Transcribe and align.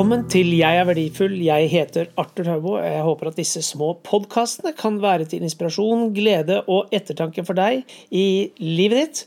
Velkommen 0.00 0.22
til 0.32 0.54
Jeg 0.56 0.78
er 0.80 0.86
verdifull. 0.88 1.34
Jeg 1.44 1.66
heter 1.68 2.06
Arthur 2.16 2.46
Haubo. 2.48 2.70
Jeg 2.80 3.02
håper 3.04 3.28
at 3.28 3.36
disse 3.36 3.60
små 3.60 3.90
podkastene 4.00 4.70
kan 4.72 4.94
være 5.02 5.26
til 5.28 5.42
inspirasjon, 5.44 6.14
glede 6.16 6.62
og 6.72 6.88
ettertanke 6.88 7.42
for 7.44 7.52
deg 7.52 7.82
i 8.08 8.48
livet 8.64 8.96
ditt, 8.96 9.18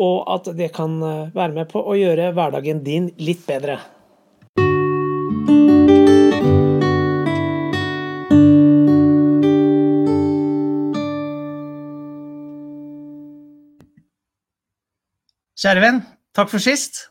og 0.00 0.24
at 0.32 0.46
det 0.56 0.70
kan 0.72 0.94
eh, 1.04 1.34
være 1.36 1.52
med 1.52 1.68
på 1.68 1.82
å 1.84 1.96
gjøre 2.00 2.30
hverdagen 2.32 2.80
din 2.80 3.10
litt 3.20 3.44
bedre. 3.44 3.76
Kjære 15.60 15.84
venn, 15.84 16.00
takk 16.32 16.48
for 16.54 16.64
sist. 16.64 17.10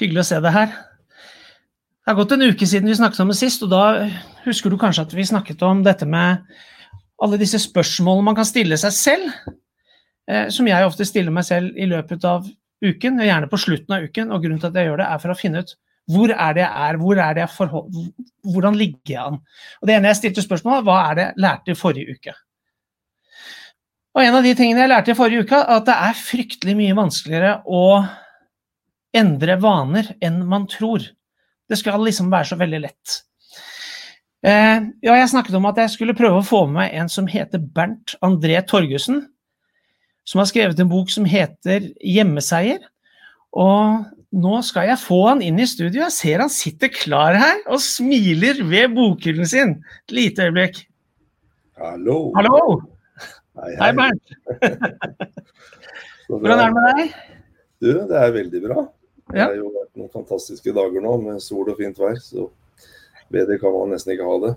Hyggelig 0.00 0.24
å 0.24 0.26
se 0.30 0.40
deg 0.40 0.56
her. 0.56 0.72
Det 2.02 2.10
har 2.10 2.18
gått 2.18 2.32
en 2.34 2.42
uke 2.42 2.66
siden 2.66 2.90
vi 2.90 2.96
snakket 2.98 3.20
om 3.22 3.28
det 3.30 3.38
sist, 3.38 3.62
og 3.62 3.70
da 3.70 4.08
husker 4.42 4.72
du 4.72 4.78
kanskje 4.80 5.04
at 5.06 5.12
vi 5.14 5.26
snakket 5.28 5.60
om 5.62 5.84
dette 5.86 6.06
med 6.08 6.42
alle 7.22 7.38
disse 7.38 7.60
spørsmålene 7.62 8.26
man 8.26 8.38
kan 8.38 8.48
stille 8.48 8.74
seg 8.80 8.96
selv, 8.96 9.28
eh, 10.26 10.48
som 10.50 10.66
jeg 10.66 10.88
ofte 10.88 11.06
stiller 11.06 11.34
meg 11.34 11.46
selv 11.46 11.78
i 11.78 11.86
løpet 11.86 12.26
av 12.26 12.48
uken, 12.82 13.20
og 13.22 13.28
gjerne 13.28 13.50
på 13.52 13.60
slutten 13.62 13.94
av 13.94 14.08
uken. 14.08 14.34
Og 14.34 14.42
grunnen 14.42 14.58
til 14.58 14.72
at 14.72 14.80
jeg 14.80 14.90
gjør 14.90 14.98
det, 14.98 15.06
er 15.06 15.22
for 15.22 15.34
å 15.34 15.38
finne 15.38 15.62
ut 15.62 15.76
hvor 16.10 16.32
er 16.34 16.56
det 16.56 16.64
jeg 16.64 16.88
er, 16.88 16.98
hvor 16.98 17.20
er 17.22 17.36
det 17.36 17.44
jeg 17.44 17.54
forhold, 17.54 17.98
hvordan 18.50 18.74
ligger 18.74 19.12
jeg 19.14 19.22
an? 19.22 19.38
Og 19.78 19.86
Det 19.86 19.94
ene 19.94 20.10
jeg 20.10 20.18
stilte 20.18 20.42
spørsmål 20.42 20.82
hva 20.82 20.98
er 21.04 21.14
det 21.14 21.26
jeg 21.28 21.42
lærte 21.44 21.70
i 21.70 21.78
forrige 21.78 22.16
uke? 22.18 22.34
Og 24.18 24.26
En 24.26 24.34
av 24.34 24.42
de 24.42 24.56
tingene 24.58 24.82
jeg 24.82 24.90
lærte 24.90 25.14
i 25.14 25.16
forrige 25.16 25.46
uke, 25.46 25.62
er 25.62 25.78
at 25.78 25.86
det 25.86 25.94
er 25.94 26.18
fryktelig 26.18 26.74
mye 26.76 26.98
vanskeligere 26.98 27.54
å 27.64 27.84
endre 29.14 29.56
vaner 29.62 30.10
enn 30.18 30.42
man 30.48 30.66
tror. 30.66 31.06
Det 31.70 31.78
skal 31.80 32.02
liksom 32.04 32.30
være 32.32 32.50
så 32.52 32.58
veldig 32.60 32.80
lett. 32.84 33.18
Eh, 34.42 34.78
ja, 35.06 35.14
jeg 35.14 35.30
snakket 35.30 35.54
om 35.54 35.68
at 35.70 35.78
jeg 35.78 35.92
skulle 35.92 36.16
prøve 36.18 36.40
å 36.40 36.46
få 36.46 36.64
med 36.66 36.80
meg 36.80 36.96
en 36.98 37.10
som 37.12 37.28
heter 37.30 37.62
Bernt 37.62 38.16
André 38.26 38.58
Torgussen. 38.66 39.20
Som 40.26 40.42
har 40.42 40.48
skrevet 40.50 40.78
en 40.82 40.90
bok 40.90 41.10
som 41.10 41.26
heter 41.26 41.90
'Hjemmeseier'. 41.98 42.84
Og 43.52 44.04
nå 44.32 44.62
skal 44.64 44.88
jeg 44.88 45.02
få 45.02 45.18
han 45.28 45.42
inn 45.44 45.60
i 45.60 45.66
studio. 45.66 46.02
Jeg 46.06 46.12
ser 46.16 46.40
han 46.40 46.52
sitter 46.52 46.88
klar 46.88 47.36
her 47.36 47.58
og 47.66 47.82
smiler 47.84 48.62
ved 48.64 48.94
bokhyllen 48.96 49.46
sin. 49.46 49.76
Et 50.08 50.16
lite 50.16 50.48
øyeblikk. 50.48 50.86
Hallo. 51.78 52.32
Hallo. 52.36 52.80
Hei, 53.60 53.74
Hei, 53.76 53.92
Bernt. 53.92 54.32
Hvordan 56.28 56.58
er 56.58 56.62
det 56.62 56.72
med 56.72 56.88
deg? 56.88 57.14
Du, 57.82 57.90
det 58.08 58.18
er 58.18 58.34
veldig 58.38 58.62
bra. 58.64 58.86
Det 59.32 59.46
har 59.46 59.56
jo 59.56 59.70
vært 59.72 59.96
noen 59.98 60.12
fantastiske 60.12 60.74
dager 60.76 61.04
nå 61.04 61.16
med 61.22 61.40
sol 61.44 61.70
og 61.72 61.80
fint 61.80 61.98
vær, 61.98 62.18
så 62.20 62.48
bedre 63.32 63.58
kan 63.60 63.74
man 63.74 63.94
nesten 63.94 64.14
ikke 64.14 64.28
ha 64.28 64.36
det. 64.46 64.52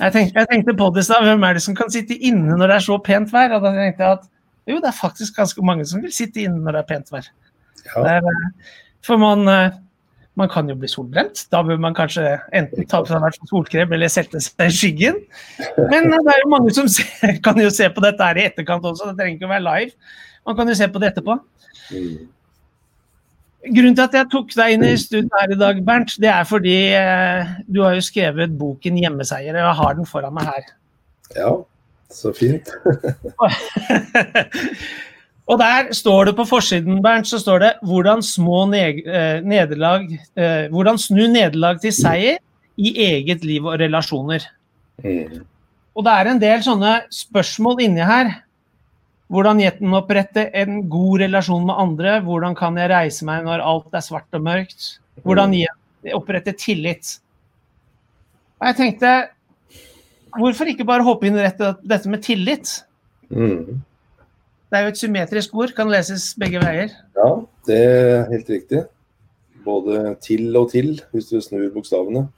Jeg 0.00 0.14
tenkte, 0.14 0.40
jeg 0.40 0.48
tenkte 0.48 0.74
på 0.78 0.88
det 0.96 1.04
i 1.04 1.24
hvem 1.26 1.42
er 1.44 1.56
det 1.56 1.62
som 1.64 1.76
kan 1.76 1.90
sitte 1.92 2.16
inne 2.16 2.56
når 2.56 2.70
det 2.70 2.76
er 2.78 2.84
så 2.86 2.96
pent 3.04 3.32
vær? 3.34 3.52
Og 3.56 3.66
da 3.66 3.72
tenkte 3.76 4.06
jeg 4.06 4.16
at 4.16 4.28
jo, 4.70 4.78
det 4.78 4.88
er 4.88 4.96
faktisk 4.96 5.36
ganske 5.36 5.64
mange 5.66 5.84
som 5.88 6.00
vil 6.04 6.12
sitte 6.14 6.44
inne 6.44 6.62
når 6.62 6.78
det 6.78 6.80
er 6.80 6.88
pent 6.88 7.12
vær. 7.12 7.28
Ja, 7.84 8.04
er, 8.16 8.28
eh, 8.30 8.72
for 9.04 9.20
man, 9.20 9.44
eh, 9.48 9.76
man 10.40 10.48
kan 10.52 10.68
jo 10.70 10.76
bli 10.78 10.88
solbrent. 10.88 11.44
Da 11.52 11.62
bør 11.66 11.80
man 11.82 11.96
kanskje 11.96 12.38
enten 12.56 12.88
ta 12.88 13.02
på 13.02 13.10
seg 13.10 13.48
solkrem 13.50 13.92
eller 13.96 14.12
sette 14.12 14.40
seg 14.40 14.66
i 14.68 14.76
skyggen. 14.76 15.20
Men 15.90 16.08
eh, 16.08 16.16
det 16.16 16.34
er 16.34 16.42
jo 16.44 16.52
mange 16.54 16.72
som 16.76 16.88
ser, 16.96 17.36
kan 17.44 17.60
jo 17.60 17.68
se 17.74 17.90
på 17.92 18.04
dette 18.04 18.24
her 18.24 18.40
i 18.40 18.48
etterkant 18.48 18.86
også, 18.88 19.10
det 19.10 19.20
trenger 19.20 19.36
ikke 19.36 19.50
å 19.50 19.54
være 19.56 19.68
live. 19.68 20.12
Man 20.48 20.56
kan 20.56 20.72
jo 20.72 20.78
se 20.80 20.88
på 20.88 21.02
det 21.02 21.12
etterpå. 21.12 21.40
mm. 21.92 22.28
Grunnen 23.60 23.96
til 23.96 24.06
at 24.06 24.14
jeg 24.16 24.28
tok 24.32 24.54
deg 24.56 24.74
inn 24.74 24.84
i 24.88 24.94
studio 24.96 25.28
her 25.36 25.52
i 25.52 25.58
dag, 25.60 25.80
Bernt, 25.84 26.14
det 26.22 26.30
er 26.32 26.46
fordi 26.48 26.76
eh, 26.96 27.50
du 27.68 27.82
har 27.84 27.98
jo 27.98 28.04
skrevet 28.04 28.54
boken 28.56 28.96
'Hjemmeseier', 28.96 29.52
og 29.52 29.66
jeg 29.66 29.76
har 29.82 29.98
den 29.98 30.08
foran 30.08 30.34
meg 30.34 30.48
her. 30.48 30.70
ja 31.36 31.52
så 32.10 32.32
fint. 32.34 32.70
og 35.50 35.58
der 35.60 35.92
står 35.94 36.30
det 36.30 36.34
på 36.38 36.46
forsiden, 36.48 37.02
Bernt, 37.02 37.28
så 37.28 37.38
står 37.38 37.58
det 37.58 37.72
'Hvordan, 37.82 38.18
eh, 39.06 39.44
nederlag, 39.44 40.08
eh, 40.36 40.68
hvordan 40.70 40.98
snu 40.98 41.26
nederlag 41.26 41.80
til 41.80 41.92
seier 41.92 42.38
i 42.76 42.94
eget 42.96 43.44
liv 43.44 43.64
og 43.64 43.80
relasjoner'. 43.80 44.46
Mm. 45.04 45.44
Og 45.94 46.04
det 46.04 46.12
er 46.12 46.26
en 46.30 46.40
del 46.40 46.62
sånne 46.62 47.00
spørsmål 47.10 47.80
inni 47.80 48.00
her. 48.00 48.42
Hvordan 49.30 49.60
gjenopprette 49.62 50.48
en 50.58 50.80
god 50.90 51.20
relasjon 51.22 51.66
med 51.68 51.78
andre? 51.78 52.16
Hvordan 52.26 52.56
kan 52.58 52.78
jeg 52.80 52.90
reise 52.90 53.26
meg 53.28 53.44
når 53.46 53.62
alt 53.62 53.94
er 53.94 54.02
svart 54.02 54.34
og 54.34 54.42
mørkt? 54.42 54.96
Hvordan 55.22 55.54
gjen- 55.54 56.14
opprette 56.16 56.54
tillit? 56.58 57.18
Og 58.60 58.66
jeg 58.70 58.76
tenkte, 58.76 59.12
hvorfor 60.36 60.70
ikke 60.72 60.86
bare 60.88 61.06
hoppe 61.06 61.28
inn 61.28 61.38
rett 61.38 61.60
i 61.62 61.70
dette 61.88 62.10
med 62.10 62.24
tillit? 62.24 62.72
Mm. 63.30 63.80
Det 64.70 64.78
er 64.78 64.86
jo 64.86 64.92
et 64.92 65.00
symmetrisk 65.00 65.54
ord, 65.58 65.74
kan 65.74 65.90
leses 65.90 66.30
begge 66.38 66.60
veier. 66.62 66.92
Ja, 67.18 67.30
det 67.66 67.78
er 67.78 68.26
helt 68.30 68.50
riktig. 68.50 68.84
Både 69.64 70.14
til 70.24 70.56
og 70.56 70.70
til, 70.72 70.94
hvis 71.12 71.30
du 71.30 71.40
snur 71.42 71.70
bokstavene. 71.74 72.28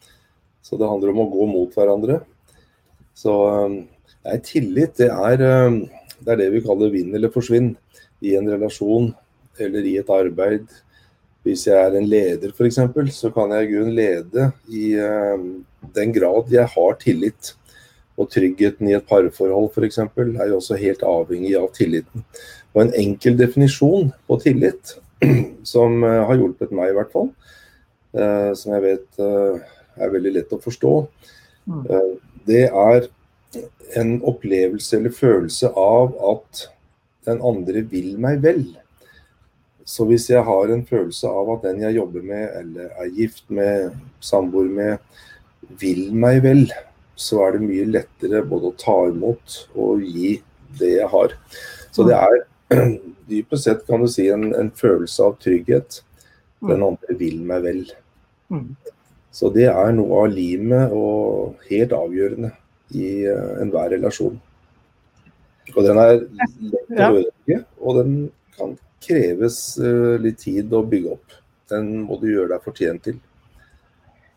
Så 0.62 0.78
det 0.80 0.88
handler 0.88 1.12
om 1.12 1.24
å 1.24 1.30
gå 1.30 1.48
mot 1.50 1.74
hverandre. 1.76 2.20
Så 3.18 3.34
um, 3.66 3.76
nei, 4.24 4.38
tillit, 4.46 4.96
det 5.00 5.10
er, 5.12 5.44
um, 5.68 5.82
det 6.24 6.32
er 6.34 6.40
det 6.44 6.52
vi 6.54 6.62
kaller 6.64 6.92
vinn 6.92 7.12
eller 7.14 7.32
forsvinn 7.32 7.72
i 8.22 8.36
en 8.38 8.48
relasjon 8.50 9.10
eller 9.60 9.86
i 9.88 9.96
et 10.00 10.12
arbeid. 10.12 10.68
Hvis 11.42 11.66
jeg 11.66 11.74
er 11.74 11.96
en 11.98 12.06
leder 12.06 12.52
f.eks., 12.54 12.78
så 13.16 13.32
kan 13.34 13.50
jeg 13.50 13.66
i 13.66 13.72
grunnen 13.72 13.96
lede 13.96 14.46
i 14.70 14.92
um, 15.02 15.64
den 15.94 16.14
grad 16.14 16.52
jeg 16.54 16.70
har 16.70 16.98
tillit. 17.02 17.54
Og 18.20 18.28
tryggheten 18.30 18.90
i 18.90 18.94
et 18.94 19.06
parforhold 19.08 19.70
f.eks. 19.72 19.98
er 19.98 20.50
jo 20.52 20.60
også 20.60 20.78
helt 20.78 21.02
avhengig 21.02 21.56
av 21.58 21.70
tilliten. 21.74 22.22
Og 22.72 22.84
en 22.84 22.94
enkel 23.00 23.36
definisjon 23.40 24.12
på 24.28 24.38
tillit, 24.44 24.94
som 25.72 26.02
eh, 26.04 26.20
har 26.28 26.38
hjulpet 26.38 26.72
meg 26.76 26.92
i 26.92 26.96
hvert 26.96 27.10
fall, 27.12 27.32
eh, 28.14 28.52
som 28.58 28.76
jeg 28.76 28.84
vet 28.84 29.20
eh, 29.22 29.72
er 30.02 30.12
veldig 30.14 30.32
lett 30.38 30.54
å 30.54 30.62
forstå, 30.62 30.96
Mm. 31.62 31.84
eh, 31.86 32.06
det 32.46 32.62
er 32.66 33.04
en 33.96 34.14
opplevelse 34.22 34.96
eller 34.96 35.14
følelse 35.14 35.70
av 35.78 36.14
at 36.32 36.66
den 37.26 37.42
andre 37.44 37.84
vil 37.88 38.14
meg 38.20 38.40
vel. 38.44 38.64
Så 39.84 40.06
hvis 40.06 40.28
jeg 40.30 40.44
har 40.46 40.70
en 40.70 40.84
følelse 40.86 41.28
av 41.28 41.50
at 41.56 41.66
den 41.66 41.82
jeg 41.82 41.98
jobber 41.98 42.24
med, 42.26 42.46
eller 42.60 42.94
er 43.02 43.12
gift 43.16 43.44
med, 43.50 43.92
samboer 44.22 44.70
med, 44.70 45.20
vil 45.80 46.08
meg 46.14 46.42
vel, 46.44 46.64
så 47.18 47.42
er 47.46 47.56
det 47.56 47.66
mye 47.66 47.90
lettere 47.90 48.44
både 48.48 48.70
å 48.70 48.78
ta 48.78 48.96
imot 49.10 49.58
og 49.78 50.02
gi 50.06 50.36
det 50.78 50.94
jeg 50.96 51.10
har. 51.12 51.34
Så 51.92 52.06
det 52.08 52.16
er 52.16 52.38
dypest 53.30 53.68
sett 53.68 53.84
kan 53.88 54.02
du 54.02 54.08
si 54.10 54.28
en, 54.32 54.48
en 54.56 54.72
følelse 54.74 55.28
av 55.28 55.36
trygghet. 55.42 56.00
Den 56.62 56.84
andre 56.86 57.18
vil 57.18 57.42
meg 57.46 57.66
vel. 57.66 57.84
Mm. 58.54 58.72
Så 59.34 59.50
det 59.52 59.66
er 59.72 59.94
noe 59.96 60.24
av 60.24 60.34
limet 60.34 60.92
og 60.94 61.62
helt 61.70 61.94
avgjørende 61.96 62.52
i 62.98 63.24
eh, 63.28 63.50
enhver 63.62 63.92
relasjon. 63.94 64.38
Og 65.72 65.84
den 65.86 66.00
er 66.02 66.14
lett 66.20 66.56
å 66.64 67.10
ødelegge, 67.10 67.58
og 67.80 68.00
den 68.00 68.16
kan 68.56 68.74
kreves 69.02 69.58
eh, 69.80 70.16
litt 70.22 70.40
tid 70.42 70.72
å 70.74 70.82
bygge 70.86 71.14
opp. 71.16 71.36
Den 71.72 71.92
må 72.06 72.18
du 72.20 72.28
gjøre 72.32 72.54
deg 72.54 72.66
fortjent 72.66 73.06
til. 73.08 73.20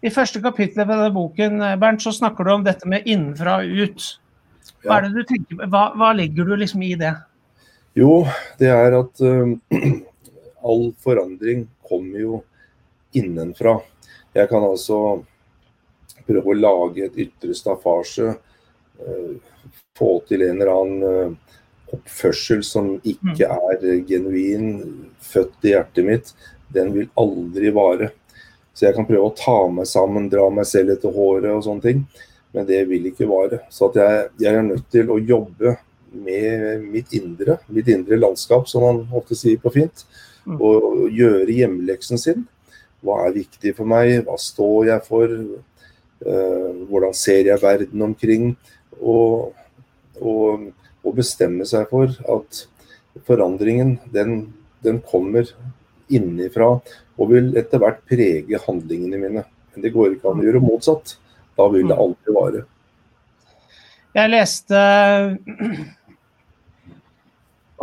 I 0.05 0.11
første 0.13 0.41
kapittel 0.43 0.83
ved 0.83 0.93
denne 0.93 1.13
boken 1.16 1.61
eh, 1.66 1.77
Bernt, 1.81 2.03
så 2.03 2.13
snakker 2.13 2.45
du 2.45 2.53
om 2.55 2.66
dette 2.66 2.88
med 2.89 3.07
innenfra 3.09 3.59
og 3.63 3.85
ut. 3.85 4.09
Hva, 4.85 4.99
er 4.99 5.07
det 5.07 5.16
du 5.16 5.29
tenker, 5.29 5.66
hva, 5.72 5.87
hva 5.97 6.11
legger 6.13 6.46
du 6.46 6.55
liksom 6.61 6.84
i 6.85 6.93
det? 6.99 7.13
Jo, 7.97 8.25
det 8.59 8.69
er 8.69 8.97
at 8.97 9.22
uh, 9.23 9.55
all 10.67 10.90
forandring 11.02 11.63
kommer 11.87 12.22
jo 12.22 12.41
innenfra. 13.16 13.79
Jeg 14.35 14.49
kan 14.52 14.66
altså 14.67 14.99
prøve 16.25 16.52
å 16.52 16.57
lage 16.57 17.05
et 17.05 17.17
ytre 17.25 17.55
staffasje, 17.55 18.34
få 19.97 20.19
til 20.27 20.43
en 20.45 20.59
eller 20.59 20.73
annen 20.73 21.03
eh, 21.09 21.55
oppførsel 21.95 22.63
som 22.65 22.95
ikke 23.07 23.47
er 23.47 23.81
eh, 23.81 24.03
genuin, 24.07 24.69
født 25.23 25.67
i 25.67 25.73
hjertet 25.73 26.07
mitt. 26.07 26.31
Den 26.75 26.93
vil 26.95 27.09
aldri 27.19 27.71
vare. 27.75 28.11
Så 28.75 28.89
jeg 28.89 28.97
kan 28.97 29.07
prøve 29.07 29.29
å 29.29 29.35
ta 29.37 29.57
meg 29.71 29.87
sammen, 29.87 30.29
dra 30.31 30.49
meg 30.51 30.67
selv 30.67 30.95
etter 30.95 31.13
håret 31.15 31.51
og 31.53 31.63
sånne 31.63 31.85
ting. 31.85 32.05
Men 32.55 32.67
det 32.67 32.81
vil 32.89 33.07
ikke 33.11 33.27
vare. 33.29 33.61
Så 33.71 33.89
at 33.89 33.99
jeg, 33.99 34.25
jeg 34.43 34.59
er 34.59 34.67
nødt 34.67 34.89
til 34.91 35.11
å 35.11 35.19
jobbe 35.19 35.77
med 36.15 36.83
mitt 36.91 37.11
indre, 37.15 37.57
mitt 37.67 37.87
indre 37.91 38.19
landskap, 38.19 38.67
som 38.71 38.83
man 38.83 39.01
ofte 39.15 39.35
sier 39.35 39.59
på 39.61 39.71
fint. 39.75 40.05
Mm. 40.45 40.59
Og 40.59 41.07
gjøre 41.15 41.55
hjemmeleksen 41.55 42.21
sin. 42.21 42.45
Hva 43.05 43.25
er 43.25 43.35
viktig 43.35 43.75
for 43.77 43.87
meg? 43.89 44.21
Hva 44.27 44.37
står 44.41 44.91
jeg 44.91 45.07
for? 45.07 45.35
Eh, 46.25 46.69
hvordan 46.89 47.15
ser 47.15 47.51
jeg 47.51 47.63
verden 47.63 48.05
omkring? 48.07 48.55
Og, 49.01 49.53
og 50.21 51.15
bestemme 51.15 51.65
seg 51.67 51.89
for 51.91 52.11
at 52.35 52.61
forandringen, 53.27 53.97
den, 54.13 54.53
den 54.83 55.01
kommer 55.05 55.47
innenfra 56.11 56.75
og 57.15 57.31
vil 57.31 57.53
etter 57.59 57.81
hvert 57.81 58.01
prege 58.09 58.59
handlingene 58.65 59.19
mine. 59.19 59.43
Men 59.73 59.83
det 59.83 59.93
går 59.95 60.15
ikke 60.15 60.31
an 60.31 60.41
å 60.41 60.47
gjøre 60.47 60.63
motsatt. 60.63 61.15
Da 61.55 61.67
vil 61.71 61.87
det 61.89 61.99
aldri 61.99 62.35
vare. 62.35 62.65
Jeg 64.15 64.31
leste 64.31 64.79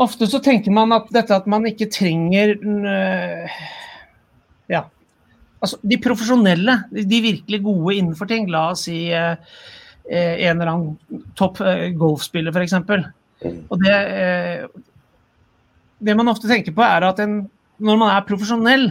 Ofte 0.03 0.25
så 0.29 0.39
tenker 0.41 0.73
man 0.73 0.95
at 0.97 1.11
dette 1.13 1.37
at 1.37 1.49
man 1.51 1.67
ikke 1.69 1.91
trenger 1.93 2.57
Ja. 4.73 4.87
Altså, 5.63 5.79
de 5.87 5.99
profesjonelle, 6.03 6.75
de 6.91 7.19
virkelig 7.23 7.61
gode 7.63 7.95
innenfor 7.95 8.27
ting, 8.27 8.49
la 8.51 8.73
oss 8.73 8.89
si 8.89 9.13
eh, 9.15 9.37
en 10.11 10.61
eller 10.61 10.73
annen 10.73 11.23
topp 11.39 11.61
eh, 11.61 11.89
golfspiller 11.99 12.55
f.eks. 12.55 12.75
Mm. 13.43 13.59
Og 13.69 13.83
det, 13.83 13.95
eh, 13.95 14.67
det 15.99 16.17
man 16.19 16.31
ofte 16.33 16.51
tenker 16.51 16.75
på, 16.75 16.85
er 16.85 17.07
at 17.07 17.23
en, 17.23 17.45
når 17.83 18.01
man 18.01 18.15
er 18.15 18.27
profesjonell, 18.29 18.91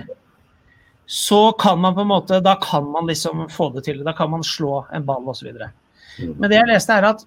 så 1.12 1.52
kan 1.60 1.80
man 1.84 1.96
på 1.96 2.06
en 2.06 2.08
måte 2.08 2.38
Da 2.40 2.54
kan 2.62 2.86
man 2.88 3.08
liksom 3.10 3.50
få 3.52 3.70
det 3.76 3.84
til. 3.84 4.00
Da 4.06 4.14
kan 4.16 4.30
man 4.32 4.46
slå 4.48 4.86
en 4.96 5.04
ball 5.06 5.28
osv. 5.28 5.50
Mm. 5.52 6.38
Men 6.38 6.48
det 6.48 6.62
jeg 6.62 6.70
leste, 6.70 6.96
er 6.96 7.10
at 7.10 7.26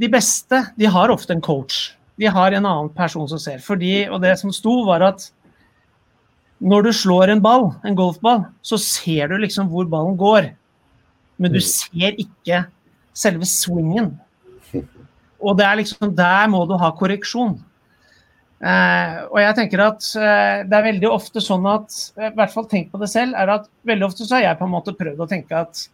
de 0.00 0.08
beste 0.08 0.62
de 0.78 0.86
har 0.86 1.10
ofte 1.10 1.34
en 1.34 1.42
coach. 1.42 1.96
De 2.20 2.30
har 2.30 2.52
en 2.52 2.66
annen 2.66 2.92
person 2.94 3.26
som 3.28 3.40
ser. 3.42 3.58
Fordi, 3.64 4.06
og 4.08 4.22
det 4.22 4.36
som 4.38 4.52
sto, 4.54 4.84
var 4.86 5.02
at 5.08 5.26
når 6.60 6.84
du 6.86 6.92
slår 6.94 7.32
en 7.32 7.42
ball, 7.42 7.70
en 7.84 7.96
golfball, 7.96 8.44
så 8.62 8.78
ser 8.80 9.32
du 9.32 9.38
liksom 9.40 9.70
hvor 9.72 9.88
ballen 9.90 10.18
går. 10.20 10.52
Men 11.40 11.54
du 11.54 11.58
Mm. 11.58 11.66
ser 11.72 12.18
ikke 12.20 12.66
selve 13.16 13.46
swingen. 13.48 14.12
Og 15.40 15.56
det 15.56 15.64
er 15.66 15.76
liksom 15.80 16.14
der 16.14 16.48
må 16.52 16.66
du 16.68 16.76
ha 16.76 16.90
korreksjon. 16.92 17.54
Eh, 18.60 19.14
og 19.32 19.38
jeg 19.40 19.54
tenker 19.56 19.80
at 19.80 20.04
eh, 20.20 20.64
det 20.68 20.76
er 20.76 20.84
veldig 20.92 21.08
ofte 21.08 21.40
sånn 21.40 21.64
at 21.64 21.94
I 22.20 22.28
hvert 22.36 22.52
fall 22.52 22.66
tenk 22.68 22.90
på 22.92 23.00
det 23.00 23.08
selv, 23.08 23.32
er 23.32 23.48
at 23.54 23.70
veldig 23.88 24.04
ofte 24.04 24.26
så 24.28 24.36
har 24.36 24.42
jeg 24.50 24.58
på 24.60 24.66
en 24.68 24.74
måte 24.74 24.92
prøvd 24.98 25.22
å 25.24 25.28
tenke 25.30 25.56
at 25.56 25.86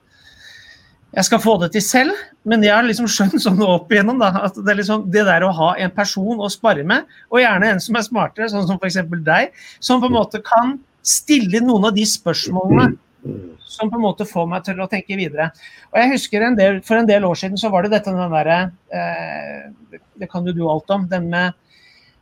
jeg 1.14 1.24
skal 1.28 1.38
få 1.38 1.54
det 1.62 1.70
til 1.76 1.84
selv, 1.86 2.10
men 2.44 2.64
jeg 2.66 2.74
har 2.74 2.82
liksom 2.82 3.06
skjønt 3.06 3.38
sånn 3.40 3.62
opp 3.62 3.92
igjennom 3.94 4.18
da, 4.18 4.32
at 4.48 4.58
det, 4.58 4.66
er 4.72 4.80
liksom, 4.82 5.06
det 5.14 5.22
der 5.30 5.46
å 5.46 5.52
ha 5.54 5.70
en 5.78 5.94
person 5.94 6.42
å 6.42 6.50
spare 6.50 6.82
med, 6.84 7.06
og 7.30 7.38
gjerne 7.40 7.70
en 7.70 7.80
som 7.80 7.96
er 7.96 8.04
smartere, 8.04 8.50
sånn 8.50 8.66
som 8.66 8.80
f.eks. 8.82 8.98
deg, 9.24 9.54
som 9.78 10.02
på 10.02 10.10
en 10.10 10.16
måte 10.18 10.42
kan 10.44 10.74
stille 11.06 11.62
noen 11.62 11.86
av 11.86 11.94
de 11.94 12.02
spørsmålene. 12.10 12.96
Som 13.66 13.90
på 13.90 13.98
en 13.98 14.04
måte 14.06 14.26
får 14.28 14.48
meg 14.50 14.64
til 14.66 14.80
å 14.80 14.88
tenke 14.90 15.18
videre. 15.18 15.50
Og 15.92 16.00
jeg 16.00 16.12
husker 16.14 16.46
en 16.46 16.58
del, 16.58 16.80
For 16.86 17.00
en 17.00 17.08
del 17.08 17.26
år 17.28 17.38
siden 17.38 17.60
så 17.60 17.70
var 17.72 17.84
det 17.84 17.94
dette 17.96 18.14
den 18.14 18.34
derre 18.34 18.58
eh, 18.94 20.02
Det 20.16 20.28
kan 20.32 20.46
jo 20.46 20.54
du 20.56 20.64
alt 20.70 20.90
om. 20.94 21.06
Den 21.10 21.28
med 21.32 21.52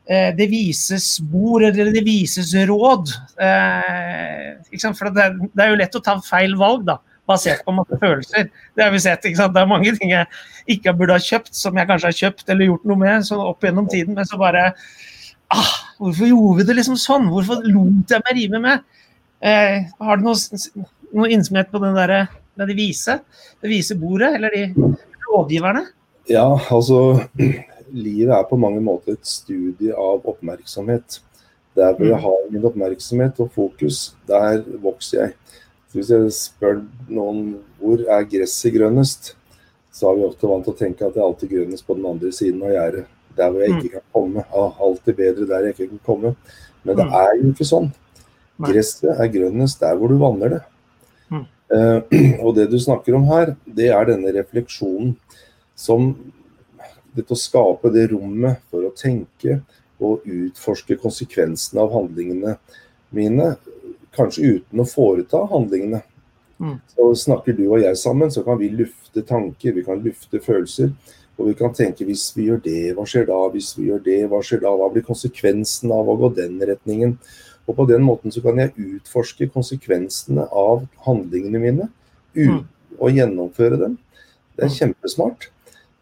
eh, 0.08 0.30
det 0.36 0.48
vises 0.52 1.18
bord 1.20 1.64
eller 1.66 1.92
det 1.94 2.04
vises 2.06 2.54
råd. 2.70 3.12
Eh? 3.38 4.88
For 4.90 5.10
det, 5.14 5.28
det 5.52 5.66
er 5.66 5.72
jo 5.72 5.80
lett 5.82 6.00
å 6.00 6.04
ta 6.04 6.18
feil 6.24 6.56
valg, 6.60 6.86
da. 6.88 6.98
Basert 7.28 7.62
på 7.64 7.72
masse 7.72 7.96
følelser. 8.00 8.50
Det 8.76 8.84
har 8.84 8.92
vi 8.92 9.00
sett. 9.00 9.24
ikke 9.24 9.40
sant? 9.40 9.54
Det 9.54 9.62
er 9.62 9.70
mange 9.70 9.94
ting 9.96 10.12
jeg 10.12 10.28
ikke 10.76 10.92
burde 10.98 11.16
ha 11.16 11.22
kjøpt, 11.22 11.54
som 11.56 11.76
jeg 11.78 11.88
kanskje 11.88 12.10
har 12.10 12.18
kjøpt 12.18 12.50
eller 12.52 12.68
gjort 12.68 12.84
noe 12.88 13.00
med 13.00 13.24
sånn 13.28 13.40
opp 13.40 13.64
gjennom 13.64 13.88
tiden. 13.88 14.16
Men 14.18 14.28
så 14.28 14.40
bare 14.40 14.72
ah, 15.54 15.72
Hvorfor 16.02 16.28
gjorde 16.28 16.58
vi 16.58 16.68
det 16.68 16.76
liksom 16.80 16.98
sånn? 17.00 17.30
Hvorfor 17.32 17.64
lot 17.64 18.12
jeg 18.12 18.26
meg 18.26 18.36
rive 18.36 18.60
med? 18.60 18.84
Eh, 19.44 19.84
har 20.00 20.20
du 20.20 20.24
noe, 20.24 20.84
noe 21.14 21.30
innsomhet 21.32 21.70
på 21.72 21.80
den 21.82 21.94
der, 21.96 22.26
de 22.58 22.74
vise? 22.78 23.18
Det 23.62 23.70
vise 23.70 23.96
bordet, 23.98 24.34
eller 24.36 24.50
de 24.54 24.94
rådgiverne? 25.30 25.86
Ja, 26.30 26.46
altså 26.70 27.20
Livet 27.94 28.32
er 28.34 28.46
på 28.48 28.56
mange 28.58 28.80
måter 28.82 29.12
et 29.14 29.26
studie 29.28 29.92
av 29.94 30.24
oppmerksomhet. 30.26 31.20
Der 31.76 31.92
hvor 31.94 32.06
jeg 32.08 32.18
har 32.22 32.50
min 32.50 32.64
oppmerksomhet 32.66 33.38
og 33.42 33.50
fokus, 33.54 34.14
der 34.26 34.62
vokser 34.82 35.20
jeg. 35.20 35.34
Så 35.90 35.98
hvis 36.00 36.10
jeg 36.10 36.32
spør 36.34 36.80
noen 37.08 37.56
hvor 37.78 38.02
er 38.10 38.26
gresset 38.26 38.74
grønnest, 38.74 39.34
så 39.94 40.10
er 40.10 40.16
vi 40.18 40.26
ofte 40.26 40.50
vant 40.50 40.64
til 40.66 40.74
å 40.74 40.78
tenke 40.78 41.06
at 41.06 41.14
det 41.14 41.22
er 41.22 41.28
alltid 41.28 41.52
grønnest 41.54 41.86
på 41.86 41.94
den 41.98 42.08
andre 42.10 42.32
siden 42.34 42.62
av 42.66 42.72
gjerdet. 42.74 43.04
Der 43.36 43.50
hvor 43.50 43.62
jeg 43.62 43.76
ikke 43.76 43.92
kan 43.92 44.06
komme. 44.14 44.44
Ah, 44.54 44.72
alltid 44.88 45.16
bedre 45.18 45.46
der 45.50 45.68
jeg 45.68 45.74
ikke 45.76 45.88
kan 45.92 46.02
komme. 46.06 46.34
Men 46.84 46.96
det 46.96 47.06
Mm. 47.06 47.14
er 47.14 47.30
jo 47.38 47.52
ikke 47.52 47.66
sånn. 47.70 47.92
Gresset 48.58 49.10
er 49.20 49.28
grønnest 49.34 49.80
der 49.80 49.94
hvor 49.98 50.08
du 50.08 50.18
vanner 50.18 50.48
det. 50.48 50.62
Eh, 51.74 51.98
og 52.44 52.54
det 52.58 52.68
du 52.70 52.78
snakker 52.80 53.16
om 53.18 53.26
her, 53.32 53.54
det 53.64 53.90
er 53.94 54.08
denne 54.10 54.32
refleksjonen 54.36 55.14
som 55.74 56.12
dette 57.14 57.34
å 57.34 57.38
skape 57.38 57.90
det 57.94 58.08
rommet 58.12 58.62
for 58.70 58.86
å 58.86 58.94
tenke 58.94 59.60
og 60.02 60.24
utforske 60.26 60.98
konsekvensene 61.00 61.82
av 61.82 61.92
handlingene 61.94 62.56
mine, 63.14 63.52
kanskje 64.14 64.58
uten 64.58 64.82
å 64.82 64.88
foreta 64.88 65.44
handlingene. 65.50 66.02
Mm. 66.58 66.78
Så 66.90 67.06
snakker 67.24 67.56
du 67.56 67.64
og 67.68 67.82
jeg 67.82 67.98
sammen, 67.98 68.30
så 68.30 68.42
kan 68.46 68.58
vi 68.58 68.70
lufte 68.74 69.22
tanker, 69.26 69.74
vi 69.74 69.84
kan 69.86 70.02
lufte 70.02 70.42
følelser. 70.42 70.90
Og 71.34 71.48
vi 71.48 71.54
kan 71.58 71.72
tenke 71.74 72.06
hvis 72.06 72.28
vi 72.36 72.48
gjør 72.48 72.60
det, 72.62 72.80
hva 72.94 73.06
skjer 73.10 73.26
da? 73.26 73.40
Hvis 73.50 73.72
vi 73.78 73.88
gjør 73.88 74.02
det, 74.04 74.20
hva 74.30 74.38
skjer 74.44 74.62
da? 74.62 74.70
Hva 74.78 74.90
blir 74.94 75.06
konsekvensen 75.06 75.90
av 75.94 76.10
å 76.10 76.14
gå 76.20 76.30
den 76.36 76.60
retningen? 76.62 77.16
Og 77.66 77.76
på 77.78 77.86
den 77.88 78.04
måten 78.04 78.32
så 78.32 78.42
kan 78.44 78.58
jeg 78.60 78.74
utforske 78.76 79.48
konsekvensene 79.52 80.46
av 80.52 80.84
handlingene 81.06 81.60
mine 81.62 81.88
uten 82.34 82.64
å 83.00 83.10
gjennomføre 83.10 83.78
dem. 83.80 83.98
Det 84.54 84.66
er 84.66 84.74
kjempesmart. 84.74 85.48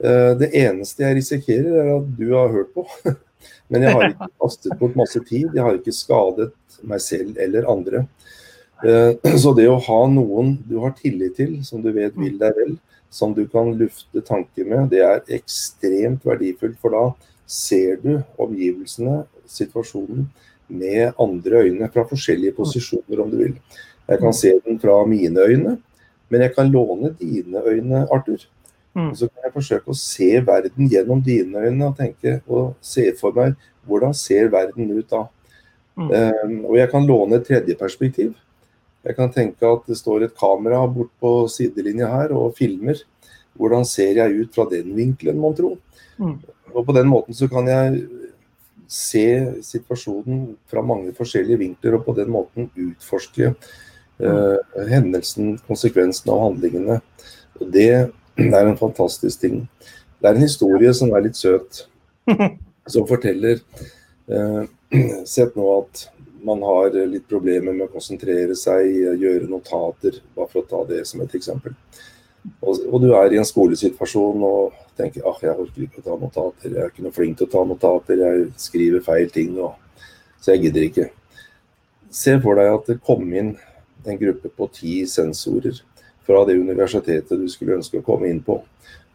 Eh, 0.02 0.32
Det 0.38 0.50
eneste 0.58 1.04
jeg 1.04 1.18
risikerer, 1.20 1.76
er 1.78 1.92
at 2.00 2.08
du 2.18 2.32
har 2.34 2.52
hørt 2.52 2.72
på. 2.74 2.86
Men 3.70 3.86
jeg 3.86 3.94
har 3.94 4.08
ikke 4.10 4.30
kastet 4.42 4.78
bort 4.80 4.98
masse 4.98 5.20
tid. 5.28 5.48
Jeg 5.54 5.62
har 5.62 5.78
ikke 5.78 5.94
skadet 5.94 6.52
meg 6.82 7.00
selv 7.04 7.38
eller 7.40 7.68
andre. 7.70 8.06
Eh, 8.84 9.14
Så 9.42 9.54
det 9.56 9.68
å 9.70 9.80
ha 9.80 10.00
noen 10.10 10.56
du 10.68 10.80
har 10.82 10.96
tillit 10.98 11.38
til, 11.38 11.60
som 11.64 11.84
du 11.84 11.92
vet 11.94 12.16
vil 12.18 12.38
deg 12.40 12.58
vel, 12.58 12.76
som 13.12 13.34
du 13.36 13.44
kan 13.46 13.74
lufte 13.76 14.22
tanker 14.24 14.66
med, 14.66 14.88
det 14.90 15.02
er 15.04 15.24
ekstremt 15.36 16.24
verdifullt. 16.26 16.78
For 16.80 16.96
da 16.96 17.04
ser 17.46 17.98
du 18.02 18.14
omgivelsene, 18.40 19.22
situasjonen, 19.52 20.30
med 20.68 21.12
andre 21.20 21.64
øyne, 21.66 21.88
fra 21.92 22.04
forskjellige 22.08 22.56
posisjoner, 22.56 23.20
om 23.22 23.30
du 23.30 23.36
vil. 23.36 23.56
Jeg 24.08 24.18
kan 24.18 24.34
se 24.34 24.52
den 24.66 24.80
fra 24.80 25.04
mine 25.06 25.40
øyne, 25.40 25.76
men 26.28 26.40
jeg 26.40 26.54
kan 26.54 26.70
låne 26.70 27.14
dine 27.20 27.62
øyne, 27.66 28.06
Arthur. 28.12 28.46
Mm. 28.94 29.10
Og 29.10 29.16
så 29.16 29.28
kan 29.28 29.46
jeg 29.46 29.54
forsøke 29.54 29.92
å 29.92 29.96
se 29.96 30.30
verden 30.44 30.88
gjennom 30.90 31.22
dine 31.24 31.64
øyne 31.64 31.86
og 31.88 31.96
tenke 31.96 32.40
og 32.46 32.74
se 32.84 33.06
for 33.16 33.32
meg 33.36 33.54
hvordan 33.88 34.12
ser 34.14 34.50
verden 34.52 34.90
ut 34.92 35.08
da. 35.10 35.22
Mm. 35.96 36.10
Um, 36.10 36.58
og 36.70 36.76
jeg 36.78 36.90
kan 36.92 37.06
låne 37.08 37.38
et 37.38 37.46
tredje 37.48 37.76
perspektiv. 37.76 38.34
Jeg 39.02 39.16
kan 39.16 39.32
tenke 39.34 39.66
at 39.66 39.88
det 39.88 39.96
står 39.98 40.26
et 40.26 40.36
kamera 40.38 40.84
bort 40.86 41.10
på 41.20 41.32
sidelinja 41.50 42.08
her 42.12 42.34
og 42.36 42.54
filmer. 42.56 43.00
Hvordan 43.58 43.84
ser 43.88 44.20
jeg 44.20 44.44
ut 44.44 44.54
fra 44.54 44.68
den 44.70 44.92
vinkelen, 44.96 45.40
mon 45.40 45.56
tro? 45.56 45.74
Mm. 46.20 46.36
Og 46.72 46.86
på 46.86 46.94
den 46.96 47.08
måten 47.10 47.36
så 47.36 47.48
kan 47.50 47.68
jeg 47.68 48.04
se 48.92 49.26
situasjonen 49.64 50.52
fra 50.68 50.82
mange 50.84 51.14
forskjellige 51.16 51.62
vinkler, 51.62 51.96
og 51.96 52.04
på 52.06 52.14
den 52.18 52.32
måten 52.32 52.68
utforske 52.76 53.52
eh, 53.52 54.84
hendelsen, 54.90 55.56
konsekvensen 55.68 56.32
av 56.34 56.42
handlingene. 56.46 56.98
Og 57.60 57.72
det 57.72 57.88
er 57.92 58.60
en 58.60 58.78
fantastisk 58.80 59.40
ting. 59.46 59.62
Det 60.20 60.28
er 60.28 60.36
en 60.36 60.44
historie 60.44 60.92
som 60.94 61.12
er 61.16 61.24
litt 61.24 61.40
søt, 61.40 61.86
som 62.92 63.08
forteller 63.08 63.62
eh, 64.28 64.62
Sett 65.24 65.54
nå 65.56 65.66
at 65.78 66.06
man 66.44 66.60
har 66.66 66.92
litt 67.08 67.24
problemer 67.30 67.72
med 67.72 67.86
å 67.86 67.92
konsentrere 67.94 68.52
seg, 68.58 68.90
gjøre 69.22 69.48
notater, 69.48 70.18
bare 70.36 70.50
for 70.50 70.60
å 70.60 70.68
ta 70.68 70.80
det 70.90 71.04
som 71.08 71.22
et 71.24 71.36
eksempel. 71.38 71.72
Og, 72.60 72.82
og 72.90 72.98
du 73.00 73.12
er 73.14 73.32
i 73.32 73.38
en 73.40 73.46
skolesituasjon 73.46 74.42
og 74.44 74.81
tenker 74.98 75.26
ah, 75.28 75.38
jeg 75.40 75.56
orker 75.56 75.86
ikke 75.86 76.02
å 76.02 76.06
ta 76.06 76.16
notater, 76.20 76.70
jeg 76.70 76.82
er 76.82 76.92
ikke 76.92 77.04
noe 77.06 77.16
flink 77.16 77.38
til 77.38 77.48
å 77.48 77.52
ta 77.52 77.64
notater, 77.68 78.22
jeg 78.22 78.48
skriver 78.60 79.04
feil 79.04 79.30
ting, 79.32 79.54
og, 79.58 79.76
så 80.42 80.54
jeg 80.54 80.66
gidder 80.66 80.88
ikke. 80.88 81.06
Se 82.12 82.36
for 82.42 82.60
deg 82.60 82.72
at 82.72 82.90
det 82.90 82.98
kom 83.06 83.24
inn 83.30 83.54
en 84.04 84.18
gruppe 84.18 84.50
på 84.52 84.68
ti 84.74 84.98
sensorer 85.08 85.78
fra 86.26 86.42
det 86.44 86.58
universitetet 86.58 87.38
du 87.38 87.48
skulle 87.50 87.78
ønske 87.78 88.00
å 88.00 88.06
komme 88.06 88.28
inn 88.30 88.42
på. 88.44 88.58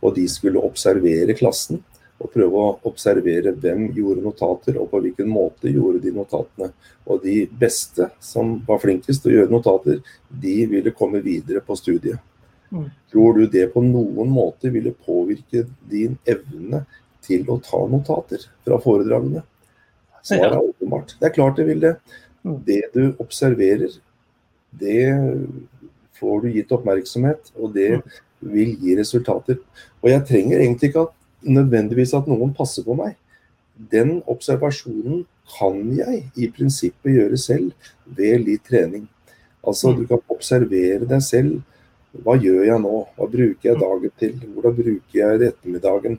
Og 0.01 0.15
de 0.15 0.25
skulle 0.29 0.61
observere 0.63 1.35
klassen 1.37 1.81
og 2.17 2.31
prøve 2.33 2.61
å 2.61 2.77
observere 2.89 3.53
hvem 3.53 3.91
gjorde 3.93 4.23
notater, 4.25 4.77
og 4.81 4.89
på 4.89 5.01
hvilken 5.03 5.29
måte 5.29 5.69
gjorde 5.69 6.01
de 6.01 6.13
notatene. 6.15 6.71
Og 7.05 7.21
de 7.21 7.43
beste 7.59 8.09
som 8.23 8.55
var 8.67 8.81
flinkest 8.81 9.21
til 9.23 9.33
å 9.33 9.37
gjøre 9.37 9.53
notater, 9.53 10.01
de 10.29 10.55
ville 10.71 10.95
komme 10.97 11.21
videre 11.25 11.61
på 11.65 11.77
studiet. 11.77 12.17
Mm. 12.71 12.89
Tror 13.11 13.37
du 13.37 13.45
det 13.47 13.67
på 13.73 13.81
noen 13.85 14.29
måte 14.33 14.71
ville 14.73 14.91
påvirke 15.05 15.65
din 15.89 16.17
evne 16.27 16.85
til 17.23 17.45
å 17.47 17.59
ta 17.63 17.79
notater 17.87 18.43
fra 18.65 18.79
foredragene? 18.83 19.43
Svaret 20.23 20.57
er 20.57 20.63
åpenbart. 20.63 21.15
Det 21.19 21.29
er 21.29 21.35
klart 21.35 21.55
det 21.59 21.67
vil 21.69 21.79
det. 21.83 21.93
Mm. 22.43 22.57
Det 22.67 22.81
du 22.93 23.03
observerer, 23.23 23.93
det 24.71 24.99
får 26.19 26.41
du 26.43 26.49
gitt 26.51 26.71
oppmerksomhet, 26.75 27.51
og 27.55 27.73
det 27.73 27.91
Mm. 27.97 28.01
vil 28.53 28.75
gi 28.77 28.95
resultater. 28.97 29.57
Og 30.03 30.09
jeg 30.09 30.25
trenger 30.27 30.59
egentlig 30.59 30.89
ikke 30.91 31.07
at, 31.07 31.13
nødvendigvis 31.43 32.13
at 32.17 32.27
noen 32.27 32.53
passer 32.53 32.83
på 32.83 32.95
meg. 32.97 33.15
den 33.91 34.23
observasjonen 34.25 35.25
kan 35.59 35.95
jeg 35.95 36.31
i 36.35 36.47
prinsippet 36.49 37.13
gjøre 37.13 37.37
selv 37.37 37.71
ved 38.05 38.39
litt 38.43 38.63
trening. 38.65 39.07
Altså 39.63 39.95
du 39.95 40.05
kan 40.07 40.17
observere 40.33 41.05
deg 41.05 41.21
selv. 41.21 41.61
Hva 42.25 42.37
gjør 42.41 42.65
jeg 42.67 42.81
nå? 42.83 42.95
Hva 43.17 43.27
bruker 43.29 43.69
jeg 43.69 43.79
dagen 43.81 44.13
til? 44.21 44.33
Hvordan 44.55 44.75
bruker 44.77 45.19
jeg 45.19 45.47
ettermiddagen? 45.51 46.17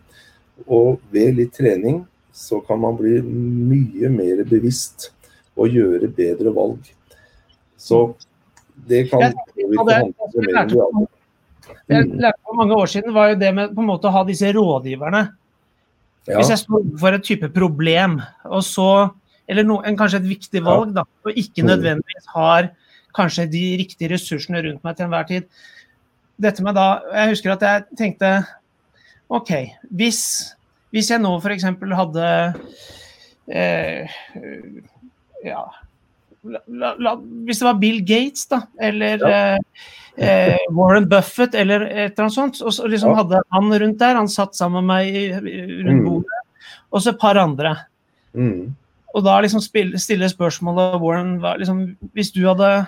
Og 0.67 0.99
ved 1.14 1.37
litt 1.38 1.55
trening 1.57 2.02
så 2.35 2.61
kan 2.62 2.81
man 2.81 2.97
bli 2.99 3.19
mye 3.23 4.11
mer 4.12 4.43
bevisst 4.47 5.11
og 5.59 5.75
gjøre 5.75 6.11
bedre 6.14 6.52
valg. 6.55 6.90
Så 7.78 8.12
det 8.88 9.09
kan 9.11 9.33
påvirke 9.55 9.87
handlingsregelen. 9.90 11.09
Jeg 11.88 12.09
lærte 12.21 12.40
for 12.45 12.57
mange 12.57 12.76
år 12.76 12.90
siden 12.90 13.14
var 13.17 13.33
jo 13.33 13.38
det 13.40 13.50
med 13.55 13.75
på 13.75 13.83
en 13.83 13.90
måte 13.90 14.09
å 14.09 14.14
ha 14.14 14.25
disse 14.28 14.50
rådgiverne. 14.55 15.23
Ja. 16.28 16.37
Hvis 16.37 16.52
jeg 16.52 16.61
står 16.62 16.85
for 17.00 17.17
et 17.17 17.25
type 17.25 17.49
problem, 17.55 18.19
og 18.45 18.62
så, 18.64 19.09
eller 19.49 19.64
no, 19.64 19.78
en, 19.81 19.97
kanskje 19.97 20.21
et 20.21 20.28
viktig 20.28 20.62
valg, 20.64 20.93
da, 20.97 21.07
og 21.25 21.33
ikke 21.33 21.64
mm. 21.64 21.71
nødvendigvis 21.73 22.31
har 22.35 22.71
kanskje 23.17 23.49
de 23.50 23.64
riktige 23.81 24.12
ressursene 24.12 24.61
rundt 24.67 24.85
meg 24.85 24.97
til 24.97 25.09
enhver 25.09 25.28
tid. 25.28 25.49
Dette 26.38 26.62
med 26.62 26.76
da, 26.78 27.00
Jeg 27.14 27.35
husker 27.35 27.54
at 27.57 27.66
jeg 27.66 27.99
tenkte 27.99 28.30
OK, 29.28 29.50
hvis, 29.99 30.23
hvis 30.95 31.11
jeg 31.12 31.21
nå 31.21 31.35
f.eks. 31.37 31.66
hadde 31.99 32.28
eh, 33.52 34.16
ja, 35.45 35.64
la, 36.49 36.95
la, 36.97 37.14
Hvis 37.45 37.61
det 37.61 37.68
var 37.68 37.80
Bill 37.83 38.00
Gates, 38.09 38.47
da, 38.49 38.62
eller 38.80 39.21
ja. 39.21 39.35
eh, 39.59 39.85
eh 40.16 40.73
Warren 40.73 41.09
Buffett, 41.11 41.54
eller 41.54 41.85
et 41.85 41.92
eller 42.14 42.25
annet 42.25 42.38
sånt, 42.38 42.62
og 42.64 42.73
så 42.75 42.88
liksom 42.88 43.18
hadde 43.18 43.42
han 43.54 43.78
rundt 43.83 44.00
der, 44.00 44.16
han 44.16 44.33
satt 44.33 44.57
sammen 44.57 44.87
med 44.87 45.04
meg 45.04 45.38
rundt 45.45 46.00
mm. 46.00 46.04
bordet, 46.07 46.42
mm. 46.42 46.83
og 46.88 47.02
så 47.02 47.12
et 47.12 47.21
par 47.21 47.42
andre. 47.42 47.76
Mm. 48.33 48.75
Og 49.16 49.25
da 49.25 49.38
liksom 49.42 49.61
stille 49.61 50.28
spørsmålet 50.30 50.99
Warren 51.02 51.38
hva, 51.42 51.54
liksom, 51.59 51.97
Hvis 52.12 52.33
du 52.35 52.42
hadde 52.47 52.87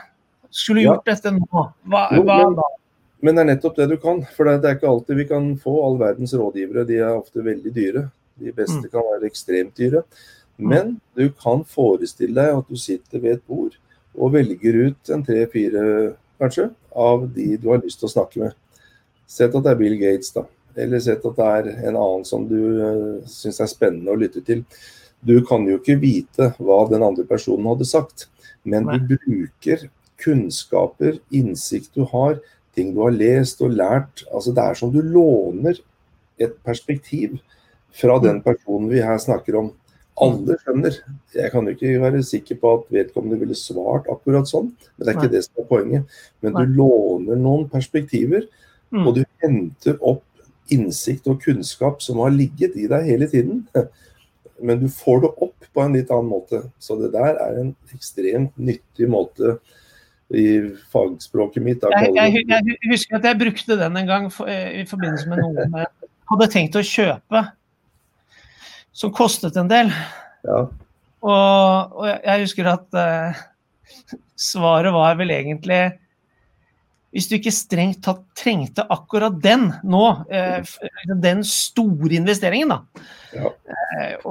skulle 0.50 0.82
gjort 0.84 1.06
ja. 1.06 1.14
dette 1.14 1.32
nå, 1.36 1.64
hva, 1.86 2.04
hva 2.10 2.38
da? 2.56 2.68
Men 3.20 3.36
det 3.36 3.42
er 3.42 3.50
nettopp 3.50 3.76
det 3.76 3.88
du 3.90 3.96
kan. 4.00 4.22
For 4.36 4.48
det 4.48 4.64
er 4.64 4.78
ikke 4.78 4.90
alltid 4.90 5.20
vi 5.20 5.28
kan 5.28 5.52
få 5.60 5.74
all 5.84 5.98
verdens 6.00 6.34
rådgivere. 6.36 6.86
De 6.88 7.00
er 7.00 7.12
ofte 7.12 7.44
veldig 7.44 7.72
dyre. 7.76 8.06
De 8.40 8.52
beste 8.56 8.80
mm. 8.80 8.90
kan 8.92 9.08
være 9.12 9.28
ekstremt 9.28 9.76
dyre. 9.76 10.04
Men 10.60 10.98
du 11.16 11.30
kan 11.32 11.62
forestille 11.68 12.36
deg 12.36 12.58
at 12.60 12.68
du 12.68 12.76
sitter 12.80 13.20
ved 13.22 13.38
et 13.38 13.46
bord 13.48 13.76
og 14.18 14.32
velger 14.34 14.76
ut 14.86 15.12
en 15.14 15.22
tre-fire, 15.24 15.82
kanskje, 16.40 16.66
av 16.90 17.28
de 17.32 17.54
du 17.60 17.68
har 17.70 17.80
lyst 17.84 18.00
til 18.00 18.08
å 18.08 18.12
snakke 18.12 18.42
med. 18.42 18.56
Sett 19.30 19.54
at 19.54 19.64
det 19.64 19.72
er 19.72 19.78
Bill 19.78 19.94
Gates, 20.00 20.32
da. 20.34 20.44
Eller 20.80 21.02
sett 21.02 21.24
at 21.26 21.38
det 21.38 21.46
er 21.60 21.70
en 21.90 21.96
annen 21.96 22.26
som 22.26 22.44
du 22.50 22.58
uh, 22.80 23.28
syns 23.30 23.60
er 23.62 23.70
spennende 23.70 24.12
å 24.12 24.18
lytte 24.18 24.42
til. 24.46 24.64
Du 25.20 25.36
kan 25.46 25.64
jo 25.68 25.78
ikke 25.78 26.00
vite 26.02 26.50
hva 26.58 26.82
den 26.90 27.04
andre 27.06 27.26
personen 27.28 27.68
hadde 27.70 27.88
sagt, 27.88 28.26
men 28.64 28.88
du 29.06 29.14
bruker 29.14 29.86
kunnskaper, 30.20 31.20
innsikt 31.32 31.94
du 31.96 32.04
har, 32.10 32.40
ting 32.76 32.92
du 32.94 33.02
har 33.04 33.14
lest 33.14 33.62
og 33.64 33.74
lært. 33.76 34.24
Altså 34.30 34.54
Det 34.54 34.64
er 34.64 34.78
som 34.78 34.92
du 34.92 35.00
låner 35.02 35.80
et 36.40 36.56
perspektiv 36.64 37.38
fra 37.92 38.18
den 38.22 38.40
mm. 38.40 38.44
personen 38.46 38.88
vi 38.90 39.02
her 39.04 39.18
snakker 39.18 39.58
om. 39.60 39.70
Alle 40.20 40.56
skjønner. 40.60 40.96
Jeg 41.34 41.52
kan 41.52 41.66
jo 41.66 41.74
ikke 41.74 42.00
være 42.02 42.22
sikker 42.26 42.58
på 42.60 42.72
at 42.76 42.88
vedkommende 42.92 43.38
ville 43.40 43.56
svart 43.56 44.08
akkurat 44.12 44.48
sånn, 44.50 44.68
men 44.96 45.06
det 45.06 45.12
er 45.12 45.16
ikke 45.16 45.32
det 45.32 45.44
som 45.46 45.62
er 45.62 45.68
poenget. 45.70 46.18
Men 46.44 46.58
du 46.58 46.74
låner 46.76 47.40
noen 47.40 47.64
perspektiver, 47.72 48.44
mm. 48.92 49.06
og 49.06 49.16
du 49.16 49.22
henter 49.40 49.96
opp 50.00 50.26
innsikt 50.70 51.26
og 51.30 51.40
kunnskap 51.42 52.04
som 52.04 52.20
har 52.22 52.34
ligget 52.34 52.76
i 52.78 52.86
deg 52.90 53.08
hele 53.08 53.28
tiden. 53.30 53.64
Men 54.60 54.82
du 54.82 54.90
får 54.92 55.22
det 55.24 55.30
opp 55.46 55.68
på 55.72 55.82
en 55.82 55.94
litt 55.96 56.10
annen 56.12 56.28
måte. 56.28 56.58
Så 56.78 56.98
det 57.00 57.14
der 57.14 57.38
er 57.40 57.60
en 57.62 57.70
ekstremt 57.94 58.52
nyttig 58.60 59.08
måte 59.08 59.56
i 60.30 60.46
fagspråket 60.92 61.64
mitt. 61.64 61.86
Jeg, 61.90 62.12
jeg, 62.14 62.44
jeg, 62.46 62.76
husker 62.90 63.18
at 63.18 63.26
jeg 63.30 63.40
brukte 63.40 63.78
den 63.80 63.96
en 63.98 64.10
gang 64.10 64.28
for, 64.32 64.50
i 64.50 64.84
forbindelse 64.88 65.30
med 65.30 65.42
noe 65.42 65.64
jeg 65.66 66.10
hadde 66.30 66.50
tenkt 66.52 66.78
å 66.78 66.84
kjøpe, 66.86 67.44
som 68.94 69.14
kostet 69.14 69.58
en 69.58 69.70
del. 69.70 69.90
Ja. 70.46 70.60
Og, 71.20 71.96
og, 71.98 72.06
jeg 72.06 72.44
husker 72.46 72.70
at 72.70 72.86
uh, 72.96 73.40
svaret 74.38 74.94
var 74.94 75.18
vel 75.18 75.34
egentlig 75.34 75.82
hvis 77.10 77.26
du 77.26 77.34
ikke 77.36 77.52
strengt 77.54 78.04
tatt 78.06 78.22
trengte 78.38 78.84
akkurat 78.94 79.34
den 79.42 79.66
nå, 79.82 80.04
eh, 80.30 80.62
den 81.18 81.42
store 81.46 82.14
investeringen, 82.20 82.70
da. 82.70 83.08
Ja. 83.34 83.50
Eh, 83.98 84.28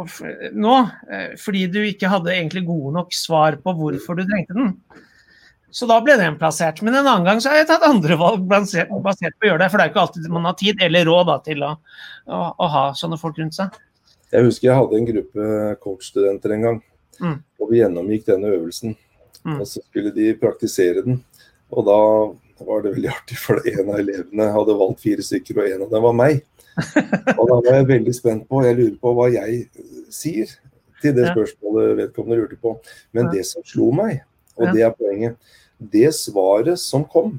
nå, 0.55 0.75
eh, 1.11 1.33
fordi 1.39 1.65
du 1.67 1.81
ikke 1.83 2.11
hadde 2.11 2.31
egentlig 2.37 2.63
gode 2.69 2.93
nok 2.95 3.11
svar 3.15 3.59
på 3.59 3.73
hvorfor 3.75 4.15
du 4.15 4.23
trengte 4.23 4.55
den, 4.55 4.71
så 5.71 5.85
da 5.89 5.99
ble 6.01 6.15
den 6.17 6.37
plassert. 6.39 6.81
Men 6.81 6.95
en 6.97 7.07
annen 7.07 7.27
gang 7.27 7.41
så 7.41 7.51
har 7.51 7.61
jeg 7.61 7.69
tatt 7.69 7.85
andre 7.85 8.17
valg 8.19 8.45
basert, 8.49 8.89
basert 9.05 9.35
på 9.37 9.45
å 9.47 9.51
gjøre 9.51 9.61
det. 9.63 9.69
For 9.69 9.77
det 9.77 9.85
er 9.85 9.89
jo 9.89 9.93
ikke 9.93 10.05
alltid 10.05 10.31
man 10.33 10.47
har 10.49 10.57
tid 10.59 10.81
eller 10.85 11.05
råd 11.09 11.29
da, 11.29 11.37
til 11.45 11.65
å, 11.65 11.71
å, 12.25 12.41
å, 12.49 12.69
ha 12.73 12.83
sånne 12.97 13.19
folk 13.21 13.37
rundt 13.41 13.57
seg. 13.57 13.77
Jeg 14.33 14.45
husker 14.45 14.69
jeg 14.69 14.77
hadde 14.79 14.97
en 14.97 15.09
gruppe 15.09 15.49
coachstudenter 15.83 16.55
en 16.55 16.65
gang. 16.67 16.81
Mm. 17.19 17.37
Og 17.61 17.71
vi 17.71 17.81
gjennomgikk 17.81 18.27
denne 18.29 18.53
øvelsen. 18.55 18.95
Mm. 19.45 19.57
Og 19.59 19.65
så 19.69 19.83
skulle 19.83 20.13
de 20.15 20.31
praktisere 20.41 21.05
den. 21.05 21.21
Og 21.69 21.85
da 21.85 21.99
var 22.65 22.81
det 22.83 22.95
veldig 22.95 23.11
artig, 23.13 23.37
for 23.39 23.61
en 23.61 23.91
av 23.93 23.99
elevene 24.01 24.49
hadde 24.55 24.79
valgt 24.79 25.03
fire 25.03 25.23
stykker, 25.25 25.61
og 25.61 25.69
en 25.69 25.85
av 25.85 25.93
dem 25.93 26.07
var 26.07 26.17
meg. 26.17 26.41
Og 27.37 27.43
da 27.45 27.59
var 27.59 27.69
jeg 27.75 27.89
veldig 27.89 28.15
spent 28.15 28.47
på, 28.49 28.63
jeg 28.65 28.77
lurer 28.77 28.97
på 29.01 29.13
hva 29.15 29.27
jeg 29.31 29.61
sier 30.13 30.51
til 30.99 31.15
det 31.15 31.29
spørsmålet 31.31 31.95
vedkommende 32.01 32.41
lurte 32.41 32.57
på. 32.59 32.73
Men 33.15 33.29
det 33.33 33.45
som 33.47 33.63
slo 33.67 33.89
meg, 33.95 34.23
og 34.59 34.75
det 34.75 34.83
er 34.85 34.95
poenget. 34.95 35.55
Det 35.79 36.09
svaret 36.15 36.79
som 36.81 37.05
kom, 37.07 37.37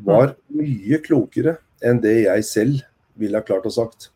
var 0.00 0.34
mye 0.48 0.98
klokere 1.04 1.58
enn 1.84 2.00
det 2.00 2.22
jeg 2.22 2.44
selv 2.48 2.84
ville 3.20 3.36
ha 3.36 3.44
klart 3.44 3.68
å 3.68 3.72
sagt. 3.74 4.10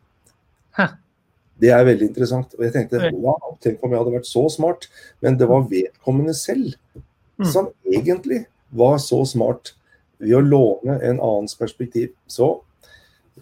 Det 1.61 1.71
er 1.71 1.85
veldig 1.87 2.09
interessant. 2.09 2.51
Og 2.57 2.65
jeg 2.65 2.73
tenkte 2.75 3.11
wow, 3.13 3.55
tenk 3.63 3.83
om 3.83 3.93
jeg 3.93 4.01
hadde 4.01 4.15
vært 4.17 4.29
så 4.29 4.43
smart. 4.51 4.89
Men 5.23 5.37
det 5.39 5.47
var 5.49 5.67
vedkommende 5.69 6.35
selv 6.35 6.73
mm. 6.97 7.47
som 7.51 7.69
egentlig 7.87 8.43
var 8.75 8.97
så 9.03 9.21
smart 9.27 9.75
ved 10.19 10.35
å 10.35 10.43
låne 10.43 10.97
en 10.99 11.21
annens 11.21 11.55
perspektiv. 11.59 12.11
Så 12.27 12.57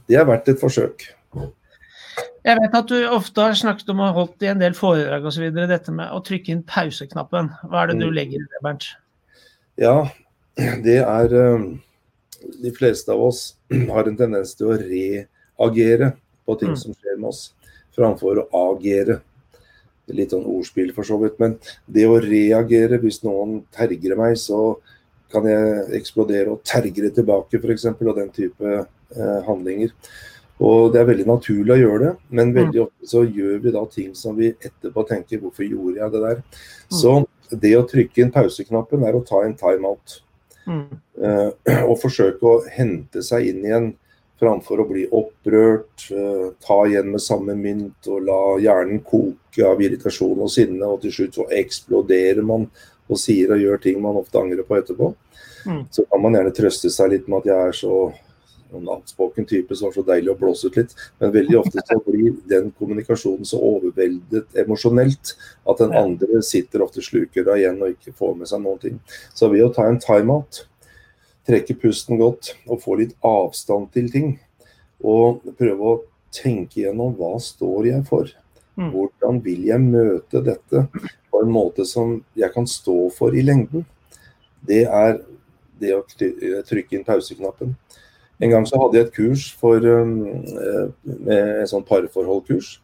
det 0.09 0.19
er 0.19 0.29
verdt 0.29 0.51
et 0.51 0.62
forsøk. 0.62 1.07
Jeg 2.43 2.59
vet 2.59 2.73
at 2.75 2.89
du 2.91 2.97
ofte 3.07 3.45
har 3.45 3.55
snakket 3.55 3.91
om 3.93 4.01
og 4.03 4.17
holdt 4.17 4.43
i 4.43 4.50
en 4.51 4.59
del 4.59 4.75
foredrag 4.75 5.23
osv. 5.29 5.45
dette 5.55 5.93
med 5.95 6.12
å 6.12 6.19
trykke 6.27 6.51
inn 6.51 6.65
pauseknappen. 6.67 7.50
Hva 7.71 7.83
er 7.83 7.91
det 7.91 8.01
du 8.01 8.09
mm. 8.09 8.15
legger 8.17 8.41
i 8.41 8.50
det, 8.51 8.62
Bernt? 8.65 8.88
Ja, 9.79 9.95
det 10.83 11.00
er 11.01 11.35
eh, 11.39 11.67
De 12.63 12.71
fleste 12.75 13.13
av 13.15 13.23
oss 13.29 13.55
har 13.93 14.09
en 14.09 14.19
tendens 14.19 14.51
til 14.59 14.73
å 14.73 14.79
reagere 14.79 16.12
på 16.43 16.57
ting 16.59 16.73
mm. 16.73 16.81
som 16.81 16.97
skjer 16.97 17.15
med 17.15 17.29
oss, 17.31 17.45
framfor 17.95 18.43
å 18.43 18.65
agere. 18.73 19.21
Litt 20.12 20.35
sånn 20.35 20.43
ordspill 20.43 20.91
for 20.91 21.07
så 21.07 21.15
vidt. 21.21 21.39
Men 21.39 21.55
det 21.88 22.03
å 22.12 22.19
reagere, 22.19 23.00
hvis 23.00 23.21
noen 23.23 23.62
terger 23.71 24.17
meg, 24.19 24.35
så 24.41 24.75
kan 25.31 25.47
jeg 25.47 25.95
eksplodere 25.95 26.51
og 26.51 26.62
tergere 26.67 27.13
tilbake, 27.15 27.63
f.eks. 27.63 27.88
Og 27.95 28.13
den 28.19 28.35
type 28.35 28.75
eh, 28.75 29.39
handlinger. 29.47 29.95
Og 30.63 30.93
Det 30.93 31.01
er 31.01 31.10
veldig 31.10 31.25
naturlig 31.27 31.75
å 31.75 31.82
gjøre 31.82 32.01
det, 32.05 32.12
men 32.32 32.51
mm. 32.51 32.58
veldig 32.58 32.82
ofte 32.86 33.10
så 33.10 33.24
gjør 33.25 33.58
vi 33.63 33.74
da 33.75 33.82
ting 33.91 34.13
som 34.15 34.38
vi 34.38 34.53
etterpå 34.53 35.03
tenker 35.10 35.41
hvorfor 35.41 35.65
gjorde 35.67 36.00
jeg 36.00 36.13
det 36.13 36.22
der. 36.24 36.38
Mm. 36.39 37.00
Så 37.00 37.15
det 37.63 37.74
å 37.77 37.88
trykke 37.89 38.24
inn 38.24 38.32
pauseknappen 38.34 39.03
er 39.03 39.17
å 39.17 39.25
ta 39.27 39.43
en 39.43 39.58
timeout. 39.60 40.22
Mm. 40.63 40.86
Uh, 41.20 41.51
og 41.89 41.98
forsøke 42.00 42.48
å 42.48 42.63
hente 42.72 43.24
seg 43.25 43.50
inn 43.50 43.67
igjen 43.67 43.91
framfor 44.39 44.82
å 44.82 44.88
bli 44.88 45.03
opprørt, 45.12 46.08
uh, 46.15 46.55
ta 46.63 46.79
igjen 46.88 47.12
med 47.12 47.24
samme 47.24 47.55
mynt 47.60 48.08
og 48.12 48.24
la 48.29 48.39
hjernen 48.63 49.03
koke 49.03 49.67
av 49.67 49.84
irritasjon 49.84 50.39
og 50.39 50.51
sinne, 50.51 50.88
og 50.88 51.03
til 51.03 51.15
slutt 51.17 51.41
så 51.41 51.48
eksploderer 51.60 52.43
man 52.48 52.70
og 53.12 53.20
sier 53.20 53.51
og 53.51 53.62
gjør 53.62 53.84
ting 53.84 54.00
man 54.01 54.20
ofte 54.20 54.39
angrer 54.39 54.63
på 54.67 54.79
etterpå. 54.79 55.12
Mm. 55.67 55.84
Så 55.91 56.05
kan 56.08 56.24
man 56.24 56.36
gjerne 56.36 56.55
trøste 56.55 56.91
seg 56.91 57.12
litt 57.12 57.27
med 57.27 57.43
at 57.43 57.51
jeg 57.51 57.67
er 57.67 57.77
så 57.77 57.98
en 58.80 58.92
outspoken 58.96 59.48
type 59.50 59.75
som 59.75 59.89
var 59.89 59.96
så 59.96 60.03
deilig 60.08 60.32
å 60.34 60.38
blåse 60.39 60.70
ut 60.70 60.77
litt. 60.80 60.94
Men 61.22 61.34
veldig 61.36 61.58
ofte 61.60 61.84
så 61.86 61.98
blir 62.06 62.36
den 62.50 62.72
kommunikasjonen 62.80 63.48
så 63.48 63.62
overveldet 63.63 64.60
emosjonelt 64.63 65.34
at 65.70 65.82
den 65.82 65.96
andre 65.98 66.42
sitter 66.46 66.86
ofte 66.86 67.03
sluker 67.06 67.48
da 67.48 67.58
igjen 67.60 67.82
og 67.82 67.96
ikke 67.96 68.15
får 68.18 68.38
med 68.39 68.51
seg 68.51 68.63
noen 68.63 68.82
ting. 68.84 69.01
Så 69.34 69.51
ved 69.53 69.65
å 69.65 69.74
ta 69.74 69.88
en 69.89 70.01
timeout, 70.01 70.63
trekke 71.48 71.75
pusten 71.82 72.22
godt 72.22 72.53
og 72.68 72.82
få 72.84 72.98
litt 73.01 73.18
avstand 73.27 73.92
til 73.96 74.10
ting, 74.12 74.38
og 75.03 75.44
prøve 75.60 75.89
å 75.89 76.00
tenke 76.34 76.82
gjennom 76.82 77.15
hva 77.18 77.36
står 77.42 77.89
jeg 77.92 78.06
for? 78.08 78.32
Mm. 78.80 78.89
Hvordan 78.94 79.42
vil 79.46 79.68
jeg 79.68 79.84
møte 79.84 80.42
dette 80.46 80.88
på 81.30 81.42
en 81.44 81.51
måte 81.53 81.86
som 81.86 82.15
jeg 82.38 82.50
kan 82.56 82.65
stå 82.70 82.98
for 83.13 83.36
i 83.36 83.44
lengden? 83.46 83.86
Det 84.63 84.86
er 84.88 85.20
det 85.82 85.94
å 85.98 86.03
trykke 86.08 86.98
inn 86.98 87.06
pauseknappen. 87.06 87.75
En 88.41 88.49
gang 88.49 88.65
så 88.67 88.79
hadde 88.81 88.97
jeg 88.97 89.07
et 89.07 89.15
kurs 89.15 89.43
for, 89.59 89.77
um, 89.77 90.15
eh, 90.33 90.87
med 91.05 91.61
en 91.61 91.69
sånn 91.69 91.85
parforholdkurs. 91.87 92.79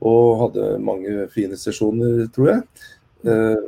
og 0.00 0.38
hadde 0.40 0.78
mange 0.80 1.26
fine 1.28 1.58
sesjoner, 1.60 2.22
tror 2.32 2.46
jeg. 2.48 2.62
Eh, 3.28 3.66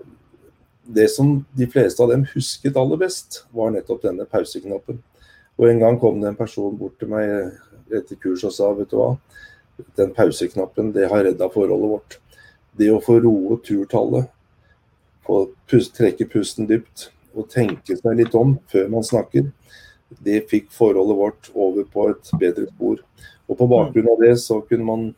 det 0.95 1.11
som 1.11 1.45
de 1.53 1.67
fleste 1.67 2.01
av 2.03 2.09
dem 2.09 2.25
husket 2.25 2.77
aller 2.81 2.97
best, 2.97 3.45
var 3.53 3.71
nettopp 3.71 4.01
denne 4.07 4.25
pauseknappen. 4.25 5.03
Og 5.59 5.69
En 5.69 5.79
gang 5.79 5.99
kom 6.01 6.21
det 6.21 6.29
en 6.29 6.37
person 6.37 6.77
bort 6.79 6.99
til 6.99 7.09
meg 7.09 7.53
etter 7.93 8.17
kurs 8.17 8.45
og 8.45 8.53
sa 8.53 8.73
vet 8.73 8.91
du 8.91 8.97
hva, 8.97 9.19
den 9.97 10.13
pauseknappen 10.15 10.93
det 10.95 11.09
har 11.11 11.25
redda 11.25 11.49
forholdet 11.53 11.91
vårt. 11.93 12.19
Det 12.79 12.89
å 12.89 13.03
få 13.05 13.19
roe 13.21 13.59
turtallet, 13.61 14.31
få 15.27 15.45
trekke 15.69 16.29
pusten 16.33 16.67
dypt 16.67 17.11
og 17.37 17.51
tenke 17.53 17.97
seg 17.97 18.17
litt 18.19 18.35
om 18.35 18.57
før 18.73 18.89
man 18.93 19.05
snakker, 19.07 19.51
det 20.21 20.45
fikk 20.51 20.71
forholdet 20.75 21.19
vårt 21.19 21.51
over 21.55 21.87
på 21.89 22.09
et 22.13 22.33
bedre 22.41 22.67
spor. 22.71 23.03
Og 23.49 23.59
På 23.59 23.69
bakgrunn 23.69 24.11
av 24.13 24.21
det 24.23 24.37
så 24.41 24.61
kunne 24.67 24.87
man 24.87 25.15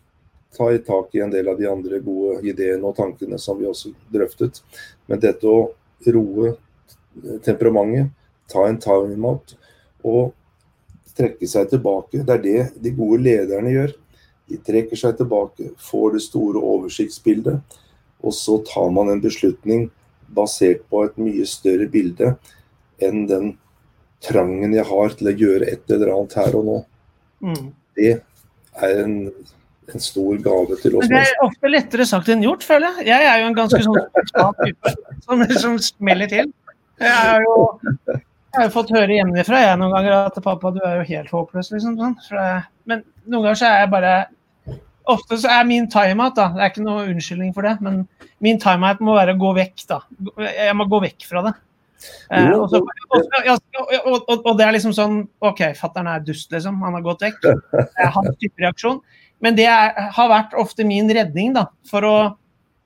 ta 0.55 0.71
i 0.73 0.79
tak 0.79 1.15
i 1.15 1.21
en 1.21 1.33
del 1.33 1.49
av 1.49 1.59
de 1.59 1.67
andre 1.71 1.99
gode 2.03 2.41
ideene 2.47 2.87
og 2.87 2.97
tankene 2.97 3.39
som 3.39 3.59
vi 3.59 3.67
også 3.67 3.91
drøftet. 4.15 4.63
Men 5.11 5.23
dette 5.23 5.51
å 5.51 5.71
roe 6.07 6.55
temperamentet, 7.45 8.13
ta 8.51 8.67
en 8.69 8.79
time-out 8.79 9.55
og 10.05 10.35
trekke 11.17 11.47
seg 11.49 11.71
tilbake, 11.71 12.25
det 12.27 12.35
er 12.35 12.43
det 12.45 12.65
de 12.85 12.93
gode 12.95 13.23
lederne 13.25 13.73
gjør. 13.73 13.95
De 14.51 14.59
trekker 14.61 14.99
seg 15.01 15.17
tilbake, 15.17 15.71
får 15.81 16.17
det 16.17 16.25
store 16.27 16.61
oversiktsbildet, 16.61 17.79
og 18.25 18.35
så 18.37 18.59
tar 18.69 18.91
man 18.93 19.09
en 19.13 19.23
beslutning 19.23 19.89
basert 20.35 20.85
på 20.91 21.05
et 21.07 21.17
mye 21.21 21.47
større 21.49 21.87
bilde 21.91 22.35
enn 23.03 23.25
den 23.31 23.55
trangen 24.25 24.77
jeg 24.77 24.87
har 24.89 25.19
til 25.19 25.31
å 25.31 25.37
gjøre 25.45 25.71
et 25.73 25.95
eller 25.95 26.15
annet 26.15 26.39
her 26.41 26.57
og 26.59 26.69
nå. 26.69 26.79
Mm. 27.45 27.67
Det 27.95 28.15
er 28.83 29.03
en 29.05 29.19
en 29.93 30.01
stor 30.01 30.37
gave 30.41 30.77
til 30.81 30.97
oss. 30.97 31.09
Men 31.09 31.19
det 31.19 31.25
er 31.29 31.43
ofte 31.45 31.71
lettere 31.71 32.07
sagt 32.09 32.31
enn 32.33 32.45
gjort, 32.45 32.65
føler 32.67 33.01
jeg. 33.01 33.09
Jeg 33.11 33.27
er 33.31 33.41
jo 33.43 33.49
en 33.51 33.59
ganske 33.59 33.81
sånn 33.85 33.99
type 34.63 34.95
som, 35.27 35.45
som 35.61 35.75
smeller 35.91 36.31
til. 36.31 36.53
Jeg 37.03 37.19
har 37.19 37.43
jo 37.45 37.57
jeg 38.55 38.61
har 38.61 38.69
jo 38.69 38.75
fått 38.77 38.93
høre 38.95 39.17
hjemmefra 39.17 39.61
jeg 39.65 39.79
noen 39.81 39.93
ganger 39.97 40.13
at 40.15 40.37
'pappa, 40.39 40.71
du 40.71 40.79
er 40.87 41.01
jo 41.01 41.07
helt 41.09 41.31
håpløs', 41.35 41.73
liksom. 41.75 41.97
Sånn. 41.99 42.15
Men 42.87 43.03
noen 43.27 43.49
ganger 43.49 43.61
så 43.61 43.71
er 43.71 43.81
jeg 43.83 43.95
bare 43.97 44.15
Ofte 45.11 45.37
så 45.37 45.51
er 45.53 45.67
min 45.69 45.85
timeout, 45.93 46.33
da, 46.33 46.47
det 46.55 46.63
er 46.63 46.71
ikke 46.71 46.81
noe 46.81 47.03
unnskyldning 47.11 47.51
for 47.53 47.67
det, 47.67 47.75
men 47.85 47.99
min 48.41 48.57
timeout 48.57 49.03
må 49.05 49.13
være 49.19 49.35
å 49.35 49.41
gå 49.43 49.51
vekk, 49.59 49.83
da. 49.91 49.99
Jeg 50.41 50.77
må 50.79 50.87
gå 50.89 51.03
vekk 51.03 51.27
fra 51.29 51.43
det. 51.45 51.53
Eh, 52.31 52.51
og, 52.53 52.69
så, 52.73 52.81
og, 52.81 54.15
og, 54.15 54.33
og, 54.39 54.53
det 54.59 54.67
er 54.67 54.75
liksom 54.77 54.95
sånn 54.97 55.21
OK, 55.45 55.67
fattern 55.79 56.09
er 56.11 56.25
dust, 56.25 56.51
liksom. 56.55 56.81
Han 56.85 56.97
har 56.99 57.05
gått 57.05 57.25
vekk. 57.27 57.45
Jeg 57.45 57.89
har 58.07 58.15
hans 58.17 58.41
type 58.41 58.65
reaksjon. 58.65 59.01
Men 59.45 59.59
det 59.59 59.67
er, 59.69 59.93
har 60.17 60.31
vært 60.33 60.57
ofte 60.61 60.87
min 60.89 61.11
redning 61.13 61.55
da, 61.57 61.69
for 61.89 62.07
å 62.09 62.17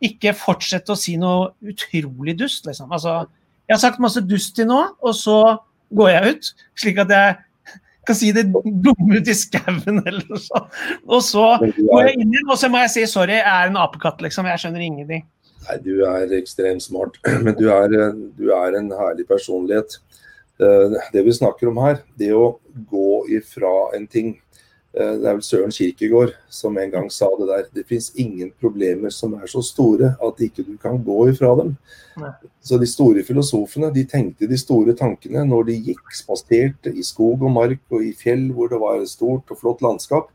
ikke 0.04 0.34
fortsette 0.37 0.94
å 0.94 0.98
si 0.98 1.16
noe 1.20 1.52
utrolig 1.66 2.37
dust. 2.38 2.66
Liksom. 2.66 2.90
Altså, 2.94 3.20
jeg 3.66 3.76
har 3.76 3.82
sagt 3.82 4.02
masse 4.02 4.22
dust 4.26 4.54
til 4.56 4.68
nå, 4.70 4.80
og 5.02 5.14
så 5.16 5.38
går 5.94 6.10
jeg 6.14 6.34
ut. 6.34 6.50
Slik 6.78 7.00
at 7.02 7.14
jeg 7.14 7.37
kan 8.08 8.16
si 8.16 8.30
det 8.32 8.46
dumme 8.48 9.18
ut 9.18 9.28
i 9.28 9.37
skauen 9.37 10.00
eller 10.08 10.22
noe 10.30 10.40
sånt. 10.42 10.78
Og 11.06 11.22
så 11.25 11.46
går 11.60 12.06
jeg 12.06 12.14
inn 12.16 12.30
igjen, 12.32 12.48
og 12.48 12.60
så 12.60 12.70
må 12.72 12.82
jeg 12.84 12.94
si 12.94 13.06
sorry, 13.10 13.37
jeg 13.40 13.46
er 13.52 13.70
en 13.70 13.80
apekatt, 13.80 14.22
liksom. 14.25 14.48
Jeg 14.48 14.64
skjønner 14.64 14.87
ingenting. 14.87 15.26
Nei, 15.66 15.78
du 15.84 16.04
er 16.06 16.34
ekstremt 16.38 16.84
smart. 16.84 17.18
Men 17.44 17.56
du 17.58 17.66
er, 17.72 17.96
du 18.38 18.50
er 18.54 18.78
en 18.78 18.92
herlig 19.00 19.26
personlighet. 19.28 19.98
Eh, 20.62 20.98
det 21.14 21.24
vi 21.26 21.34
snakker 21.34 21.70
om 21.70 21.80
her, 21.82 22.02
det 22.18 22.32
å 22.34 22.58
gå 22.90 23.24
ifra 23.38 23.72
en 23.98 24.06
ting 24.10 24.36
Eh, 24.96 25.14
det 25.20 25.28
er 25.28 25.36
vel 25.36 25.44
Søren 25.44 25.72
Kirkegård 25.74 26.32
som 26.50 26.76
en 26.80 26.90
gang 26.90 27.08
sa 27.12 27.28
det 27.38 27.48
der. 27.50 27.64
Det 27.76 27.84
fins 27.86 28.10
ingen 28.16 28.50
problemer 28.60 29.12
som 29.14 29.34
er 29.36 29.46
så 29.50 29.62
store 29.64 30.14
at 30.25 30.40
ikke 30.42 30.64
du 30.64 30.76
kan 30.80 30.97
gå 31.04 31.18
ifra 31.32 31.52
dem. 31.60 31.75
Nei. 32.18 32.32
Så 32.64 32.80
de 32.80 32.88
store 32.88 33.23
filosofene 33.26 33.92
de 33.94 34.06
tenkte 34.08 34.49
de 34.49 34.58
store 34.58 34.97
tankene 34.99 35.44
når 35.47 35.68
de 35.68 35.78
gikk 35.90 36.14
spaserte 36.16 36.94
i 36.94 37.04
skog 37.06 37.44
og 37.44 37.52
mark 37.54 37.82
og 37.92 38.04
i 38.04 38.14
fjell 38.16 38.49
hvor 38.56 38.73
det 38.73 38.80
var 38.80 39.02
et 39.02 39.12
stort 39.12 39.52
og 39.52 39.60
flott 39.60 39.84
landskap. 39.84 40.32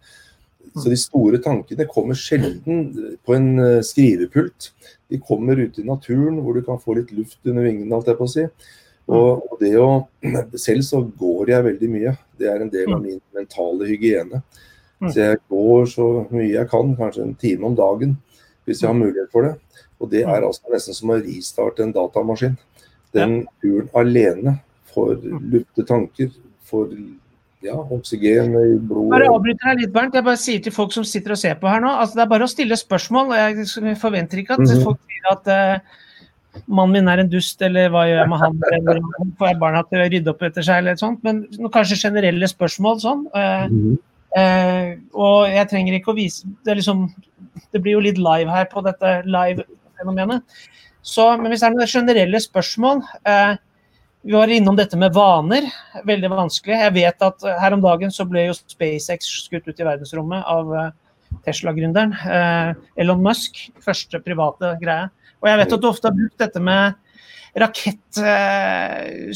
Så 0.74 0.90
de 0.90 0.98
store 0.98 1.38
tankene 1.44 1.86
kommer 1.90 2.18
sjelden 2.18 2.88
på 3.26 3.36
en 3.36 3.50
eh, 3.62 3.82
skrivepult. 3.86 4.72
De 5.12 5.20
kommer 5.22 5.60
ute 5.60 5.84
i 5.84 5.86
naturen 5.86 6.40
hvor 6.42 6.58
du 6.58 6.64
kan 6.66 6.82
få 6.82 6.98
litt 6.98 7.12
luft 7.14 7.40
under 7.46 7.68
vingene, 7.68 7.94
alt 7.94 8.10
jeg 8.10 8.18
på 8.18 8.26
å 8.26 8.34
si. 8.34 8.48
Og, 9.12 9.44
og, 9.44 9.56
det 9.60 9.74
å 9.78 9.90
Selv 10.66 10.86
så 10.88 11.02
går 11.04 11.54
jeg 11.54 11.68
veldig 11.68 11.90
mye. 11.92 12.16
Det 12.40 12.50
er 12.50 12.64
en 12.64 12.72
del 12.74 12.90
av 12.90 13.02
mm. 13.02 13.08
min 13.10 13.22
mentale 13.36 13.90
hygiene. 13.90 14.42
Mm. 15.04 15.10
Så 15.12 15.18
jeg 15.20 15.42
går 15.52 15.90
så 15.92 16.10
mye 16.32 16.52
jeg 16.52 16.70
kan, 16.72 16.94
kanskje 16.98 17.28
en 17.28 17.36
time 17.40 17.68
om 17.70 17.76
dagen, 17.78 18.16
hvis 18.64 18.82
jeg 18.82 18.90
har 18.90 18.98
mm. 18.98 19.04
mulighet 19.06 19.34
for 19.34 19.50
det. 19.50 19.82
Og 20.02 20.12
det 20.12 20.24
er 20.26 20.42
altså 20.42 20.72
nesten 20.74 20.98
som 20.98 21.12
å 21.14 21.20
ristarte 21.20 21.84
en 21.86 21.94
datamaskin. 21.96 22.56
Den 23.14 23.44
turen 23.62 23.92
alene 24.00 24.58
får 24.94 25.20
lufte 25.52 25.86
tanker, 25.86 26.32
får 26.66 26.96
ja, 27.64 27.76
oksygen 27.96 28.54
i 28.60 28.78
blodet. 28.78 29.10
Bare 29.14 29.32
avbryter 29.32 29.72
deg 29.72 29.84
litt, 29.84 29.92
Bernt. 29.96 30.16
Jeg 30.18 30.26
bare 30.28 30.40
sier 30.40 30.64
til 30.64 30.76
folk 30.76 30.94
som 30.96 31.06
sitter 31.08 31.36
og 31.36 31.40
ser 31.40 31.58
på 31.62 31.70
her 31.72 31.84
nå, 31.84 31.92
altså 32.04 32.20
det 32.20 32.26
er 32.26 32.32
bare 32.34 32.48
å 32.48 32.52
stille 32.52 32.78
spørsmål. 32.80 33.36
Jeg 33.40 33.98
forventer 34.02 34.42
ikke 34.42 34.58
at 34.58 34.64
mm 34.64 34.72
-hmm. 34.72 34.84
folk 34.84 35.00
sier 35.08 35.30
at 35.32 35.52
uh, 35.54 36.02
mannen 36.68 36.94
min 36.94 37.08
er 37.08 37.24
en 37.24 37.30
dust, 37.30 37.62
eller 37.62 37.90
hva 37.90 38.06
gjør 38.08 38.20
jeg 38.20 38.30
med 38.30 38.42
han, 38.44 38.62
eller 38.72 39.02
får 39.40 39.48
jeg 39.48 39.60
barna 39.60 39.84
til 39.90 40.04
å 40.04 40.10
rydde 40.10 40.34
opp 40.34 40.44
etter 40.44 40.62
seg, 40.62 40.78
eller 40.78 40.92
et 40.92 41.00
sånt. 41.00 41.24
Men 41.24 41.48
kanskje 41.74 42.02
generelle 42.04 42.48
spørsmål 42.48 43.00
sånn. 43.00 43.26
Uh, 43.34 43.66
mm. 43.72 43.98
eh, 44.38 44.98
og 45.14 45.50
jeg 45.50 45.70
trenger 45.70 45.94
ikke 45.94 46.12
å 46.12 46.20
vise 46.20 46.48
det, 46.66 46.76
liksom, 46.76 47.08
det 47.72 47.82
blir 47.82 47.98
jo 47.98 48.06
litt 48.08 48.18
live 48.18 48.52
her 48.52 48.66
på 48.66 48.82
dette 48.82 49.22
live-fenomenet. 49.26 50.44
Så, 51.04 51.38
men 51.38 51.52
hvis 51.52 51.60
det 51.60 51.68
er 51.68 51.76
noen 51.76 51.88
generelle 51.88 52.40
spørsmål 52.40 53.02
eh, 53.28 53.56
Vi 54.24 54.32
var 54.32 54.48
innom 54.48 54.76
dette 54.76 54.96
med 54.98 55.12
vaner. 55.14 55.66
Veldig 56.08 56.30
vanskelig. 56.32 56.78
Jeg 56.80 56.96
vet 56.96 57.24
at 57.28 57.44
her 57.60 57.74
om 57.76 57.82
dagen 57.84 58.12
så 58.14 58.24
ble 58.24 58.46
jo 58.46 58.54
SpaceX 58.56 59.28
skutt 59.44 59.68
ut 59.68 59.82
i 59.82 59.84
verdensrommet 59.84 60.46
av 60.48 60.72
eh, 60.80 60.92
Tesla-gründeren. 61.44 62.14
Eh, 62.32 62.70
Elon 63.04 63.20
Musk. 63.26 63.60
Første 63.84 64.22
private 64.24 64.78
greie. 64.80 65.10
Og 65.44 65.50
jeg 65.52 65.60
vet 65.60 65.76
at 65.76 65.84
du 65.84 65.90
ofte 65.90 66.08
har 66.08 66.16
brukt 66.16 66.40
dette 66.40 66.64
med 66.64 66.96
rakett... 67.60 68.22
Eh, 68.24 69.36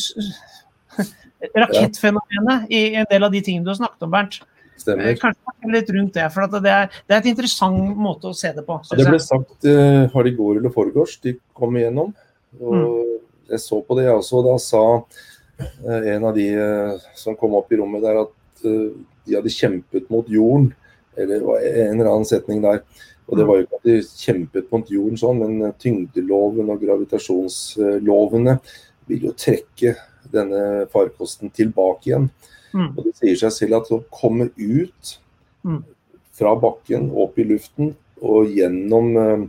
rakettfenomenet 1.53 2.71
i 2.71 2.81
en 2.97 3.11
del 3.11 3.27
av 3.27 3.35
de 3.35 3.43
tingene 3.43 3.67
du 3.67 3.73
har 3.73 3.81
snakket 3.81 4.07
om, 4.07 4.15
Bernt. 4.15 4.39
Stemmer. 4.79 5.11
Eh, 5.11 5.19
kanskje 5.19 5.75
litt 5.75 5.91
rundt 5.97 6.15
det, 6.15 6.31
for 6.31 6.47
det 6.55 6.63
er, 6.63 6.87
det, 7.03 7.11
er, 7.11 7.19
et 7.19 7.31
interessant 7.35 7.91
måte 7.99 8.31
å 8.31 8.39
se 8.39 8.55
det 8.55 8.63
på. 8.63 8.79
Det 8.95 9.03
ble 9.03 9.19
sagt 9.19 9.67
har 9.67 10.31
det 10.31 10.37
går 10.39 10.61
eller 10.61 10.71
foregårs, 10.71 11.19
de 11.27 11.35
kom 11.59 11.75
igjennom. 11.75 12.15
Og 12.63 12.79
mm. 12.79 13.17
Jeg 13.51 13.63
så 13.63 13.81
på 13.83 13.97
det, 13.97 14.07
jeg 14.07 14.17
også. 14.17 14.41
Og 14.41 14.47
Da 14.47 14.55
sa 14.61 14.83
uh, 14.97 16.01
en 16.13 16.27
av 16.29 16.35
de 16.37 16.47
uh, 16.55 17.07
som 17.17 17.37
kom 17.39 17.55
opp 17.59 17.71
i 17.71 17.79
rommet 17.81 18.05
der, 18.05 18.23
at 18.25 18.33
de 18.67 19.35
hadde 19.35 19.53
kjempet 19.53 20.07
mot 20.09 20.27
jorden. 20.31 20.71
Eller 21.17 21.43
en 21.43 21.99
eller 21.99 22.09
annen 22.09 22.27
setning 22.29 22.63
der. 22.63 22.81
Og 23.27 23.37
det 23.37 23.45
var 23.47 23.57
jo 23.57 23.65
ikke 23.65 23.79
at 23.79 23.87
de 23.87 23.95
kjempet 24.23 24.69
mot 24.71 24.91
jorden 24.91 25.19
sånn, 25.19 25.41
men 25.41 25.73
tyngdeloven 25.81 26.69
og 26.71 26.83
gravitasjonslovene 26.83 28.55
vil 29.07 29.27
jo 29.27 29.33
trekke 29.35 29.95
denne 30.31 30.87
farkosten 30.93 31.51
tilbake 31.55 32.11
igjen. 32.11 32.29
Mm. 32.73 32.91
Og 32.93 33.03
det 33.03 33.15
sier 33.19 33.39
seg 33.39 33.53
selv 33.55 33.79
at 33.81 33.91
å 33.95 34.01
komme 34.13 34.49
ut 34.55 35.13
mm. 35.67 35.81
fra 36.39 36.53
bakken, 36.59 37.09
opp 37.11 37.39
i 37.39 37.47
luften 37.47 37.93
og 38.23 38.51
gjennom 38.55 39.11
uh, 39.17 39.45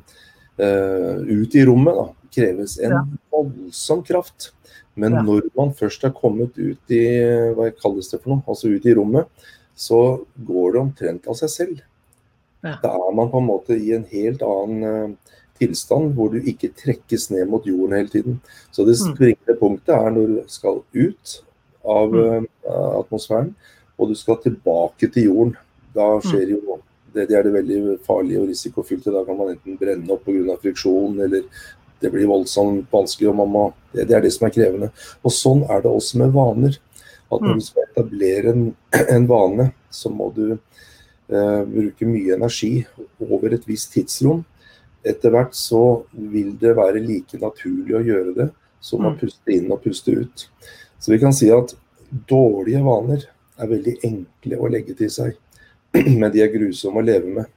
ut 0.59 1.57
i 1.57 1.65
rommet, 1.67 1.99
da, 1.99 2.07
kreves 2.35 2.79
en 2.83 2.97
ja. 2.97 3.03
voldsom 3.35 4.03
kraft. 4.07 4.53
Men 4.99 5.14
ja. 5.14 5.23
når 5.23 5.51
man 5.57 5.71
først 5.79 6.05
er 6.05 6.14
kommet 6.17 6.59
ut 6.59 6.95
i 6.95 7.05
hva 7.55 7.69
kalles 7.79 8.11
det 8.11 8.19
for 8.23 8.35
noe, 8.35 8.43
altså 8.51 8.73
ut 8.73 8.87
i 8.87 8.95
rommet, 8.99 9.31
så 9.79 10.01
går 10.47 10.75
det 10.75 10.81
omtrent 10.83 11.29
av 11.31 11.38
seg 11.38 11.53
selv. 11.53 11.83
Ja. 12.67 12.75
Da 12.83 12.91
er 12.91 13.14
man 13.14 13.31
på 13.31 13.38
en 13.38 13.47
måte 13.47 13.77
i 13.79 13.93
en 13.95 14.07
helt 14.11 14.43
annen 14.43 15.12
uh, 15.14 15.37
tilstand, 15.59 16.17
hvor 16.17 16.33
du 16.35 16.41
ikke 16.43 16.73
trekkes 16.75 17.29
ned 17.31 17.47
mot 17.51 17.67
jorden 17.67 17.95
hele 17.95 18.11
tiden. 18.11 18.41
Så 18.75 18.87
det 18.87 18.99
mm. 18.99 19.55
punktet 19.61 19.95
er 19.95 20.11
når 20.14 20.35
du 20.35 20.41
skal 20.51 20.83
ut 20.83 21.38
av 21.87 22.14
uh, 22.19 22.43
atmosfæren, 22.99 23.55
og 23.99 24.11
du 24.11 24.19
skal 24.19 24.43
tilbake 24.43 25.11
til 25.14 25.31
jorden. 25.31 25.57
Da 25.95 26.17
mm. 26.19 26.27
skjer 26.27 26.55
jo 26.57 26.81
det, 27.14 27.29
det 27.31 27.38
er 27.38 27.47
det 27.47 27.55
veldig 27.55 27.99
farlige 28.07 28.43
og 28.43 28.51
risikofylte. 28.51 29.14
Da 29.14 29.25
kan 29.27 29.38
man 29.38 29.55
enten 29.55 29.79
brenne 29.81 30.14
opp 30.14 30.27
pga. 30.27 30.59
friksjon, 30.62 31.21
eller 31.25 31.47
det 32.01 32.11
blir 32.11 32.29
voldsomt 32.31 32.93
vanskelig. 32.93 33.31
og 33.31 33.39
man 33.41 33.51
må, 33.53 33.65
det, 33.93 34.09
det, 34.09 34.17
er 34.17 34.25
det 34.25 34.33
som 34.35 34.47
er 34.49 34.55
krevende. 34.55 34.91
Og 35.23 35.35
Sånn 35.35 35.65
er 35.67 35.83
det 35.85 35.91
også 35.91 36.21
med 36.23 36.35
vaner. 36.37 36.79
At 37.29 37.43
når 37.43 37.51
mm. 37.51 37.59
du 37.59 37.67
skal 37.67 37.89
etablere 37.89 38.55
en, 38.55 38.69
en 39.17 39.27
vane, 39.29 39.71
så 39.91 40.13
må 40.13 40.31
du 40.37 40.47
eh, 40.53 41.63
bruke 41.69 42.09
mye 42.09 42.39
energi 42.39 42.73
over 43.25 43.57
et 43.57 43.67
visst 43.69 43.93
tidsrom. 43.97 44.45
Etter 45.07 45.33
hvert 45.35 45.57
så 45.57 46.05
vil 46.13 46.55
det 46.61 46.77
være 46.79 47.03
like 47.05 47.41
naturlig 47.41 47.99
å 47.99 48.05
gjøre 48.07 48.37
det 48.39 48.49
som 48.81 49.05
å 49.05 49.13
mm. 49.13 49.19
puste 49.21 49.55
inn 49.55 49.69
og 49.73 49.83
puste 49.85 50.15
ut. 50.15 50.47
Så 50.99 51.13
vi 51.13 51.21
kan 51.23 51.35
si 51.37 51.51
at 51.55 51.75
dårlige 52.31 52.81
vaner 52.87 53.29
er 53.59 53.71
veldig 53.71 53.99
enkle 54.07 54.59
å 54.59 54.71
legge 54.71 54.95
til 54.99 55.11
seg, 55.13 55.37
men 56.21 56.31
de 56.35 56.43
er 56.45 56.53
grusomme 56.55 57.03
å 57.03 57.07
leve 57.07 57.41
med. 57.41 57.55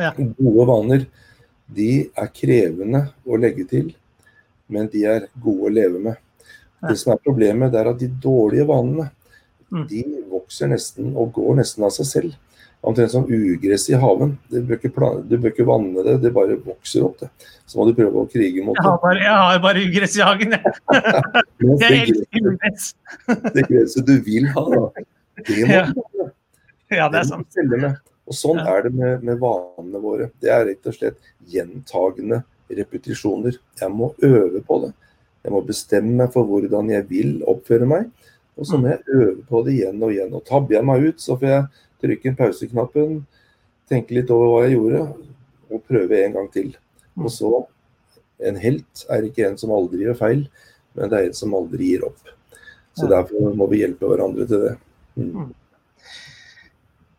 Ja. 0.00 0.10
Gode 0.16 0.66
vaner 0.68 1.04
de 1.68 2.10
er 2.16 2.28
krevende 2.34 3.06
å 3.26 3.38
legge 3.40 3.64
til, 3.68 3.94
men 4.68 4.88
de 4.92 5.04
er 5.04 5.28
gode 5.42 5.70
å 5.70 5.72
leve 5.72 5.98
med. 6.00 6.16
Det 6.84 6.98
som 7.00 7.12
er 7.14 7.22
problemet, 7.24 7.72
det 7.72 7.80
er 7.80 7.88
at 7.94 7.98
de 8.02 8.08
dårlige 8.08 8.66
vanene 8.68 9.10
Mm. 9.72 9.86
de 9.88 10.02
vokser 10.30 10.68
nesten 10.70 11.16
og 11.16 11.32
går 11.34 11.56
nesten 11.56 11.82
av 11.82 11.90
seg 11.90 12.06
selv. 12.06 12.34
Omtrent 12.84 13.10
som 13.10 13.24
ugress 13.26 13.88
i 13.90 13.94
haven. 13.98 14.36
Du 14.52 14.60
bør, 14.62 14.76
ikke 14.78 15.64
vanne 15.66 16.04
det, 16.04 16.20
det 16.22 16.30
bare 16.36 16.54
vokser 16.62 17.02
opp. 17.02 17.18
det. 17.18 17.30
Så 17.66 17.78
må 17.80 17.86
du 17.88 17.94
prøve 17.96 18.12
å 18.22 18.28
krige 18.30 18.62
mot 18.62 18.76
Jeg 18.76 18.84
det. 18.84 18.90
har 18.90 18.98
bare, 19.02 19.18
jeg 19.24 19.32
har 19.34 19.58
bare 19.64 19.82
ugress 19.88 20.16
i 20.16 20.20
hagen, 20.22 20.52
jeg. 20.52 20.62
Det, 21.58 21.80
Jeg 21.80 22.02
elsker 22.04 22.40
gresset, 22.44 22.52
ugress. 22.52 22.94
det 23.56 23.66
gresset 23.72 24.06
du 24.06 24.20
vil 24.20 24.46
ha, 24.52 24.64
da, 24.68 25.04
det 25.48 25.58
må 25.64 25.72
Ja. 25.72 25.86
du 25.90 26.02
ja. 26.22 26.28
Ja, 26.92 27.08
det 27.08 27.18
er 27.18 27.24
sant. 27.24 27.48
Og 28.26 28.34
sånn 28.34 28.58
Ja. 28.58 28.76
er 28.76 28.82
det 28.82 28.94
med, 28.94 29.22
med 29.22 29.38
vanene 29.38 30.00
våre. 30.00 30.30
Det 30.40 30.50
er 30.50 30.64
rett 30.66 30.86
og 30.86 30.94
slett 30.96 31.18
gjentagende 31.46 32.42
repetisjoner. 32.70 33.58
Jeg 33.80 33.90
må 33.92 34.14
øve 34.22 34.62
på 34.64 34.78
det. 34.86 34.92
Jeg 35.44 35.52
må 35.52 35.60
bestemme 35.66 36.16
meg 36.22 36.32
for 36.32 36.48
hvordan 36.48 36.88
jeg 36.90 37.08
vil 37.08 37.42
oppføre 37.46 37.86
meg. 37.86 38.08
Og 38.56 38.66
så 38.66 38.78
må 38.80 38.88
jeg 38.88 39.02
øve 39.12 39.42
på 39.48 39.60
det 39.66 39.74
igjen 39.74 40.02
og 40.02 40.12
igjen. 40.14 40.32
Og 40.32 40.44
tabber 40.46 40.76
jeg 40.78 40.86
meg 40.88 41.04
ut, 41.04 41.20
så 41.20 41.36
får 41.36 41.50
jeg 41.50 41.64
trykke 42.04 42.30
inn 42.30 42.36
pauseknappen, 42.38 43.26
tenke 43.90 44.14
litt 44.16 44.30
over 44.32 44.46
hva 44.52 44.62
jeg 44.64 44.78
gjorde, 44.78 45.02
og 45.70 45.84
prøve 45.88 46.20
en 46.24 46.36
gang 46.38 46.50
til. 46.52 46.76
Og 47.20 47.30
så 47.30 47.66
En 48.44 48.56
helt 48.58 49.04
er 49.14 49.22
ikke 49.22 49.44
en 49.46 49.56
som 49.56 49.70
aldri 49.70 50.02
gjør 50.02 50.16
feil, 50.18 50.40
men 50.98 51.08
det 51.08 51.18
er 51.18 51.26
en 51.28 51.36
som 51.38 51.52
aldri 51.54 51.92
gir 51.92 52.02
opp. 52.04 52.18
Så 52.98 53.06
derfor 53.08 53.54
må 53.54 53.68
vi 53.70 53.78
hjelpe 53.78 54.08
hverandre 54.10 54.44
til 54.50 54.64
det. 54.64 54.72
Mm. 55.14 55.52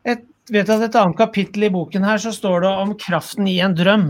Jeg 0.06 0.20
vet 0.52 0.70
at 0.70 0.84
et 0.86 0.98
annet 1.00 1.18
kapittel 1.18 1.68
i 1.68 1.74
boken 1.74 2.06
her 2.06 2.22
så 2.22 2.34
står 2.34 2.66
det 2.66 2.72
om 2.84 2.96
kraften 3.00 3.48
i 3.50 3.60
en 3.66 3.76
drøm. 3.78 4.10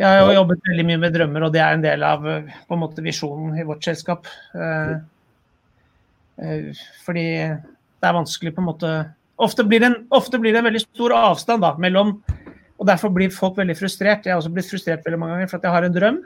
Jeg 0.00 0.06
har 0.06 0.22
jo 0.22 0.36
jobbet 0.38 0.68
veldig 0.70 0.84
mye 0.88 1.00
med 1.02 1.12
drømmer, 1.12 1.44
og 1.44 1.52
det 1.52 1.60
er 1.60 1.76
en 1.76 1.82
del 1.84 2.04
av 2.06 2.26
eh, 2.28 2.52
på 2.68 2.76
en 2.76 2.80
måte 2.80 3.02
visjonen 3.04 3.58
i 3.60 3.66
vårt 3.68 3.84
selskap. 3.84 4.28
Eh, 4.54 4.92
eh, 6.40 6.84
fordi 7.04 7.26
det 7.36 8.08
er 8.08 8.16
vanskelig 8.16 8.54
på 8.56 8.62
en 8.64 8.70
måte 8.72 8.92
Ofte 9.40 9.64
blir 9.64 9.80
det 9.80 9.88
en, 9.88 10.02
blir 10.36 10.52
det 10.52 10.58
en 10.60 10.66
veldig 10.66 10.82
stor 10.82 11.14
avstand 11.16 11.62
da, 11.64 11.70
mellom 11.80 12.10
Og 12.76 12.84
derfor 12.84 13.08
blir 13.08 13.32
folk 13.32 13.56
veldig 13.56 13.76
frustrert. 13.78 14.26
Jeg 14.26 14.34
har 14.34 14.40
også 14.40 14.52
blitt 14.52 14.68
frustrert 14.68 15.04
veldig 15.06 15.20
mange 15.20 15.38
ganger 15.38 15.48
for 15.48 15.56
at 15.56 15.64
jeg 15.64 15.72
har 15.72 15.86
en 15.86 15.94
drøm, 15.94 16.18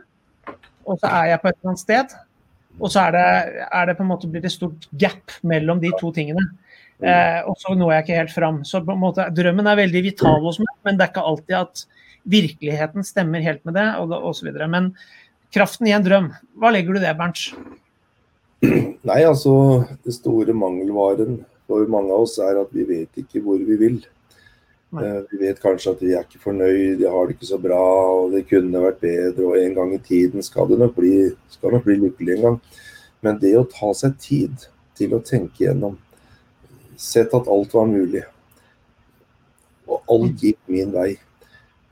og 0.86 0.98
så 0.98 1.10
er 1.10 1.28
jeg 1.30 1.40
på 1.42 1.48
et 1.50 1.56
eller 1.56 1.70
annet 1.70 1.82
sted. 1.82 2.14
Og 2.80 2.90
så 2.90 3.04
er 3.04 3.14
det, 3.14 3.26
er 3.70 3.86
det 3.86 3.96
på 3.98 4.02
en 4.02 4.10
måte 4.10 4.30
blitt 4.30 4.46
et 4.46 4.54
stort 4.54 4.86
gap 4.98 5.34
mellom 5.46 5.82
de 5.82 5.90
to 5.98 6.10
tingene. 6.14 6.42
Eh, 7.02 7.40
og 7.48 7.56
så 7.58 7.74
når 7.74 7.92
jeg 7.92 8.04
ikke 8.04 8.20
helt 8.20 8.34
fram. 8.34 8.62
Så 8.66 8.80
på 8.84 8.94
en 8.94 9.02
måte, 9.02 9.26
drømmen 9.34 9.66
er 9.70 9.80
veldig 9.82 10.02
vital 10.06 10.42
hos 10.44 10.60
meg, 10.62 10.74
men 10.86 10.98
det 10.98 11.06
er 11.06 11.12
ikke 11.12 11.28
alltid 11.30 11.56
at 11.58 11.84
virkeligheten 12.34 13.06
stemmer 13.06 13.44
helt 13.44 13.64
med 13.66 13.76
det, 13.76 13.88
og, 14.00 14.34
videre. 14.44 14.68
Men 14.70 14.92
kraften 15.54 15.88
i 15.90 15.94
en 15.96 16.04
drøm, 16.06 16.30
hva 16.60 16.72
legger 16.74 16.96
du 16.96 17.02
det, 17.02 17.16
Bernt? 17.18 17.50
Nei, 19.08 19.20
altså 19.26 19.84
det 20.06 20.14
store 20.16 20.54
mangelvaren 20.56 21.42
for 21.68 21.84
mange 21.90 22.12
av 22.12 22.24
oss 22.24 22.38
er 22.42 22.60
at 22.60 22.70
vi 22.72 22.86
vet 22.88 23.24
ikke 23.24 23.42
hvor 23.44 23.60
vi 23.60 23.76
vil. 23.80 23.98
Eh, 24.94 25.20
Vi 25.30 25.40
vet 25.40 25.60
kanskje 25.62 25.92
at 25.94 26.02
vi 26.02 26.12
er 26.14 26.22
ikke 26.22 26.42
fornøyd, 26.44 27.02
jeg 27.02 27.10
har 27.10 27.26
det 27.26 27.34
ikke 27.36 27.50
så 27.50 27.58
bra, 27.58 27.82
og 28.14 28.32
det 28.34 28.46
kunne 28.46 28.82
vært 28.84 29.00
bedre, 29.02 29.48
og 29.48 29.58
en 29.58 29.74
gang 29.74 29.94
i 29.96 29.98
tiden 29.98 30.44
skal 30.44 30.68
det 30.70 30.78
nok 30.78 30.94
bli, 30.94 31.32
skal 31.50 31.74
nok 31.74 31.86
bli 31.88 31.98
lykkelig 32.04 32.36
en 32.36 32.44
gang. 32.46 32.58
Men 33.24 33.40
det 33.42 33.54
å 33.58 33.66
ta 33.66 33.90
seg 33.96 34.16
tid 34.22 34.68
til 34.94 35.16
å 35.16 35.22
tenke 35.24 35.64
gjennom, 35.66 35.96
sett 37.04 37.34
at 37.36 37.50
alt 37.50 37.74
var 37.76 37.86
mulig, 37.90 38.24
og 39.88 40.02
alt 40.10 40.42
gikk 40.42 40.60
min 40.72 40.92
vei. 40.94 41.10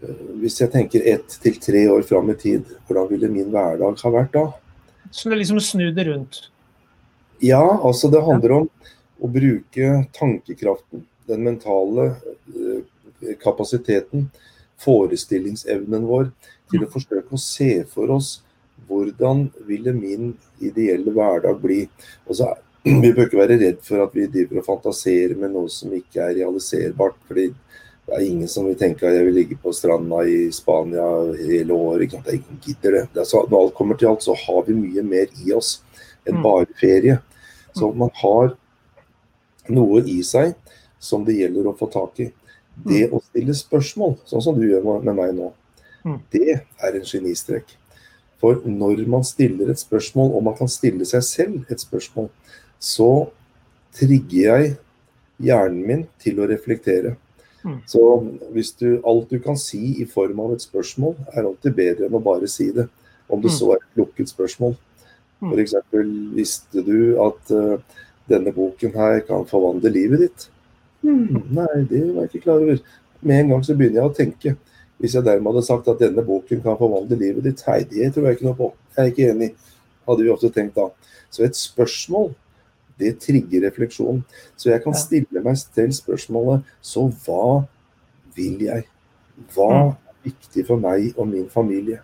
Eh, 0.03 0.23
Hvis 0.41 0.61
jeg 0.63 0.73
tenker 0.73 1.05
ett 1.15 1.39
til 1.43 1.59
tre 1.61 1.85
år 1.93 2.05
fram 2.09 2.31
i 2.33 2.39
tid, 2.39 2.65
hvordan 2.87 3.11
ville 3.13 3.31
min 3.33 3.53
hverdag 3.53 4.01
ha 4.03 4.15
vært 4.17 4.33
da? 4.35 4.47
Så 5.13 5.29
det 5.29 5.43
liksom 5.43 5.61
snu 5.61 5.91
det 5.93 6.07
rundt. 6.09 6.47
Ja, 7.43 7.63
altså 7.83 8.09
det 8.11 8.23
handler 8.25 8.57
om 8.61 8.69
å 9.23 9.29
bruke 9.31 10.07
tankekraften, 10.17 11.05
den 11.29 11.45
mentale 11.45 12.15
eh, 12.55 13.35
kapasiteten, 13.43 14.29
forestillingsevnen 14.83 16.07
vår, 16.09 16.33
til 16.73 16.85
å 16.85 16.91
forsøke 16.91 17.37
å 17.37 17.41
se 17.41 17.85
for 17.91 18.11
oss 18.15 18.41
hvordan 18.89 19.47
ville 19.69 19.93
min 19.95 20.33
ideelle 20.63 21.13
hverdag 21.15 21.61
bli. 21.63 21.85
Og 22.27 22.39
så, 22.39 22.49
Vi 22.85 23.13
bør 23.15 23.29
ikke 23.29 23.39
være 23.39 23.59
redd 23.61 23.83
for 23.87 24.03
at 24.03 24.15
vi 24.17 24.25
driver 24.27 24.59
og 24.59 24.67
fantaserer 24.67 25.37
med 25.39 25.53
noe 25.55 25.71
som 25.71 25.93
ikke 25.95 26.19
er 26.25 26.35
realiserbart. 26.41 27.15
fordi 27.29 27.53
det 28.03 28.17
er 28.17 28.25
ingen 28.27 28.49
som 28.51 28.67
vil 28.67 28.75
tenke 28.75 29.07
at 29.07 29.15
jeg 29.15 29.27
vil 29.29 29.37
ligge 29.39 29.57
på 29.63 29.71
stranda 29.73 30.25
i 30.27 30.51
Spania 30.51 31.05
hele 31.39 31.71
året. 31.77 32.09
Ikke 32.11 32.35
ingen 32.35 32.59
gidder 32.65 32.97
det. 32.97 33.03
det 33.15 33.27
så, 33.31 33.45
når 33.49 33.61
alt 33.69 33.75
kommer 33.75 33.95
til 33.97 34.09
alt, 34.11 34.23
så 34.27 34.35
har 34.35 34.65
vi 34.67 34.75
mye 34.75 35.03
mer 35.07 35.27
i 35.47 35.53
oss 35.55 35.83
enn 36.27 36.37
Mm. 36.37 36.43
bare 36.43 36.67
ferie. 36.81 37.21
Så 37.75 37.93
man 37.95 38.11
har 38.15 38.57
noe 39.69 40.03
i 40.03 40.21
seg 40.23 40.55
som 40.99 41.25
det 41.25 41.37
gjelder 41.39 41.67
å 41.71 41.79
få 41.79 41.87
tak 41.93 42.19
i. 42.21 42.33
Det 42.85 43.11
å 43.13 43.23
stille 43.23 43.55
spørsmål, 43.55 44.19
sånn 44.27 44.43
som 44.43 44.59
du 44.59 44.67
gjør 44.67 45.03
med 45.05 45.15
meg 45.15 45.35
nå, 45.35 45.53
Mm. 46.05 46.21
det 46.33 46.63
er 46.83 46.95
en 46.97 47.01
genistrek. 47.07 47.77
For 48.41 48.57
når 48.67 49.07
man 49.07 49.23
stiller 49.23 49.71
et 49.71 49.79
spørsmål, 49.79 50.35
og 50.35 50.43
man 50.43 50.55
kan 50.57 50.67
stille 50.67 51.05
seg 51.07 51.23
selv 51.23 51.71
et 51.71 51.79
spørsmål, 51.79 52.29
så 52.83 53.11
trigger 53.95 54.39
jeg 54.43 54.73
hjernen 55.43 55.83
min 55.87 56.07
til 56.23 56.41
å 56.43 56.49
reflektere. 56.51 57.17
Mm. 57.63 57.79
Så 57.87 58.03
hvis 58.55 58.73
du, 58.79 58.97
alt 59.07 59.31
du 59.31 59.39
kan 59.43 59.59
si 59.59 60.01
i 60.03 60.07
form 60.11 60.41
av 60.43 60.57
et 60.57 60.65
spørsmål, 60.65 61.15
er 61.31 61.47
alltid 61.47 61.77
bedre 61.79 62.09
enn 62.09 62.19
å 62.19 62.23
bare 62.23 62.49
si 62.51 62.73
det. 62.75 62.89
Om 63.31 63.41
det 63.41 63.53
Mm. 63.53 63.59
så 63.59 63.71
er 63.73 63.77
et 63.77 64.01
lukket 64.01 64.29
spørsmål. 64.29 64.75
Mm. 65.43 65.53
F.eks. 65.53 65.75
visste 66.35 66.83
du 66.85 67.19
at 67.23 67.51
uh, 67.51 67.79
denne 68.29 68.53
boken 68.53 68.93
her 68.95 69.21
kan 69.27 69.47
forvandle 69.47 69.91
livet 69.91 70.21
ditt? 70.27 70.49
Mm, 71.03 71.49
nei, 71.51 71.87
det 71.91 72.03
var 72.15 72.27
jeg 72.27 72.31
ikke 72.31 72.45
klar 72.45 72.63
over. 72.63 72.79
Med 73.23 73.41
en 73.41 73.49
gang 73.49 73.65
så 73.65 73.75
begynner 73.75 74.03
jeg 74.03 74.11
å 74.11 74.15
tenke. 74.15 74.57
Hvis 75.03 75.15
jeg 75.15 75.27
dermed 75.27 75.51
hadde 75.51 75.67
sagt 75.67 75.89
at 75.91 75.99
denne 75.99 76.23
boken 76.23 76.63
kan 76.63 76.79
forvandle 76.79 77.19
livet 77.19 77.47
ditt, 77.47 77.63
nei, 77.67 77.81
det 77.91 78.13
tror 78.15 78.29
jeg 78.29 78.39
ikke 78.39 78.47
noe 78.47 78.59
på. 78.59 78.69
Jeg 78.97 79.03
er 79.03 79.11
ikke 79.11 79.31
enig. 79.33 79.51
Hadde 80.07 80.23
vi 80.27 80.31
ofte 80.31 80.51
tenkt 80.55 80.79
da. 80.79 80.89
Så 81.31 81.43
et 81.47 81.59
spørsmål, 81.59 82.31
det 83.03 83.17
trigger 83.25 83.67
refleksjon. 83.67 84.23
Så 84.57 84.71
jeg 84.73 84.85
kan 84.85 84.97
stille 84.97 85.43
meg 85.45 85.59
selv 85.61 85.95
spørsmålet 85.97 86.65
Så 86.81 87.09
hva 87.25 87.65
vil 88.37 88.65
jeg? 88.65 88.87
Hva 89.53 89.69
er 89.75 89.93
viktig 90.25 90.67
for 90.69 90.81
meg 90.81 91.13
og 91.17 91.29
min 91.29 91.49
familie? 91.51 92.01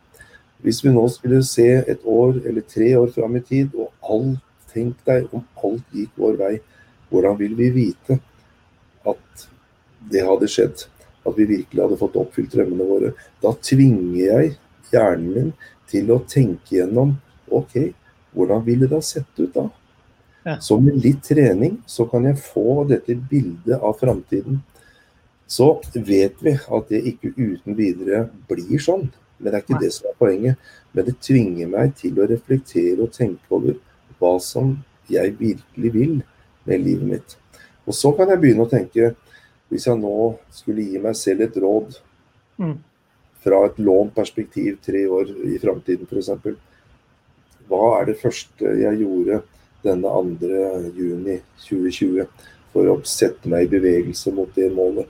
Hvis 0.65 0.83
vi 0.83 0.91
nå 0.91 1.05
skulle 1.13 1.39
se 1.47 1.69
et 1.87 2.05
år 2.05 2.41
eller 2.43 2.65
tre 2.67 2.91
år 2.99 3.13
fram 3.15 3.37
i 3.39 3.45
tid, 3.47 3.75
og 3.79 3.93
alt, 4.03 4.43
tenk 4.73 4.99
deg 5.07 5.31
om 5.33 5.45
alt 5.65 5.95
gikk 5.95 6.19
vår 6.19 6.35
vei, 6.41 6.55
hvordan 7.09 7.39
vil 7.39 7.55
vi 7.57 7.69
vite 7.73 8.19
at 9.09 9.45
det 10.11 10.25
hadde 10.27 10.51
skjedd? 10.51 10.85
At 11.25 11.37
vi 11.39 11.47
virkelig 11.49 11.85
hadde 11.85 12.01
fått 12.01 12.19
oppfylt 12.21 12.53
drømmene 12.53 12.89
våre? 12.89 13.13
Da 13.43 13.55
tvinger 13.65 14.19
jeg 14.19 14.57
hjernen 14.93 15.31
min 15.35 15.51
til 15.89 16.11
å 16.13 16.21
tenke 16.29 16.77
gjennom 16.77 17.17
OK, 17.55 17.79
hvordan 18.35 18.65
ville 18.67 18.89
det 18.89 18.99
ha 18.99 19.05
sett 19.05 19.41
ut 19.41 19.55
da? 19.55 19.69
Ja. 20.49 20.55
Så 20.65 20.79
med 20.81 20.97
litt 21.05 21.21
trening 21.27 21.75
så 21.85 22.07
kan 22.09 22.25
jeg 22.25 22.41
få 22.41 22.87
dette 22.89 23.13
bildet 23.29 23.83
av 23.85 23.99
framtiden. 24.01 24.63
Så 25.49 25.67
vet 25.93 26.41
vi 26.45 26.55
at 26.57 26.89
det 26.89 27.03
ikke 27.11 27.35
uten 27.37 27.77
videre 27.77 28.23
blir 28.49 28.81
sånn. 28.81 29.11
Men 29.39 29.53
det 29.53 29.59
er 29.59 29.65
ikke 29.67 29.77
Nei. 29.77 29.83
det 29.85 29.93
som 29.95 30.09
er 30.09 30.17
poenget. 30.19 30.71
Men 30.97 31.05
det 31.07 31.19
tvinger 31.25 31.69
meg 31.71 31.93
til 32.01 32.17
å 32.19 32.27
reflektere 32.31 33.05
og 33.05 33.13
tenke 33.13 33.53
over 33.53 33.77
hva 34.19 34.33
som 34.43 34.73
jeg 35.13 35.37
virkelig 35.39 35.93
vil 35.95 36.17
med 36.69 36.85
livet 36.85 37.09
mitt. 37.13 37.37
Og 37.89 37.97
så 37.97 38.13
kan 38.17 38.29
jeg 38.33 38.41
begynne 38.43 38.65
å 38.67 38.71
tenke, 38.73 39.13
hvis 39.69 39.87
jeg 39.89 40.01
nå 40.01 40.15
skulle 40.53 40.85
gi 40.85 41.01
meg 41.05 41.17
selv 41.17 41.45
et 41.45 41.57
råd 41.61 41.99
Mm. 42.59 42.79
fra 43.45 43.67
et 43.67 43.77
lånt 43.79 44.15
perspektiv 44.17 44.81
tre 44.83 45.05
år 45.07 45.29
i 45.47 45.59
framtiden 45.63 46.09
f.eks. 46.11 46.57
Hva 47.69 48.01
er 48.01 48.09
det 48.09 48.17
første 48.19 48.73
jeg 48.81 48.99
gjorde 49.05 49.43
denne 49.85 50.11
2. 50.11 50.93
juni 50.97 51.39
2020 51.69 52.27
for 52.73 52.91
å 52.93 52.97
sette 53.09 53.49
meg 53.51 53.67
i 53.67 53.73
bevegelse 53.79 54.33
mot 54.35 54.51
det 54.57 54.71
målet? 54.75 55.09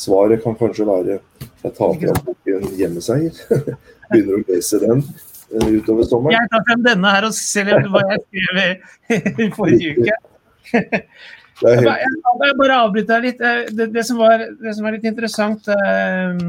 Svaret 0.00 0.42
kan 0.44 0.54
kanskje 0.56 0.86
være 0.88 1.18
jeg 1.60 1.72
tar 1.76 1.92
fram 2.00 2.22
boken 2.24 2.62
'Hjemmeseier'. 2.78 3.36
Begynner 4.10 4.38
å 4.38 4.44
lese 4.48 4.78
den 4.80 5.02
eh, 5.02 5.66
utover 5.76 6.06
sommeren. 6.08 6.38
Jeg 6.38 6.48
tar 6.54 6.62
frem 6.68 6.82
denne 6.86 7.10
her 7.14 7.26
og 7.28 7.34
ser 7.36 7.68
hva 7.92 8.00
jeg 8.08 8.22
skrev 8.24 8.62
i- 8.64 9.50
forrige 9.58 9.92
uke. 9.98 10.16
Bare, 11.60 11.98
jeg 12.00 12.56
bare 12.56 12.76
avbryter 12.86 13.20
deg 13.20 13.26
litt. 13.28 13.40
Eh, 13.44 13.66
Det, 13.76 13.90
det, 13.92 14.04
som 14.08 14.16
var, 14.22 14.38
det 14.62 14.72
som 14.76 14.86
var 14.88 14.96
litt 14.96 15.04
interessant 15.04 15.68
eh, 15.68 16.40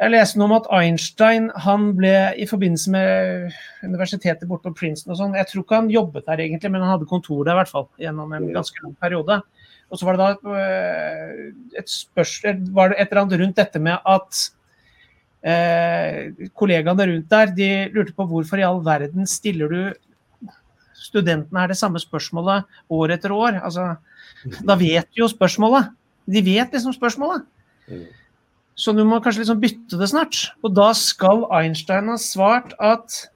Jeg 0.00 0.14
leste 0.14 0.38
noe 0.40 0.48
om 0.48 0.54
at 0.56 0.68
Einstein 0.72 1.50
han 1.60 1.90
ble 1.98 2.12
i 2.40 2.46
forbindelse 2.48 2.92
med 2.94 3.56
universitetet 3.84 4.48
borte 4.48 4.70
på 4.70 4.78
Princeton 4.78 5.12
og 5.12 5.18
sånn 5.18 5.34
Jeg 5.36 5.48
tror 5.50 5.64
ikke 5.64 5.80
han 5.82 5.90
jobbet 5.92 6.24
der 6.30 6.40
egentlig, 6.40 6.70
men 6.72 6.80
han 6.80 6.94
hadde 6.94 7.08
kontor 7.10 7.42
der 7.44 7.52
i 7.52 7.60
hvert 7.60 7.72
fall 7.72 7.84
gjennom 8.00 8.32
en 8.32 8.46
ganske 8.54 8.80
lang 8.80 8.94
periode. 9.02 9.36
Og 9.90 10.00
så 10.00 10.06
var 10.08 10.16
det 10.16 10.22
da 10.22 10.54
eh, 10.56 11.42
et 11.82 11.92
spørsmål 11.92 12.62
var 12.78 12.92
det 12.92 12.96
et 12.96 13.10
eller 13.10 13.22
annet 13.24 13.42
rundt 13.42 13.60
dette 13.60 13.82
med 13.82 14.08
at 14.14 14.40
eh, 15.52 16.48
kollegaene 16.56 17.08
rundt 17.10 17.28
der 17.34 17.52
de 17.58 17.70
lurte 17.92 18.16
på 18.16 18.28
hvorfor 18.30 18.62
i 18.62 18.64
all 18.70 18.80
verden 18.86 19.28
stiller 19.28 19.74
du 19.74 19.82
studentene 20.96 21.60
her 21.60 21.74
det 21.74 21.80
samme 21.80 22.00
spørsmålet 22.00 22.64
år 22.88 23.16
etter 23.18 23.36
år. 23.36 23.60
Altså, 23.60 23.90
da 24.64 24.78
vet 24.80 25.12
de 25.12 25.20
jo 25.24 25.28
spørsmålet. 25.28 25.92
De 26.30 26.44
vet 26.46 26.72
liksom 26.72 26.96
spørsmålet. 26.96 27.44
Så 28.80 28.94
du 28.96 29.02
må 29.04 29.18
kanskje 29.20 29.42
liksom 29.42 29.60
bytte 29.60 29.98
det 30.00 30.08
snart. 30.08 30.38
Og 30.64 30.72
da 30.76 30.90
skal 30.96 31.44
Einstein 31.52 32.08
ha 32.08 32.16
svart 32.20 32.72
at 32.80 33.26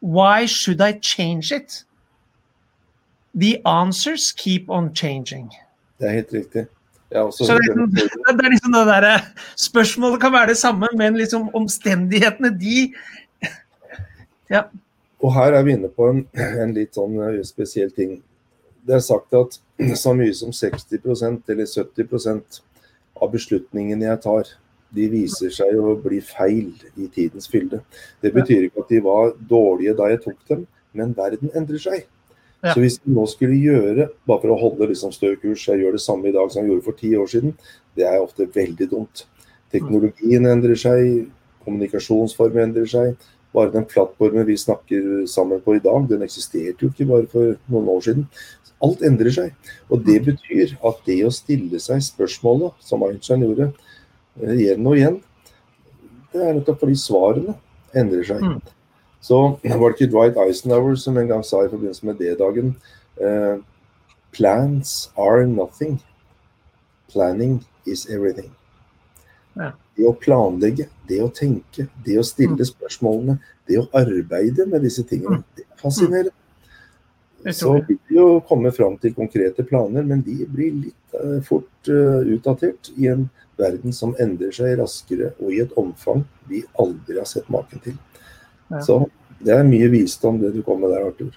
Why 0.00 0.46
should 0.48 0.80
I 0.80 0.94
change 1.04 1.52
it? 1.52 1.82
The 3.36 3.58
answers 3.68 4.32
keep 4.32 4.70
on 4.72 4.94
changing. 4.96 5.50
Det 6.00 6.08
er 6.08 6.14
helt 6.22 6.32
riktig. 6.32 6.66
Så 7.10 7.44
det, 7.44 7.50
er 7.50 7.58
liksom- 7.60 8.38
det 8.38 8.46
er 8.46 8.50
liksom 8.50 8.72
det 8.72 8.86
derre 8.86 9.20
Spørsmålet 9.56 10.20
kan 10.20 10.32
være 10.32 10.46
det 10.46 10.56
samme, 10.56 10.88
men 10.96 11.16
liksom 11.16 11.50
omstendighetene, 11.54 12.58
de 12.60 12.94
Og 15.20 15.34
her 15.34 15.52
er 15.52 15.62
vi 15.62 15.72
inne 15.72 15.88
på 15.88 16.08
en, 16.08 16.28
en 16.34 16.74
litt 16.74 16.94
sånn 16.96 17.18
eh, 17.20 17.42
spesiell 17.44 17.90
ting. 17.90 18.22
Det 18.86 18.94
er 18.96 19.04
sagt 19.04 19.34
at 19.36 19.58
så 20.02 20.14
mye 20.16 20.32
som 20.34 20.50
60% 20.50 21.50
eller 21.52 21.66
70 21.66 22.62
av 23.20 23.32
beslutningene 23.34 24.08
jeg 24.08 24.22
tar, 24.24 24.52
de 24.90 25.06
viser 25.12 25.52
seg 25.54 25.76
å 25.78 25.94
bli 26.02 26.18
feil 26.24 26.72
i 26.98 27.06
tidens 27.14 27.46
fylde. 27.50 27.82
Det 28.22 28.32
betyr 28.34 28.66
ikke 28.66 28.84
at 28.84 28.90
de 28.90 29.02
var 29.04 29.34
dårlige 29.50 29.94
da 29.98 30.08
jeg 30.10 30.22
tok 30.24 30.40
dem, 30.50 30.64
men 30.98 31.14
verden 31.14 31.52
endrer 31.54 31.82
seg. 31.82 32.08
Ja. 32.60 32.74
Så 32.74 32.82
hvis 32.82 32.98
vi 33.04 33.14
nå 33.16 33.24
skulle 33.30 33.56
gjøre, 33.56 34.10
bare 34.28 34.42
for 34.42 34.52
å 34.52 34.58
holde 34.60 34.90
liksom 34.90 35.14
stø 35.14 35.32
kurs, 35.40 35.62
jeg 35.68 35.80
gjør 35.80 35.96
det 35.96 36.02
samme 36.04 36.28
i 36.28 36.34
dag 36.34 36.50
som 36.50 36.60
jeg 36.60 36.72
gjorde 36.72 36.86
for 36.88 36.98
ti 36.98 37.12
år 37.16 37.30
siden, 37.30 37.54
det 37.96 38.08
er 38.08 38.20
ofte 38.20 38.48
veldig 38.52 38.88
dumt. 38.90 39.24
Teknologien 39.72 40.48
endrer 40.50 40.76
seg, 40.78 41.30
kommunikasjonsformen 41.64 42.68
endrer 42.68 42.90
seg. 42.90 43.30
Bare 43.54 43.72
den 43.74 43.86
plattformen 43.90 44.46
vi 44.46 44.56
snakker 44.58 45.26
sammen 45.30 45.62
på 45.64 45.74
i 45.74 45.82
dag, 45.82 46.06
den 46.08 46.22
eksisterte 46.22 46.86
jo 46.86 46.90
ikke 46.92 47.08
bare 47.08 47.26
for 47.32 47.56
noen 47.72 47.88
år 47.90 48.04
siden. 48.06 48.26
Alt 48.80 49.02
endrer 49.04 49.34
seg. 49.34 49.72
Og 49.90 50.04
det 50.06 50.20
betyr 50.28 50.76
at 50.86 51.00
det 51.06 51.18
å 51.26 51.32
stille 51.34 51.80
seg 51.82 52.04
spørsmålet, 52.04 52.76
som 52.84 53.02
Einstein 53.04 53.42
gjorde 53.44 53.72
eh, 54.40 54.54
igjen 54.54 54.86
og 54.86 54.96
igjen, 54.96 55.18
det 56.30 56.44
er 56.44 56.54
nettopp 56.54 56.84
fordi 56.84 56.94
svarene 56.98 57.56
endrer 57.96 58.28
seg. 58.28 58.44
Mm. 58.44 58.60
Så 59.20 59.40
var 59.64 59.90
det 59.90 59.96
ikke 59.96 60.12
Dwight 60.14 60.38
Eisenhower 60.40 60.94
som 60.96 61.18
en 61.20 61.28
gang 61.28 61.42
sa 61.44 61.64
i 61.64 61.72
forbindelse 61.72 62.06
med 62.06 62.22
D-dagen 62.22 62.72
eh, 63.20 63.58
Plans 64.32 65.10
are 65.18 65.44
nothing. 65.46 65.98
Planning 67.10 67.64
is 67.84 68.06
everything. 68.06 68.54
Ja. 69.58 69.72
Det 70.00 70.08
å 70.08 70.16
planlegge, 70.16 70.86
det 71.08 71.18
å 71.20 71.28
tenke, 71.28 71.90
det 72.04 72.16
å 72.16 72.24
stille 72.24 72.56
Mm. 72.56 72.68
spørsmålene, 72.70 73.38
det 73.68 73.76
å 73.82 73.88
arbeide 73.92 74.64
med 74.66 74.80
disse 74.86 75.04
tingene, 75.04 75.42
det 75.56 75.66
er 75.66 75.76
fascinerende. 75.82 76.32
Så 77.44 77.68
Utrolig. 77.68 77.84
vil 77.88 77.98
vi 78.08 78.16
jo 78.16 78.40
komme 78.48 78.72
fram 78.72 78.96
til 79.00 79.14
konkrete 79.14 79.64
planer, 79.64 80.02
men 80.04 80.22
de 80.22 80.46
blir 80.46 80.72
litt 80.72 81.14
uh, 81.14 81.40
fort 81.40 81.88
uh, 81.88 82.20
utdatert 82.28 82.90
i 82.96 83.08
en 83.08 83.30
verden 83.56 83.92
som 83.92 84.14
endrer 84.20 84.52
seg 84.52 84.78
raskere 84.80 85.32
og 85.38 85.52
i 85.52 85.60
et 85.60 85.72
omfang 85.80 86.24
vi 86.48 86.62
aldri 86.80 87.16
har 87.16 87.28
sett 87.28 87.48
maken 87.52 87.80
til. 87.84 87.96
Ja. 88.70 88.80
Så 88.84 88.98
det 89.40 89.56
er 89.56 89.64
mye 89.64 89.88
visdom 89.92 90.40
det 90.40 90.52
du 90.52 90.62
kom 90.62 90.80
med 90.80 90.92
der, 90.92 91.06
Arthur. 91.08 91.32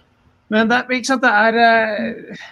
Men 0.52 0.68
det, 0.68 0.84
ikke 0.92 1.14
sant, 1.14 1.24
det 1.24 1.32
er 1.32 1.60
eh, 1.64 2.44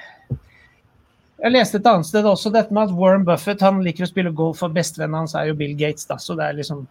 Jeg 1.41 1.56
leste 1.56 1.80
et 1.80 1.88
annet 1.89 2.06
sted 2.06 2.27
også 2.30 2.51
dette 2.54 2.73
med 2.73 2.89
at 2.89 2.97
Warren 2.97 3.23
Buffett 3.25 3.63
han 3.65 3.80
liker 3.82 4.06
å 4.06 4.10
spille 4.10 4.34
golf, 4.38 4.62
og 4.62 4.75
bestevennen 4.75 5.23
hans 5.23 5.34
er 5.38 5.49
jo 5.49 5.58
Bill 5.58 5.73
Gates. 5.77 6.06
da, 6.06 6.19
så 6.21 6.36
Det 6.38 6.45
er 6.45 6.60
liksom 6.60 6.84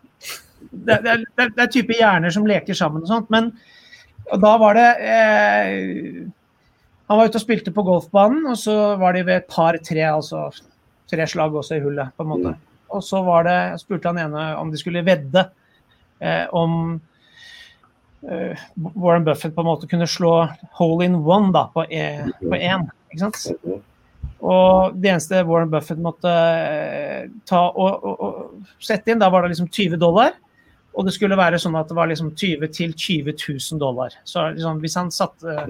Det, 0.71 0.97
det, 1.05 1.25
det 1.39 1.47
det 1.57 1.63
er 1.63 1.71
type 1.73 1.95
hjerner 1.97 2.31
som 2.35 2.47
leker 2.47 2.75
sammen 2.75 3.03
og 3.07 3.09
sånt. 3.09 3.31
Men 3.31 3.53
og 4.31 4.41
da 4.43 4.57
var 4.61 4.77
det 4.79 4.89
eh, 5.01 6.27
Han 7.09 7.19
var 7.19 7.31
ute 7.31 7.41
og 7.41 7.43
spilte 7.43 7.73
på 7.75 7.85
golfbanen, 7.87 8.45
og 8.53 8.59
så 8.59 8.75
var 9.01 9.17
de 9.17 9.25
ved 9.27 9.41
et 9.41 9.49
par 9.51 9.79
tre, 9.83 10.03
altså 10.07 10.49
tre 11.11 11.27
slag 11.27 11.55
også 11.59 11.79
i 11.79 11.83
hullet, 11.83 12.13
på 12.15 12.23
en 12.23 12.31
måte. 12.31 12.53
Og 12.95 13.03
så 13.03 13.23
var 13.27 13.47
det, 13.47 13.59
spurte 13.83 14.13
han 14.13 14.21
ene 14.23 14.45
om 14.61 14.71
de 14.71 14.79
skulle 14.79 15.03
vedde 15.07 15.43
eh, 16.23 16.47
om 16.55 17.01
eh, 18.31 18.63
Warren 18.95 19.27
Buffett 19.27 19.57
på 19.57 19.65
en 19.65 19.71
måte 19.73 19.91
kunne 19.91 20.07
slå 20.11 20.35
hole 20.79 21.11
in 21.11 21.19
one 21.19 21.51
da, 21.55 21.67
på 21.75 21.87
én. 21.91 22.31
På 22.45 22.55
én, 22.55 22.87
ikke 23.11 23.25
sant? 23.27 23.83
Og 24.40 24.96
det 24.96 25.11
eneste 25.12 25.42
Warren 25.44 25.70
Buffett 25.72 26.00
måtte 26.00 26.31
eh, 26.33 27.26
ta 27.48 27.66
og, 27.68 28.07
og, 28.09 28.22
og 28.24 28.81
sette 28.81 29.12
inn, 29.12 29.20
da 29.20 29.29
var 29.33 29.44
det 29.44 29.53
liksom 29.53 29.68
20 29.68 30.00
dollar. 30.00 30.38
Og 30.96 31.07
det 31.07 31.14
skulle 31.14 31.38
være 31.38 31.61
sånn 31.61 31.76
at 31.79 31.90
det 31.90 31.96
var 31.98 32.09
liksom 32.11 32.33
20 32.35 32.72
til 32.74 32.94
20 32.96 33.37
000 33.37 33.81
dollar. 33.83 34.16
Så 34.24 34.48
liksom, 34.57 34.81
hvis 34.83 34.98
han 34.98 35.12
satte 35.14 35.68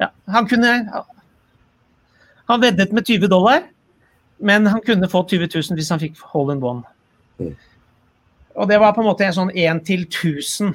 Ja, 0.00 0.08
han 0.34 0.48
kunne 0.48 0.70
Han 2.48 2.60
veddet 2.62 2.92
med 2.92 3.06
20 3.06 3.30
dollar, 3.30 3.62
men 4.42 4.66
han 4.66 4.80
kunne 4.84 5.08
få 5.08 5.22
20 5.30 5.48
000 5.54 5.78
hvis 5.78 5.90
han 5.94 6.00
fikk 6.02 6.18
hole 6.32 6.56
in 6.56 6.62
one. 6.62 6.82
Mm. 7.38 7.54
Og 8.58 8.68
det 8.68 8.80
var 8.82 8.92
på 8.92 9.00
en 9.00 9.08
måte 9.08 9.24
en 9.24 9.36
sånn 9.36 9.52
1 9.54 9.84
til 9.86 10.02
1000. 10.04 10.74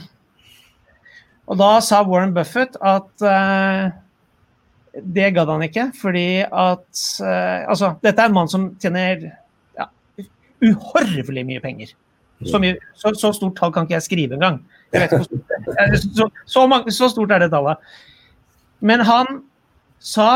Og 1.48 1.60
da 1.60 1.78
sa 1.84 2.00
Warren 2.08 2.34
Buffett 2.34 2.80
at 2.82 3.24
eh, 3.24 3.92
det 5.04 5.32
gadd 5.36 5.50
han 5.52 5.66
ikke, 5.68 5.92
fordi 6.02 6.28
at 6.46 7.04
eh, 7.22 7.70
Altså, 7.70 7.94
dette 8.04 8.22
er 8.22 8.30
en 8.30 8.36
mann 8.38 8.50
som 8.52 8.70
tjener 8.82 9.30
ja, 9.78 9.88
uhorvelig 10.64 11.46
mye 11.46 11.64
penger. 11.64 11.94
Så, 12.46 12.60
mye, 12.62 12.78
så, 12.94 13.14
så 13.18 13.32
stort 13.34 13.58
tall 13.58 13.74
kan 13.74 13.88
ikke 13.88 13.98
jeg 13.98 14.06
skrive 14.06 14.38
engang. 14.38 14.62
Jeg 14.94 15.02
vet 15.02 15.12
ikke 15.12 15.24
hvor 15.24 15.30
stort 15.30 15.66
det 15.66 15.76
er. 15.80 15.98
Så, 16.04 16.30
så, 16.46 16.68
mange, 16.70 16.94
så 16.94 17.10
stort 17.10 17.32
er 17.32 17.46
det 17.46 17.52
tallet. 17.54 17.82
Men 18.80 19.02
han 19.06 19.42
sa 20.00 20.32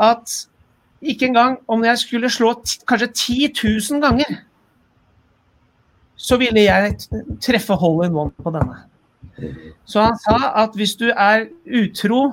at 0.00 0.32
ikke 1.04 1.28
engang 1.28 1.58
om 1.68 1.84
jeg 1.84 1.98
skulle 2.00 2.30
slå 2.32 2.54
kanskje 2.88 3.12
10 3.12 3.52
000 3.90 4.00
ganger, 4.00 4.40
så 6.16 6.36
ville 6.40 6.64
jeg 6.64 6.96
treffe 7.42 7.76
hole 7.76 8.06
in 8.06 8.16
one 8.16 8.32
på 8.44 8.52
denne. 8.54 8.78
Så 9.84 10.00
han 10.00 10.16
sa 10.18 10.52
at 10.62 10.76
hvis 10.78 10.94
du 10.96 11.10
er 11.10 11.46
utro 11.66 12.32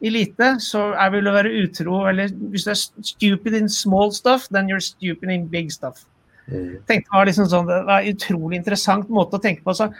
i 0.00 0.10
lite, 0.10 0.54
så 0.64 0.94
er 0.96 1.10
vil 1.12 1.24
du 1.24 1.30
være 1.34 1.50
utro 1.62 2.06
Eller 2.08 2.30
hvis 2.50 2.64
du 2.64 2.70
er 2.72 2.78
stupid 3.04 3.54
in 3.58 3.68
small 3.68 4.12
stuff, 4.16 4.48
then 4.48 4.66
you're 4.70 4.80
stupid 4.80 5.28
in 5.30 5.46
big 5.46 5.70
stuff. 5.72 6.06
Mm. 6.48 6.80
Tenkte 6.88 7.06
det 7.10 7.14
var 7.18 7.26
liksom 7.28 7.48
sånn, 7.52 7.68
det 7.68 7.84
var 7.86 8.00
en 8.00 8.14
utrolig 8.14 8.56
interessant 8.58 9.10
måte 9.12 9.36
å 9.38 9.42
tenke 9.42 9.62
på. 9.62 9.74
Så 9.76 9.90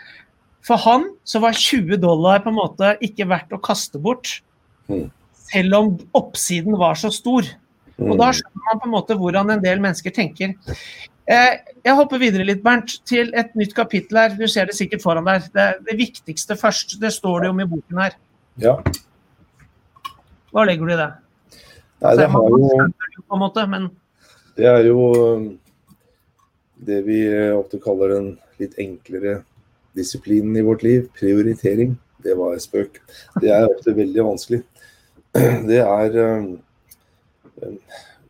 for 0.66 0.80
han 0.82 1.10
så 1.24 1.40
var 1.40 1.52
20 1.52 2.00
dollar 2.00 2.40
på 2.40 2.50
en 2.50 2.58
måte 2.58 2.94
ikke 3.04 3.28
verdt 3.28 3.52
å 3.52 3.60
kaste 3.60 4.00
bort, 4.00 4.40
Mm. 4.90 5.10
selv 5.34 5.74
om 5.74 5.98
oppsiden 6.14 6.76
var 6.76 6.94
så 6.94 7.12
stor. 7.12 7.44
Og 8.00 8.16
Mm. 8.16 8.18
da 8.18 8.32
skjønner 8.32 8.64
man 8.66 8.80
på 8.80 8.86
en 8.86 8.92
måte 8.96 9.16
hvordan 9.16 9.50
en 9.52 9.62
del 9.62 9.78
mennesker 9.78 10.10
tenker. 10.10 10.54
Eh, 11.28 11.58
jeg 11.84 11.94
hopper 11.94 12.18
videre 12.18 12.44
litt, 12.44 12.62
Bernt, 12.62 13.04
til 13.04 13.30
et 13.34 13.54
nytt 13.54 13.74
kapittel 13.74 14.18
her. 14.18 14.28
Du 14.30 14.48
ser 14.48 14.66
det 14.66 14.74
sikkert 14.74 15.02
foran 15.02 15.24
deg. 15.24 15.42
Det, 15.52 15.84
det 15.86 15.96
viktigste 15.96 16.56
først. 16.56 16.98
Det 16.98 17.12
står 17.12 17.42
det 17.42 17.50
om 17.50 17.60
i 17.60 17.64
boken 17.64 17.98
her. 17.98 18.12
Ja. 18.58 18.82
Hva 20.50 20.66
legger 20.66 20.88
du 20.88 20.94
i 20.94 21.00
det? 21.00 21.10
Nei, 22.00 22.14
det, 22.16 22.28
har 22.32 22.46
jo, 22.48 22.68
på 23.28 23.36
en 23.36 23.42
måte, 23.42 23.64
men 23.68 23.90
det 24.56 24.66
er 24.68 24.86
jo 24.88 24.98
um, 25.14 25.44
det 26.84 27.02
vi 27.06 27.20
eh, 27.28 27.52
ofte 27.56 27.80
kaller 27.80 28.14
den 28.16 28.30
litt 28.60 28.76
enklere 28.80 29.40
disiplinen 29.96 30.56
i 30.56 30.64
vårt 30.64 30.82
liv. 30.84 31.06
Prioritering. 31.16 31.94
Det 32.20 32.34
var 32.36 32.56
en 32.56 32.62
spøk. 32.62 33.00
Det 33.40 33.52
er 33.52 33.68
ofte 33.68 33.94
veldig 33.96 34.26
vanskelig. 34.26 34.62
Det 35.70 35.78
er 35.80 36.18
um, 36.20 36.48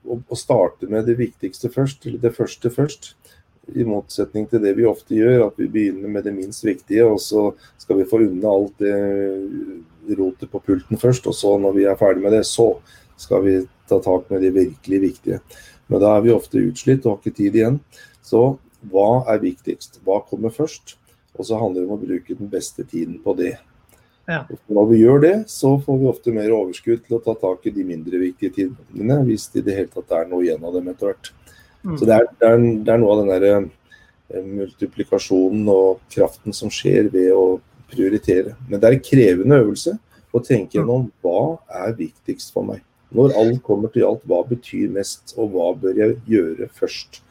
å 0.04 0.38
starte 0.38 0.88
med 0.90 1.06
det 1.08 1.16
viktigste 1.18 1.70
først, 1.72 2.06
eller 2.06 2.22
det 2.22 2.34
første 2.36 2.70
først. 2.74 3.14
I 3.70 3.86
motsetning 3.86 4.48
til 4.50 4.62
det 4.64 4.74
vi 4.78 4.86
ofte 4.88 5.14
gjør, 5.14 5.46
at 5.46 5.58
vi 5.60 5.68
begynner 5.70 6.10
med 6.10 6.26
det 6.26 6.34
minst 6.34 6.64
viktige, 6.66 7.06
og 7.06 7.20
så 7.22 7.50
skal 7.78 8.00
vi 8.00 8.08
få 8.10 8.22
unna 8.26 8.50
alt 8.50 8.82
det 8.82 8.94
rotet 10.18 10.50
på 10.50 10.62
pulten 10.64 11.00
først. 11.00 11.28
Og 11.30 11.36
så, 11.36 11.56
når 11.60 11.76
vi 11.76 11.86
er 11.88 11.98
ferdig 12.00 12.24
med 12.24 12.34
det, 12.36 12.44
så 12.48 12.72
skal 13.20 13.44
vi 13.44 13.56
ta 13.90 14.00
tak 14.02 14.30
med 14.32 14.42
de 14.44 14.52
virkelig 14.54 15.00
viktige. 15.04 15.40
Men 15.90 16.02
da 16.02 16.14
er 16.16 16.24
vi 16.24 16.34
ofte 16.34 16.62
utslitt 16.62 17.06
og 17.06 17.16
har 17.16 17.22
ikke 17.22 17.36
tid 17.36 17.58
igjen. 17.58 17.80
Så 18.22 18.44
hva 18.90 19.24
er 19.30 19.42
viktigst? 19.42 20.00
Hva 20.06 20.20
kommer 20.28 20.54
først? 20.54 20.96
Og 21.36 21.46
så 21.46 21.58
handler 21.60 21.82
det 21.82 21.90
om 21.90 21.98
å 21.98 22.00
bruke 22.00 22.36
den 22.36 22.50
beste 22.52 22.84
tiden 22.86 23.18
på 23.24 23.34
det. 23.38 23.56
Ja. 24.30 24.44
Når 24.70 24.86
vi 24.92 25.00
gjør 25.00 25.22
det, 25.24 25.34
så 25.50 25.74
får 25.82 25.98
vi 25.98 26.08
ofte 26.10 26.32
mer 26.34 26.52
overskudd 26.54 27.02
til 27.06 27.16
å 27.16 27.22
ta 27.24 27.34
tak 27.40 27.66
i 27.66 27.74
de 27.74 27.84
mindre 27.86 28.20
viktige 28.20 28.54
tidene, 28.54 29.18
hvis 29.26 29.48
det 29.50 29.64
i 29.64 29.66
det 29.66 29.76
hele 29.78 29.92
tatt 29.94 30.12
er 30.14 30.28
noe 30.30 30.44
igjen 30.44 30.64
av 30.66 30.76
dem 30.76 30.90
etter 30.92 31.10
hvert. 31.10 31.32
Mm. 31.82 31.96
Så 31.96 32.06
det 32.06 32.14
er, 32.14 32.28
det, 32.38 32.50
er, 32.50 32.66
det 32.84 32.94
er 32.94 33.00
noe 33.02 33.14
av 33.16 33.22
den 33.22 33.32
der 33.32 33.46
eh, 33.50 34.44
multiplikasjonen 34.46 35.66
og 35.72 36.04
kraften 36.12 36.54
som 36.54 36.70
skjer 36.72 37.08
ved 37.10 37.32
å 37.34 37.44
prioritere. 37.90 38.54
Men 38.68 38.80
det 38.80 38.88
er 38.88 38.96
en 38.96 39.04
krevende 39.04 39.60
øvelse 39.64 39.96
å 40.30 40.42
tenke 40.44 40.78
gjennom 40.78 41.08
hva 41.24 41.58
er 41.82 41.96
viktigst 41.98 42.54
for 42.54 42.66
meg. 42.66 42.84
Når 43.10 43.34
alt 43.38 43.62
kommer 43.66 43.90
til 43.90 44.06
alt, 44.06 44.22
hva 44.30 44.44
betyr 44.46 44.90
mest, 44.94 45.34
og 45.36 45.54
hva 45.54 45.72
bør 45.78 45.98
jeg 45.98 46.18
gjøre 46.30 46.68
først? 46.78 47.22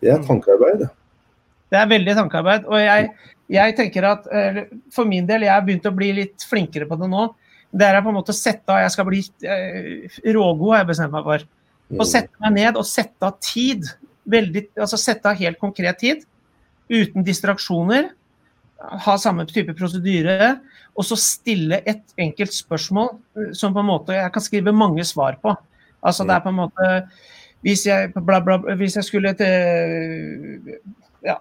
Det 0.00 0.12
er 0.12 0.22
tankearbeid. 0.24 0.86
Det 1.68 1.76
er 1.76 1.90
veldig 1.90 2.14
tankearbeid. 2.16 2.64
Og 2.70 2.80
jeg, 2.80 3.10
jeg 3.52 3.76
tenker 3.76 4.08
at 4.08 4.28
for 4.94 5.08
min 5.08 5.28
del, 5.28 5.44
jeg 5.44 5.52
har 5.52 5.66
begynt 5.66 5.88
å 5.90 5.94
bli 5.94 6.14
litt 6.22 6.48
flinkere 6.48 6.88
på 6.88 6.96
det 7.00 7.10
nå. 7.12 7.26
Det 7.68 7.84
er 7.84 8.00
på 8.00 8.08
en 8.08 8.16
måte 8.16 8.32
å 8.32 8.36
sette 8.36 8.72
av 8.72 8.80
Jeg 8.80 8.94
skal 8.94 9.08
bli 9.10 9.20
rågod, 10.32 10.70
har 10.72 10.82
jeg 10.82 10.90
bestemt 10.94 11.12
meg 11.12 11.26
for. 11.26 11.44
Å 11.88 12.00
mm. 12.00 12.08
sette 12.08 12.44
meg 12.44 12.54
ned 12.56 12.80
og 12.80 12.88
sette 12.88 13.28
av 13.28 13.36
tid. 13.44 13.84
Veldig, 14.28 14.64
altså 14.80 15.00
sette 15.00 15.28
av 15.28 15.40
helt 15.40 15.60
konkret 15.60 16.00
tid. 16.00 16.24
Uten 16.88 17.24
distraksjoner. 17.26 18.14
Ha 18.78 19.16
samme 19.18 19.46
type 19.50 19.74
prosedyre 19.74 20.52
og 20.98 21.06
så 21.06 21.16
stille 21.18 21.80
et 21.86 22.04
enkelt 22.18 22.54
spørsmål 22.54 23.10
eh, 23.38 23.50
som 23.56 23.74
på 23.74 23.82
en 23.82 23.90
måte 23.90 24.16
jeg 24.16 24.34
kan 24.34 24.44
skrive 24.44 24.74
mange 24.74 25.06
svar 25.06 25.38
på. 25.42 25.54
Altså 26.02 26.26
det 26.26 26.36
er 26.36 26.44
på 26.44 26.52
en 26.52 26.60
måte 26.60 26.88
Hvis 27.66 27.86
jeg, 27.88 28.12
bla, 28.14 28.38
bla, 28.38 28.60
hvis 28.78 28.94
jeg 28.94 29.02
skulle 29.02 29.32
til 29.34 30.78
ja, 31.26 31.34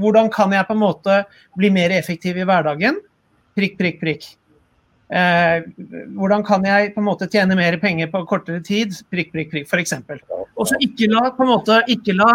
Hvordan 0.00 0.30
kan 0.32 0.52
jeg 0.56 0.64
på 0.64 0.72
en 0.72 0.80
måte 0.80 1.18
bli 1.58 1.68
mer 1.74 1.92
effektiv 1.92 2.38
i 2.40 2.46
hverdagen? 2.48 3.02
Prikk, 3.58 3.76
prikk, 3.76 4.00
prikk. 4.00 4.24
Eh, 5.08 5.64
hvordan 6.16 6.44
kan 6.44 6.64
jeg 6.64 6.92
på 6.94 7.02
en 7.02 7.08
måte 7.08 7.28
tjene 7.32 7.56
mer 7.58 7.76
penger 7.82 8.10
på 8.12 8.22
kortere 8.28 8.62
tid? 8.64 8.96
Prikk, 9.12 9.32
prikk, 9.34 9.50
prikk, 9.52 9.68
f.eks. 9.68 9.96
Og 10.56 10.68
så 10.70 10.78
ikke 10.84 11.08
la 11.12 11.28
på 11.34 11.44
en 11.44 11.52
måte 11.52 11.80
ikke 11.90 12.14
la 12.16 12.30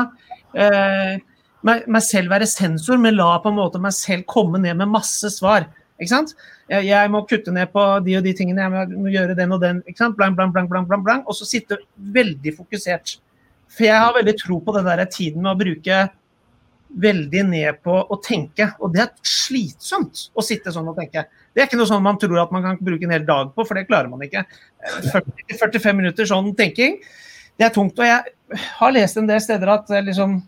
eh, 0.53 1.21
meg, 1.67 1.85
meg, 1.87 2.03
selv 2.05 2.33
være 2.33 2.47
sensor, 2.49 2.99
men 3.01 3.17
la 3.17 3.35
på 3.41 3.51
en 3.51 3.59
måte 3.59 3.81
meg 3.81 3.95
selv 3.95 4.27
komme 4.29 4.61
ned 4.61 4.77
med 4.79 4.91
masse 4.91 5.31
svar. 5.35 5.69
Ikke 6.01 6.11
sant? 6.11 6.33
Jeg, 6.71 6.87
jeg, 6.89 7.11
må 7.13 7.23
kutte 7.29 7.53
ned 7.55 7.69
på 7.73 7.83
de 8.05 8.17
og 8.19 8.25
de 8.25 8.33
tingene, 8.37 8.65
jeg 8.65 8.97
må 8.97 9.13
gjøre 9.13 9.37
den 9.37 9.55
og 9.55 9.61
den. 9.63 9.83
ikke 9.87 10.01
sant? 10.01 10.17
Blank, 10.19 10.37
blank, 10.39 10.55
blank, 10.55 10.71
blank, 10.71 10.89
blank, 10.89 11.05
blank. 11.05 11.29
Og 11.29 11.37
så 11.37 11.47
sitte 11.47 11.79
veldig 11.95 12.55
fokusert. 12.57 13.17
For 13.73 13.87
jeg 13.87 14.03
har 14.05 14.15
veldig 14.17 14.35
tro 14.41 14.59
på 14.63 14.75
den 14.75 14.89
der 14.89 15.05
tiden 15.09 15.43
med 15.45 15.53
å 15.53 15.59
bruke 15.59 16.03
veldig 17.03 17.43
ned 17.49 17.79
på 17.85 17.95
å 17.95 18.19
tenke. 18.21 18.69
Og 18.83 18.93
det 18.93 19.03
er 19.05 19.11
slitsomt 19.25 20.27
å 20.37 20.45
sitte 20.45 20.73
sånn 20.73 20.89
og 20.91 20.97
tenke. 20.99 21.25
Det 21.53 21.63
er 21.63 21.69
ikke 21.69 21.79
noe 21.79 21.89
sånn 21.89 22.03
man 22.05 22.19
tror 22.21 22.43
at 22.43 22.53
man 22.53 22.65
kan 22.65 22.79
bruke 22.81 23.07
en 23.07 23.13
hel 23.15 23.25
dag 23.27 23.51
på, 23.55 23.65
for 23.65 23.77
det 23.77 23.87
klarer 23.89 24.11
man 24.11 24.23
ikke. 24.25 24.45
40, 25.11 25.57
45 25.59 25.99
minutter 25.99 26.29
sånn 26.29 26.51
tenking, 26.57 26.99
det 27.57 27.67
er 27.67 27.73
tungt. 27.73 27.97
Og 27.99 28.07
jeg 28.07 28.65
har 28.79 28.95
lest 28.95 29.19
en 29.21 29.29
del 29.29 29.41
steder 29.43 29.73
at 29.73 29.93
eh, 29.93 30.05
liksom, 30.05 30.39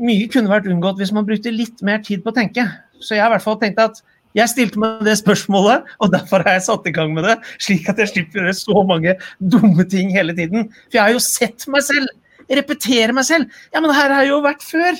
mye 0.00 0.28
kunne 0.32 0.52
vært 0.52 0.68
unngått 0.70 1.00
hvis 1.00 1.12
man 1.14 1.26
brukte 1.28 1.52
litt 1.54 1.82
mer 1.86 2.00
tid 2.04 2.24
på 2.24 2.32
å 2.32 2.36
tenke. 2.36 2.64
Så 3.00 3.16
jeg 3.16 3.24
har 3.24 3.32
i 3.32 3.36
hvert 3.36 3.46
fall 3.46 3.60
tenkt 3.60 3.80
at 3.82 4.00
jeg 4.36 4.50
stilte 4.52 4.78
meg 4.78 5.00
det 5.02 5.16
spørsmålet, 5.18 5.88
og 5.98 6.12
derfor 6.12 6.44
har 6.46 6.54
jeg 6.54 6.66
satt 6.68 6.84
i 6.86 6.92
gang 6.94 7.14
med 7.16 7.26
det. 7.26 7.36
Slik 7.62 7.88
at 7.90 7.98
jeg 7.98 8.12
slipper 8.12 8.42
å 8.42 8.44
gjøre 8.46 8.58
så 8.60 8.84
mange 8.86 9.16
dumme 9.42 9.86
ting 9.90 10.12
hele 10.14 10.36
tiden. 10.36 10.68
For 10.86 11.00
jeg 11.00 11.02
har 11.02 11.16
jo 11.16 11.22
sett 11.24 11.66
meg 11.72 11.82
selv 11.86 12.12
repetere 12.56 13.14
meg 13.14 13.26
selv. 13.26 13.60
Ja, 13.74 13.82
men 13.82 13.92
her 13.94 14.12
har 14.14 14.24
jeg 14.24 14.32
jo 14.32 14.40
vært 14.44 14.64
før. 14.66 14.98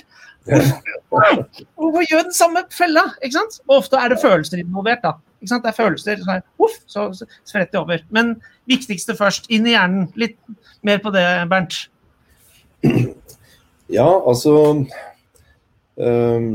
Hvorfor 1.10 2.06
gjør 2.06 2.26
den 2.26 2.36
samme 2.36 2.64
fella? 2.74 3.06
ikke 3.20 3.36
sant? 3.38 3.60
Og 3.68 3.80
ofte 3.82 4.00
er 4.00 4.12
det 4.12 4.20
følelser 4.22 4.62
involvert. 4.62 5.02
da. 5.04 5.16
Ikke 5.40 5.52
sant? 5.54 5.64
Det 5.64 5.72
er 5.72 5.78
følelser, 5.78 6.24
så, 6.24 6.38
uff, 6.60 6.78
så 6.90 7.08
spretter 7.48 7.72
det 7.72 7.82
over. 7.82 8.04
Men 8.14 8.36
viktigste 8.70 9.16
først, 9.18 9.50
inn 9.50 9.68
i 9.68 9.76
hjernen. 9.76 10.10
Litt 10.20 10.38
mer 10.86 11.02
på 11.02 11.14
det, 11.14 11.26
Bernt. 11.50 11.84
Ja, 13.90 14.08
altså 14.08 14.56
um 16.00 16.50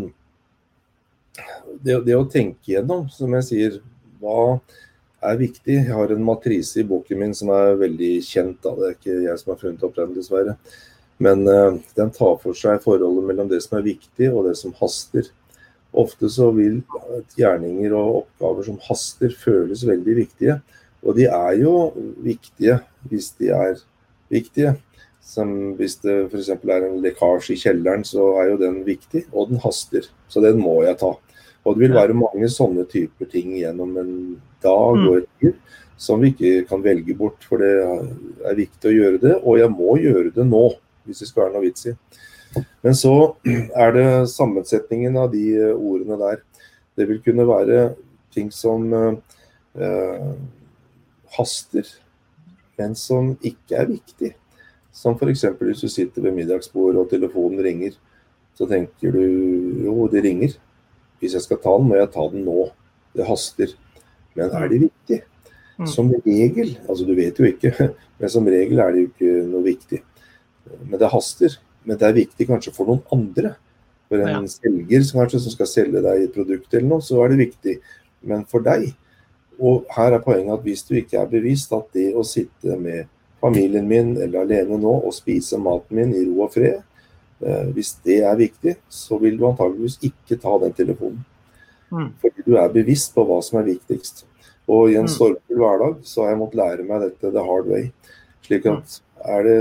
det, 1.85 1.99
det, 2.07 2.15
å 2.17 2.25
tenke 2.29 2.73
gjennom, 2.73 3.05
som 3.13 3.33
jeg 3.37 3.47
sier, 3.49 3.77
hva 4.21 4.57
er 5.25 5.39
viktig. 5.39 5.77
Jeg 5.77 5.93
har 5.93 6.11
en 6.13 6.25
matrise 6.25 6.81
i 6.81 6.87
boken 6.87 7.21
min 7.21 7.33
som 7.37 7.51
er 7.53 7.77
veldig 7.79 8.11
kjent. 8.25 8.59
Da. 8.63 8.73
Det 8.77 8.87
er 8.87 8.95
ikke 8.97 9.17
jeg 9.25 9.41
som 9.41 9.53
har 9.53 9.61
funnet 9.61 9.85
opp 9.85 9.97
den, 9.97 10.13
dessverre. 10.17 10.55
Men 11.23 11.45
uh, 11.47 11.77
den 11.95 12.11
tar 12.15 12.37
for 12.41 12.57
seg 12.57 12.81
forholdet 12.83 13.27
mellom 13.29 13.49
det 13.51 13.61
som 13.63 13.77
er 13.79 13.87
viktig 13.87 14.31
og 14.31 14.49
det 14.49 14.55
som 14.59 14.75
haster. 14.81 15.29
Ofte 15.95 16.29
så 16.31 16.49
vil 16.55 16.81
gjerninger 17.39 17.93
og 17.95 18.23
oppgaver 18.23 18.67
som 18.67 18.81
haster, 18.89 19.31
føles 19.39 19.85
veldig 19.87 20.17
viktige. 20.17 20.57
Og 21.05 21.15
de 21.19 21.29
er 21.29 21.61
jo 21.61 21.75
viktige 22.25 22.81
hvis 23.07 23.31
de 23.39 23.53
er 23.55 23.77
viktige. 24.33 24.75
Som 25.25 25.73
hvis 25.79 25.97
det 26.03 26.15
f.eks. 26.27 26.51
er 26.53 26.83
en 26.85 26.99
lekkasje 27.01 27.55
i 27.55 27.59
kjelleren, 27.59 28.05
så 28.05 28.27
er 28.41 28.51
jo 28.51 28.59
den 28.61 28.83
viktig, 28.85 29.25
og 29.33 29.49
den 29.49 29.61
haster. 29.63 30.05
Så 30.29 30.43
den 30.43 30.59
må 30.61 30.77
jeg 30.85 30.99
ta. 31.01 31.15
Og 31.65 31.73
det 31.73 31.87
vil 31.87 31.97
være 31.97 32.17
mange 32.17 32.47
sånne 32.53 32.85
typer 32.89 33.29
ting 33.31 33.55
gjennom 33.57 33.95
en 33.97 34.13
dag 34.61 34.99
mm. 34.99 35.07
og 35.09 35.17
et 35.17 35.31
liv 35.41 35.55
som 35.97 36.21
vi 36.21 36.33
ikke 36.33 36.67
kan 36.69 36.83
velge 36.83 37.15
bort. 37.17 37.41
For 37.49 37.61
det 37.61 37.71
er 38.45 38.59
viktig 38.59 38.91
å 38.91 38.95
gjøre 38.95 39.21
det, 39.23 39.33
og 39.41 39.59
jeg 39.59 39.73
må 39.73 39.97
gjøre 40.01 40.33
det 40.35 40.45
nå, 40.47 40.65
hvis 41.07 41.23
det 41.23 41.29
skal 41.31 41.47
være 41.47 41.55
noe 41.55 41.65
vits 41.65 41.89
i. 41.89 41.95
Men 42.85 42.97
så 42.97 43.15
er 43.83 43.95
det 43.95 44.07
sammensetningen 44.31 45.17
av 45.19 45.31
de 45.33 45.47
ordene 45.73 46.19
der. 46.21 46.41
Det 46.95 47.09
vil 47.09 47.21
kunne 47.23 47.47
være 47.49 47.79
ting 48.35 48.51
som 48.53 48.87
eh, 48.93 50.31
haster, 51.35 51.89
men 52.77 52.95
som 52.99 53.33
ikke 53.41 53.81
er 53.81 53.91
viktig. 53.91 54.35
Som 54.95 55.17
f.eks. 55.19 55.43
hvis 55.59 55.83
du 55.83 55.91
sitter 55.91 56.23
ved 56.23 56.37
middagsbordet 56.37 57.01
og 57.01 57.09
telefonen 57.11 57.63
ringer. 57.65 57.97
Så 58.55 58.67
tenker 58.69 59.11
du 59.11 59.83
jo, 59.83 60.07
det 60.11 60.23
ringer. 60.23 60.55
Hvis 61.19 61.35
jeg 61.35 61.43
skal 61.43 61.59
ta 61.59 61.73
den, 61.75 61.89
må 61.89 61.99
jeg 61.99 62.11
ta 62.13 62.23
den 62.31 62.45
nå. 62.47 62.69
Det 63.15 63.27
haster. 63.27 63.75
Men 64.35 64.51
er 64.55 64.69
det 64.71 64.81
viktig? 64.85 65.21
Mm. 65.75 65.87
Som 65.91 66.11
regel, 66.23 66.77
altså 66.87 67.03
du 67.03 67.11
vet 67.17 67.39
jo 67.39 67.47
ikke, 67.49 67.73
men 68.19 68.31
som 68.31 68.45
regel 68.47 68.79
er 68.79 68.93
det 68.95 69.01
jo 69.01 69.07
ikke 69.09 69.31
noe 69.49 69.63
viktig. 69.65 69.99
Men 70.87 70.99
det 71.01 71.11
haster. 71.11 71.57
Men 71.85 71.99
det 71.99 72.07
er 72.07 72.19
viktig 72.21 72.47
kanskje 72.49 72.73
for 72.75 72.89
noen 72.89 73.03
andre. 73.13 73.55
For 74.09 74.21
en 74.21 74.31
ja. 74.31 74.41
selger 74.49 75.03
som, 75.03 75.19
kanskje, 75.19 75.41
som 75.43 75.53
skal 75.53 75.69
selge 75.69 76.03
deg 76.05 76.23
et 76.23 76.35
produkt 76.35 76.73
eller 76.73 76.87
noe, 76.87 77.03
så 77.03 77.19
er 77.23 77.33
det 77.33 77.41
viktig. 77.43 77.75
Men 78.25 78.45
for 78.49 78.63
deg 78.65 78.93
Og 79.55 79.85
her 79.95 80.11
er 80.11 80.19
poenget 80.19 80.51
at 80.51 80.63
hvis 80.65 80.81
du 80.83 80.97
ikke 80.99 81.15
er 81.15 81.29
bevisst 81.31 81.71
at 81.71 81.85
det 81.95 82.09
å 82.11 82.25
sitte 82.27 82.75
med 82.75 83.05
familien 83.45 83.87
min 83.87 84.15
eller 84.17 84.41
alene 84.43 84.81
nå 84.81 84.97
og 85.05 85.13
spise 85.15 85.59
maten 85.61 86.01
min 86.01 86.13
i 86.17 86.25
ro 86.25 86.43
og 86.47 86.53
fred, 86.57 86.81
Eh, 87.39 87.65
hvis 87.75 87.95
det 88.05 88.21
er 88.23 88.37
viktig, 88.39 88.75
så 88.89 89.17
vil 89.19 89.35
du 89.37 89.47
antageligvis 89.47 89.97
ikke 90.07 90.37
ta 90.39 90.55
den 90.61 90.75
telefonen. 90.75 91.25
Mm. 91.91 92.13
Fordi 92.21 92.45
du 92.45 92.55
er 92.57 92.71
bevisst 92.71 93.13
på 93.15 93.25
hva 93.27 93.41
som 93.43 93.59
er 93.59 93.67
viktigst. 93.67 94.23
Og 94.71 94.89
i 94.91 94.95
en 94.95 95.09
mm. 95.09 95.11
stormfull 95.11 95.59
hverdag 95.59 95.99
så 96.07 96.23
har 96.23 96.33
jeg 96.33 96.39
måttet 96.41 96.61
lære 96.61 96.87
meg 96.87 97.03
dette 97.03 97.33
the 97.35 97.43
hard 97.43 97.67
way. 97.69 97.91
Slik 98.45 98.65
at 98.71 98.97
er, 99.25 99.45
det, 99.45 99.57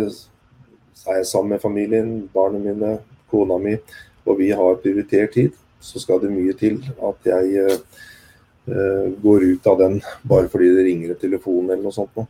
er 1.09 1.21
jeg 1.21 1.29
sammen 1.29 1.57
med 1.57 1.65
familien, 1.65 2.15
barna 2.33 2.63
mine, 2.63 2.95
kona 3.33 3.59
mi, 3.59 3.77
og 4.25 4.39
vi 4.39 4.53
har 4.55 4.81
prioritert 4.81 5.35
tid, 5.35 5.57
så 5.81 6.01
skal 6.01 6.21
det 6.23 6.33
mye 6.33 6.55
til 6.57 6.79
at 7.05 7.27
jeg 7.29 7.75
uh, 7.75 9.09
går 9.25 9.45
ut 9.51 9.67
av 9.69 9.81
den 9.81 9.99
bare 10.25 10.49
fordi 10.53 10.71
det 10.77 10.85
ringer 10.87 11.13
en 11.13 11.21
telefon 11.21 11.67
eller 11.67 11.83
noe 11.83 11.97
sånt. 11.97 12.23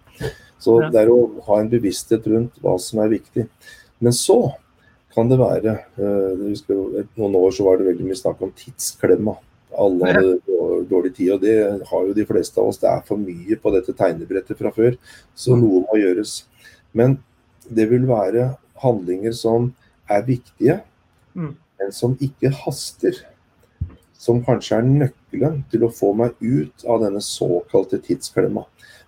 Så 0.65 0.79
det 0.89 1.03
er 1.03 1.11
å 1.13 1.19
ha 1.47 1.61
en 1.61 1.71
bevissthet 1.73 2.27
rundt 2.33 2.61
hva 2.65 2.79
som 2.81 3.03
er 3.05 3.13
viktig. 3.13 3.47
Men 4.01 4.15
så 4.17 4.39
kan 5.15 5.29
det 5.31 5.39
være. 5.41 5.75
Eh, 6.01 6.47
husker, 6.49 7.05
noen 7.19 7.37
år 7.39 7.53
så 7.55 7.67
var 7.67 7.79
det 7.79 7.91
veldig 7.91 8.09
mye 8.09 8.19
snakk 8.19 8.41
om 8.45 8.55
tidsklemma. 8.59 9.37
Alle 9.75 10.15
hadde 10.15 10.39
dårlig 10.91 11.15
tid, 11.17 11.33
og 11.35 11.43
det 11.43 11.57
har 11.91 12.09
jo 12.09 12.17
de 12.17 12.27
fleste 12.29 12.61
av 12.61 12.71
oss. 12.71 12.81
Det 12.83 12.91
er 12.91 13.05
for 13.07 13.21
mye 13.21 13.59
på 13.61 13.73
dette 13.75 13.95
tegnebrettet 13.99 14.59
fra 14.59 14.73
før, 14.75 14.97
så 15.35 15.55
mm. 15.55 15.63
noe 15.63 15.85
må 15.87 15.99
gjøres. 16.01 16.37
Men 16.95 17.19
det 17.65 17.89
vil 17.91 18.07
være 18.09 18.53
handlinger 18.85 19.35
som 19.37 19.73
er 20.11 20.27
viktige, 20.27 20.81
mm. 21.35 21.55
men 21.81 21.95
som 21.95 22.17
ikke 22.23 22.53
haster. 22.65 23.19
Som 24.25 24.41
kanskje 24.47 24.79
er 24.79 24.87
nøkkelen 24.89 25.65
til 25.73 25.85
å 25.85 25.93
få 25.93 26.15
meg 26.17 26.39
ut 26.41 26.87
av 26.89 27.03
denne 27.03 27.21
såkalte 27.25 27.99
tidsklemma. 28.07 28.65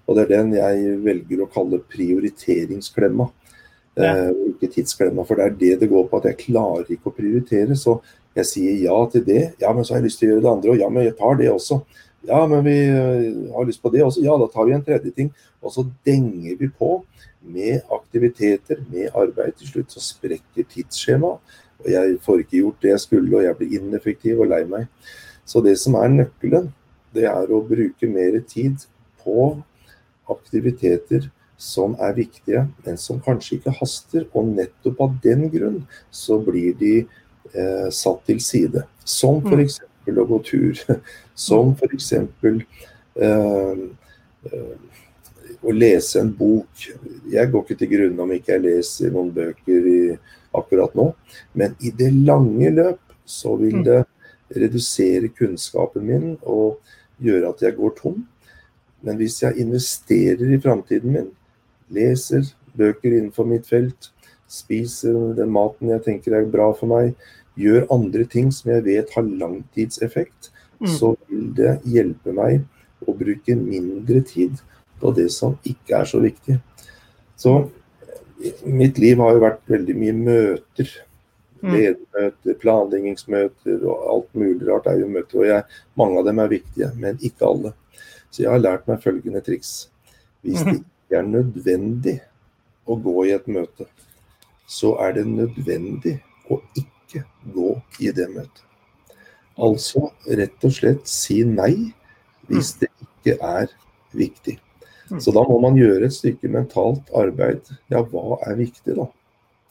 Og 0.07 0.16
det 0.16 0.24
er 0.24 0.32
den 0.36 0.54
jeg 0.54 0.98
velger 1.02 1.42
å 1.42 1.50
kalle 1.50 1.82
prioriteringsklemma. 1.90 3.26
Ja. 3.96 4.12
Eh, 4.12 4.30
ikke 4.52 4.70
tidsklemma. 4.76 5.24
For 5.26 5.38
det 5.38 5.46
er 5.46 5.57
det 5.61 5.72
det 5.82 5.90
går 5.90 6.07
på, 6.11 6.20
at 6.20 6.30
jeg 6.30 6.42
klarer 6.46 6.86
ikke 6.94 7.11
å 7.11 7.16
prioritere. 7.16 7.76
Så 7.78 7.98
jeg 8.36 8.50
sier 8.50 8.82
ja 8.84 8.96
til 9.11 9.24
det. 9.26 9.42
Ja, 9.62 9.72
men 9.72 9.84
så 9.84 9.94
har 9.94 10.02
jeg 10.02 10.11
lyst 10.11 10.22
til 10.22 10.30
å 10.30 10.34
gjøre 10.34 10.44
det 10.44 10.52
andre 10.52 10.74
og 10.74 10.82
Ja, 10.82 10.90
men 10.92 11.09
jeg 11.09 11.16
tar 11.18 11.38
det 11.40 11.50
også. 11.52 11.80
Ja, 12.26 12.40
men 12.50 12.64
vi 12.66 12.74
uh, 12.90 13.52
har 13.54 13.68
lyst 13.68 13.82
på 13.82 13.92
det 13.94 14.02
også. 14.04 14.22
Ja, 14.24 14.34
da 14.38 14.48
tar 14.50 14.66
vi 14.66 14.74
en 14.76 14.84
tredje 14.84 15.12
ting. 15.14 15.30
Og 15.62 15.72
så 15.74 15.86
denger 16.07 16.59
vi 16.59 16.68
på 16.68 16.98
med 17.46 17.86
aktiviteter, 17.94 18.82
med 18.90 19.14
arbeid. 19.14 19.54
Til 19.59 19.70
slutt 19.74 19.94
så 19.94 20.02
sprekker 20.02 20.66
tidsskjemaet. 20.72 21.62
Og 21.84 21.92
jeg 21.92 22.18
får 22.24 22.42
ikke 22.42 22.59
gjort 22.62 22.82
det 22.82 22.92
jeg 22.94 23.02
skulle, 23.04 23.36
og 23.36 23.44
jeg 23.44 23.57
blir 23.59 23.78
ineffektiv 23.78 24.40
og 24.42 24.50
lei 24.50 24.62
meg. 24.68 24.86
Så 25.46 25.61
det 25.62 25.76
som 25.78 25.94
er 26.00 26.09
nøkkelen, 26.11 26.70
det 27.14 27.26
er 27.30 27.52
å 27.52 27.62
bruke 27.64 28.09
mer 28.11 28.40
tid 28.48 28.86
på 29.22 29.52
aktiviteter 30.33 31.29
som 31.57 31.97
er 32.03 32.16
viktige, 32.16 32.66
men 32.85 32.99
som 33.01 33.20
kanskje 33.24 33.59
ikke 33.59 33.74
haster. 33.81 34.27
Og 34.37 34.53
nettopp 34.57 35.01
av 35.07 35.14
den 35.24 35.47
grunn 35.53 35.83
så 36.11 36.39
blir 36.45 36.77
de 36.81 36.97
eh, 37.03 37.89
satt 37.95 38.24
til 38.29 38.41
side. 38.45 38.85
Som 39.05 39.41
f.eks. 39.47 39.81
Mm. 40.07 40.20
å 40.20 40.27
gå 40.29 40.43
tur. 40.47 40.83
Som 41.47 41.74
f.eks. 41.77 42.12
Eh, 42.12 43.81
eh, 44.53 44.74
å 45.66 45.72
lese 45.72 46.20
en 46.20 46.29
bok 46.37 46.85
Jeg 47.33 47.49
går 47.51 47.62
ikke 47.64 47.79
til 47.81 47.89
grunne 47.91 48.22
om 48.22 48.33
ikke 48.35 48.55
jeg 48.55 48.64
leser 48.66 49.12
noen 49.14 49.33
bøker 49.35 49.89
i, 49.91 50.01
akkurat 50.57 50.93
nå, 50.97 51.11
men 51.59 51.74
i 51.85 51.91
det 51.97 52.12
lange 52.14 52.70
løp 52.72 53.01
så 53.27 53.57
vil 53.61 53.83
det 53.85 54.05
redusere 54.57 55.33
kunnskapen 55.35 56.07
min 56.07 56.29
og 56.43 56.79
gjøre 57.22 57.51
at 57.51 57.64
jeg 57.64 57.77
går 57.77 57.97
tom. 57.99 58.22
Men 59.05 59.18
hvis 59.20 59.40
jeg 59.42 59.59
investerer 59.62 60.55
i 60.55 60.61
framtiden 60.62 61.12
min, 61.12 61.32
leser 61.92 62.47
bøker 62.76 63.12
innenfor 63.12 63.49
mitt 63.49 63.66
felt, 63.68 64.11
spiser 64.51 65.16
den 65.36 65.51
maten 65.55 65.90
jeg 65.90 66.05
tenker 66.07 66.36
er 66.36 66.49
bra 66.51 66.70
for 66.76 66.90
meg, 66.90 67.14
gjør 67.57 67.88
andre 67.94 68.26
ting 68.28 68.51
som 68.53 68.70
jeg 68.74 68.84
vet 68.86 69.12
har 69.16 69.26
langtidseffekt, 69.26 70.51
mm. 70.80 70.90
så 70.99 71.14
vil 71.28 71.49
det 71.57 71.78
hjelpe 71.88 72.34
meg 72.36 72.62
å 73.07 73.14
bruke 73.16 73.57
mindre 73.59 74.22
tid 74.26 74.61
på 75.01 75.12
det 75.16 75.28
som 75.32 75.57
ikke 75.68 76.01
er 76.01 76.09
så 76.09 76.20
viktig. 76.22 76.59
Så 77.36 77.57
mitt 78.64 78.99
liv 79.01 79.20
har 79.20 79.36
jo 79.36 79.44
vært 79.44 79.72
veldig 79.72 79.97
mye 79.99 80.16
møter. 80.16 80.92
Mm. 81.62 81.72
Ledermøter, 81.72 82.57
planleggingsmøter 82.61 83.84
og 83.88 84.09
alt 84.12 84.36
mulig 84.36 84.68
rart 84.68 84.88
er 84.92 85.01
jo 85.01 85.11
møter. 85.11 85.40
Og 85.40 85.49
jeg, 85.49 85.80
mange 85.99 86.20
av 86.20 86.28
dem 86.28 86.40
er 86.42 86.53
viktige, 86.53 86.90
men 87.01 87.20
ikke 87.24 87.49
alle. 87.49 87.72
Så 88.37 88.43
jeg 88.45 88.53
har 88.53 88.61
lært 88.61 88.84
meg 88.84 89.01
følgende 89.01 89.41
triks. 89.41 89.87
Hvis 90.45 90.61
det 90.61 90.74
mm. 90.74 90.80
ikke 90.82 91.16
er 91.16 91.28
nødvendig 91.30 92.16
å 92.84 92.99
gå 93.01 93.14
i 93.24 93.30
et 93.32 93.47
møte, 93.49 93.87
så 94.68 94.91
er 95.01 95.14
det 95.16 95.22
nødvendig 95.30 96.18
å 96.53 96.59
ikke 96.76 97.22
gå 97.55 97.70
i 98.05 98.11
det 98.12 98.26
møtet. 98.34 98.61
Altså 99.57 100.11
rett 100.37 100.66
og 100.68 100.74
slett 100.76 101.09
si 101.09 101.39
nei 101.49 101.95
hvis 102.51 102.74
mm. 102.74 102.82
det 102.82 102.91
ikke 103.07 103.37
er 103.41 103.72
viktig. 104.12 104.59
Mm. 105.09 105.22
Så 105.24 105.32
da 105.32 105.47
må 105.49 105.57
man 105.62 105.78
gjøre 105.80 106.11
et 106.11 106.18
stykke 106.18 106.51
mentalt 106.53 107.09
arbeid. 107.16 107.64
Ja, 107.89 108.03
hva 108.05 108.37
er 108.45 108.61
viktig, 108.61 108.99
da? 108.99 109.07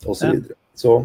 Og 0.08 0.18
så 0.18 0.32
videre. 0.32 0.58
Så 0.74 0.96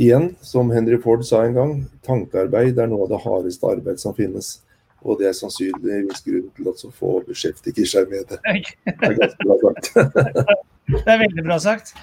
igjen, 0.00 0.30
som 0.40 0.72
Henry 0.72 0.96
Ford 1.04 1.20
sa 1.28 1.42
en 1.44 1.60
gang, 1.60 1.76
tankearbeid 2.08 2.80
er 2.80 2.88
noe 2.88 3.04
av 3.04 3.12
det 3.12 3.20
hardeste 3.26 3.68
arbeid 3.68 4.00
som 4.00 4.16
finnes. 4.16 4.62
Og 5.08 5.16
det 5.20 5.30
er 5.30 5.36
sannsynligvis 5.36 6.24
grunnen 6.26 6.50
til 6.56 6.68
at 6.68 6.82
så 6.82 6.90
få 6.92 7.14
beskjeftiger 7.28 7.88
seg 7.88 8.10
med 8.12 8.28
det. 8.28 8.40
Det 8.44 8.96
er 9.08 9.16
ganske 9.16 9.46
bra 9.46 9.56
sagt. 9.62 9.92
det 10.92 11.14
er 11.14 11.22
veldig 11.22 11.44
bra 11.46 11.58
sagt. 11.64 11.94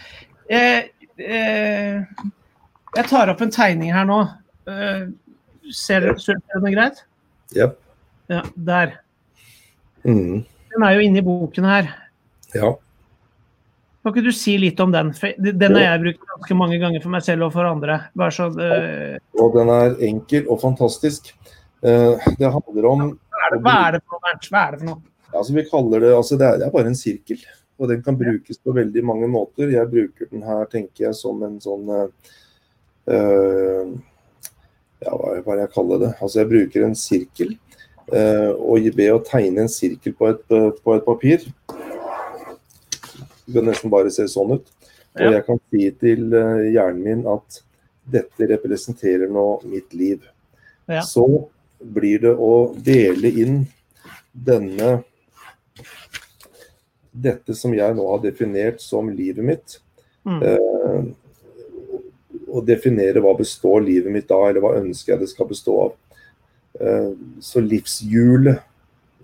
Jeg, 0.49 0.87
eh, 1.21 2.23
jeg 2.97 3.09
tar 3.11 3.33
opp 3.33 3.43
en 3.45 3.53
tegning 3.53 3.93
her 3.93 4.07
nå. 4.09 4.23
Eh, 4.69 5.05
ser, 5.73 6.09
du 6.09 6.15
det 6.17 6.73
greit? 6.73 7.03
Yep. 7.53 7.77
Ja. 8.33 8.41
Der. 8.55 8.97
Mm. 10.05 10.41
Den 10.73 10.87
er 10.87 10.97
jo 10.97 11.05
inne 11.05 11.21
i 11.21 11.25
boken 11.25 11.69
her. 11.69 11.93
Ja. 12.55 12.73
Kan 14.05 14.13
ikke 14.13 14.25
du 14.27 14.33
si 14.37 14.53
litt 14.61 14.79
om 14.83 14.91
den? 14.93 15.11
For 15.17 15.33
den 15.41 15.77
har 15.77 15.87
jeg 15.87 16.01
brukt 16.03 16.25
ganske 16.33 16.57
mange 16.57 16.77
ganger 16.81 17.01
for 17.01 17.13
meg 17.13 17.23
selv 17.25 17.47
og 17.47 17.55
for 17.55 17.65
andre. 17.65 18.03
Så 18.33 18.51
uh... 18.53 19.15
Og 19.41 19.55
den 19.57 19.71
er 19.73 19.95
enkel 20.09 20.45
og 20.45 20.61
fantastisk. 20.61 21.31
Eh, 21.82 22.28
det 22.38 22.49
handler 22.49 22.86
om 22.86 23.03
Hva 23.09 23.43
er 23.47 23.97
det, 23.97 24.01
for 24.05 24.15
noe? 24.15 24.34
Hva 24.49 24.61
er 24.61 24.71
det 24.73 24.80
for 24.80 24.88
noe? 24.89 25.01
Altså, 25.36 25.53
vi 25.53 25.65
kaller 25.67 25.99
det, 26.05 26.15
altså 26.15 26.38
det, 26.39 26.47
er, 26.47 26.59
det 26.61 26.67
er 26.67 26.73
bare 26.73 26.91
en 26.91 26.97
sirkel. 26.97 27.41
Og 27.76 27.91
den 27.91 28.01
kan 28.05 28.17
brukes 28.17 28.61
på 28.63 28.76
veldig 28.76 29.03
mange 29.03 29.28
måter. 29.28 29.73
Jeg 29.73 29.91
bruker 29.91 30.30
den 30.32 30.45
her, 30.47 30.63
tenker 30.71 31.09
jeg, 31.09 31.17
som 31.17 31.41
en 31.43 31.57
sånn 31.59 31.89
uh, 31.91 32.07
Ja, 35.03 35.11
hva 35.11 35.36
er 35.36 35.43
det 35.43 35.65
jeg 35.65 35.73
kaller 35.76 36.01
det? 36.05 36.13
Altså, 36.21 36.39
jeg 36.41 36.51
bruker 36.53 36.88
en 36.88 36.99
sirkel 36.99 37.55
Uh, 38.05 38.51
og 38.61 38.86
ved 38.93 39.07
å 39.09 39.21
tegne 39.26 39.63
en 39.63 39.71
sirkel 39.71 40.13
på 40.13 40.28
et, 40.30 40.43
på 40.45 40.93
et 40.93 41.05
papir 41.07 41.39
Det 43.47 43.55
kan 43.55 43.65
nesten 43.65 43.89
bare 43.89 44.11
se 44.13 44.28
sånn 44.30 44.51
ut. 44.59 44.67
Og 45.17 45.34
jeg 45.34 45.45
kan 45.47 45.57
si 45.73 45.88
til 45.97 46.28
hjernen 46.69 47.01
min 47.01 47.23
at 47.32 47.57
dette 48.05 48.45
representerer 48.51 49.26
nå 49.34 49.47
mitt 49.65 49.97
liv. 49.97 50.21
Ja. 50.86 51.01
Så 51.01 51.26
blir 51.93 52.21
det 52.23 52.33
å 52.33 52.53
dele 52.77 53.31
inn 53.43 53.59
denne 54.31 55.03
Dette 57.15 57.53
som 57.55 57.71
jeg 57.71 57.95
nå 57.95 58.03
har 58.09 58.19
definert 58.19 58.81
som 58.83 59.07
livet 59.07 59.45
mitt. 59.47 59.77
Mm. 60.27 60.41
Eh, 60.43 61.05
og 62.51 62.65
definere 62.67 63.21
hva 63.23 63.31
består 63.39 63.79
livet 63.86 64.11
mitt 64.11 64.31
av, 64.36 64.49
eller 64.49 64.59
hva 64.59 64.73
ønsker 64.81 65.13
jeg 65.13 65.21
det 65.21 65.29
skal 65.31 65.47
bestå 65.47 65.77
av. 65.86 65.93
Eh, 66.75 67.13
så 67.39 67.63
livshjulet 67.63 68.59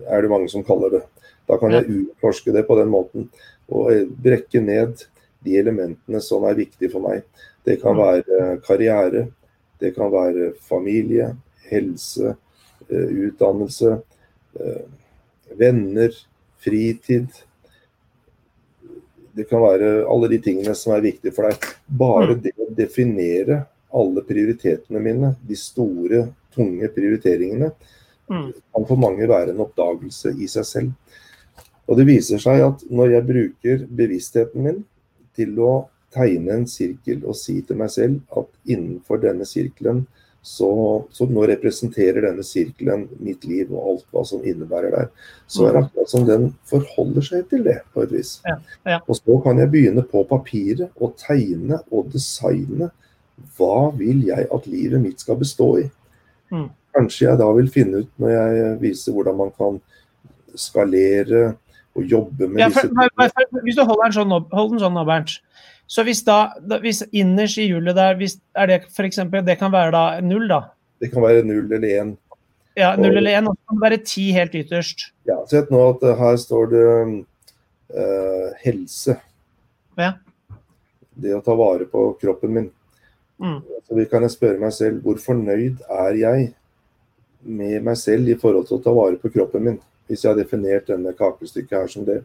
er 0.08 0.24
det 0.24 0.32
mange 0.32 0.48
som 0.48 0.64
kaller 0.64 0.96
det. 0.96 1.02
Da 1.48 1.58
kan 1.60 1.76
jeg 1.76 1.90
utforske 1.98 2.54
det 2.54 2.64
på 2.64 2.78
den 2.80 2.88
måten 2.92 3.28
og 3.68 3.92
eh, 3.92 4.06
brekke 4.08 4.64
ned 4.64 5.04
de 5.44 5.58
elementene 5.58 6.20
som 6.24 6.46
er 6.48 6.58
viktige 6.58 6.92
for 6.92 7.04
meg. 7.04 7.26
Det 7.66 7.76
kan 7.82 7.96
mm. 7.98 8.02
være 8.02 8.50
karriere, 8.64 9.26
det 9.82 9.92
kan 9.96 10.12
være 10.12 10.52
familie, 10.64 11.32
helse, 11.68 12.36
utdannelse, 12.92 13.96
venner, 15.58 16.14
fritid. 16.62 17.26
Det 19.32 19.44
kan 19.48 19.62
være 19.62 20.04
alle 20.04 20.28
de 20.28 20.38
tingene 20.44 20.74
som 20.76 20.94
er 20.96 21.04
viktige 21.04 21.34
for 21.34 21.48
deg. 21.48 21.66
Bare 21.86 22.34
mm. 22.36 22.42
det 22.44 22.52
å 22.60 22.68
definere 22.76 23.62
alle 23.92 24.24
prioritetene 24.24 25.00
mine, 25.04 25.34
de 25.44 25.56
store 25.58 26.26
tunge 26.54 26.88
prioriteringene, 26.92 27.70
mm. 28.30 28.48
kan 28.72 28.88
for 28.88 29.00
mange 29.00 29.28
være 29.28 29.52
en 29.52 29.64
oppdagelse 29.64 30.34
i 30.36 30.48
seg 30.50 30.68
selv. 30.68 31.18
Og 31.88 31.98
det 31.98 32.06
viser 32.08 32.40
seg 32.40 32.62
at 32.64 32.84
når 32.92 33.16
jeg 33.16 33.28
bruker 33.28 33.86
bevisstheten 33.90 34.64
min 34.64 34.82
til 35.36 35.56
å 35.60 35.72
tegne 36.12 36.58
en 36.58 36.66
sirkel 36.68 37.24
og 37.24 37.36
si 37.36 37.58
til 37.66 37.78
meg 37.80 37.90
selv 37.92 38.20
at 38.36 38.48
innenfor 38.68 39.20
denne 39.22 39.48
sirkelen 39.48 40.04
så, 40.42 41.06
så, 41.14 41.26
nå 41.30 41.44
representerer 41.46 42.24
denne 42.26 42.42
sirkelen 42.42 43.04
mitt 43.22 43.44
liv 43.46 43.70
og 43.70 43.92
alt 43.92 44.06
hva 44.10 44.24
som 44.26 44.42
innebærer 44.42 44.90
der. 44.90 45.10
Så 45.46 45.68
er 45.68 45.76
det 45.76 45.84
akkurat 45.84 46.10
som 46.10 46.26
den 46.26 46.48
forholder 46.66 47.26
seg 47.28 47.46
til 47.52 47.62
det, 47.66 47.78
på 47.94 48.02
et 48.02 48.14
vis. 48.16 48.32
Ja, 48.48 48.56
ja. 48.90 48.98
Og 49.06 49.20
så 49.20 49.38
kan 49.44 49.62
jeg 49.62 49.70
begynne 49.70 50.02
på 50.10 50.24
papiret 50.26 50.90
og 50.98 51.14
tegne 51.20 51.78
og 51.94 52.10
designe 52.10 52.90
hva 53.56 53.92
vil 53.94 54.26
jeg 54.26 54.48
at 54.50 54.66
livet 54.70 55.02
mitt 55.02 55.22
skal 55.22 55.38
bestå 55.38 55.70
i. 55.84 55.86
Mm. 56.50 56.68
Kanskje 56.92 57.28
jeg 57.28 57.40
da 57.40 57.48
vil 57.56 57.70
finne 57.72 58.02
ut, 58.02 58.10
når 58.20 58.34
jeg 58.34 58.76
viser 58.82 59.14
hvordan 59.14 59.38
man 59.38 59.54
kan 59.56 59.78
skalere 60.58 61.52
og 61.94 62.04
jobbe 62.08 62.48
med 62.48 62.64
ja, 62.64 62.68
for, 62.72 62.88
disse 62.88 63.46
for, 63.46 63.62
Hvis 63.64 63.78
du 63.78 63.84
holder 63.84 64.04
den 64.08 64.16
sånn, 64.16 64.34
den 64.50 64.82
sånn 64.82 64.96
nå, 64.96 65.06
Bernt. 65.08 65.38
Så 65.92 66.04
hvis 66.06 66.22
da, 66.24 66.54
hvis 66.80 67.02
innerst 67.12 67.60
i 67.60 67.66
hjulet 67.68 67.96
der, 67.98 68.16
hvis, 68.16 68.38
er 68.56 68.70
det 68.70 68.78
for 68.96 69.04
eksempel, 69.04 69.42
det 69.44 69.58
kan 69.60 69.72
være 69.74 69.92
da 69.92 70.04
null, 70.24 70.46
da? 70.48 70.62
Det 71.02 71.10
kan 71.12 71.24
være 71.24 71.42
null 71.44 71.66
eller 71.68 71.96
én. 72.00 72.14
Ja, 72.78 72.94
null 72.96 73.18
eller 73.20 73.36
én, 73.36 73.50
og 73.50 73.58
så 73.58 73.68
kan 73.68 73.76
det 73.76 73.84
være 73.84 73.98
ti 74.08 74.30
helt 74.32 74.54
ytterst. 74.56 75.10
Ja, 75.28 75.36
sett 75.50 75.68
nå 75.72 75.82
at 75.90 76.06
her 76.16 76.38
står 76.40 76.70
det 76.72 76.84
uh, 77.92 78.46
helse. 78.62 79.18
Ja. 80.00 80.14
Det 81.12 81.34
å 81.36 81.42
ta 81.44 81.56
vare 81.58 81.84
på 81.90 82.06
kroppen 82.22 82.54
min. 82.56 82.70
Mm. 83.42 83.58
Så 83.84 83.98
vi 83.98 84.06
kan 84.08 84.24
jeg 84.24 84.32
spørre 84.32 84.62
meg 84.62 84.72
selv 84.72 85.02
hvor 85.04 85.20
fornøyd 85.20 85.82
er 85.90 86.16
jeg 86.16 86.46
med 87.42 87.82
meg 87.84 87.98
selv 87.98 88.30
i 88.30 88.38
forhold 88.38 88.68
til 88.68 88.78
å 88.78 88.84
ta 88.86 88.94
vare 88.96 89.20
på 89.20 89.32
kroppen 89.34 89.66
min. 89.66 89.76
Hvis 90.08 90.24
jeg 90.24 90.32
har 90.32 90.40
definert 90.40 90.88
denne 90.88 91.12
kakestykket 91.18 91.76
her 91.76 91.92
som 91.92 92.08
det. 92.08 92.22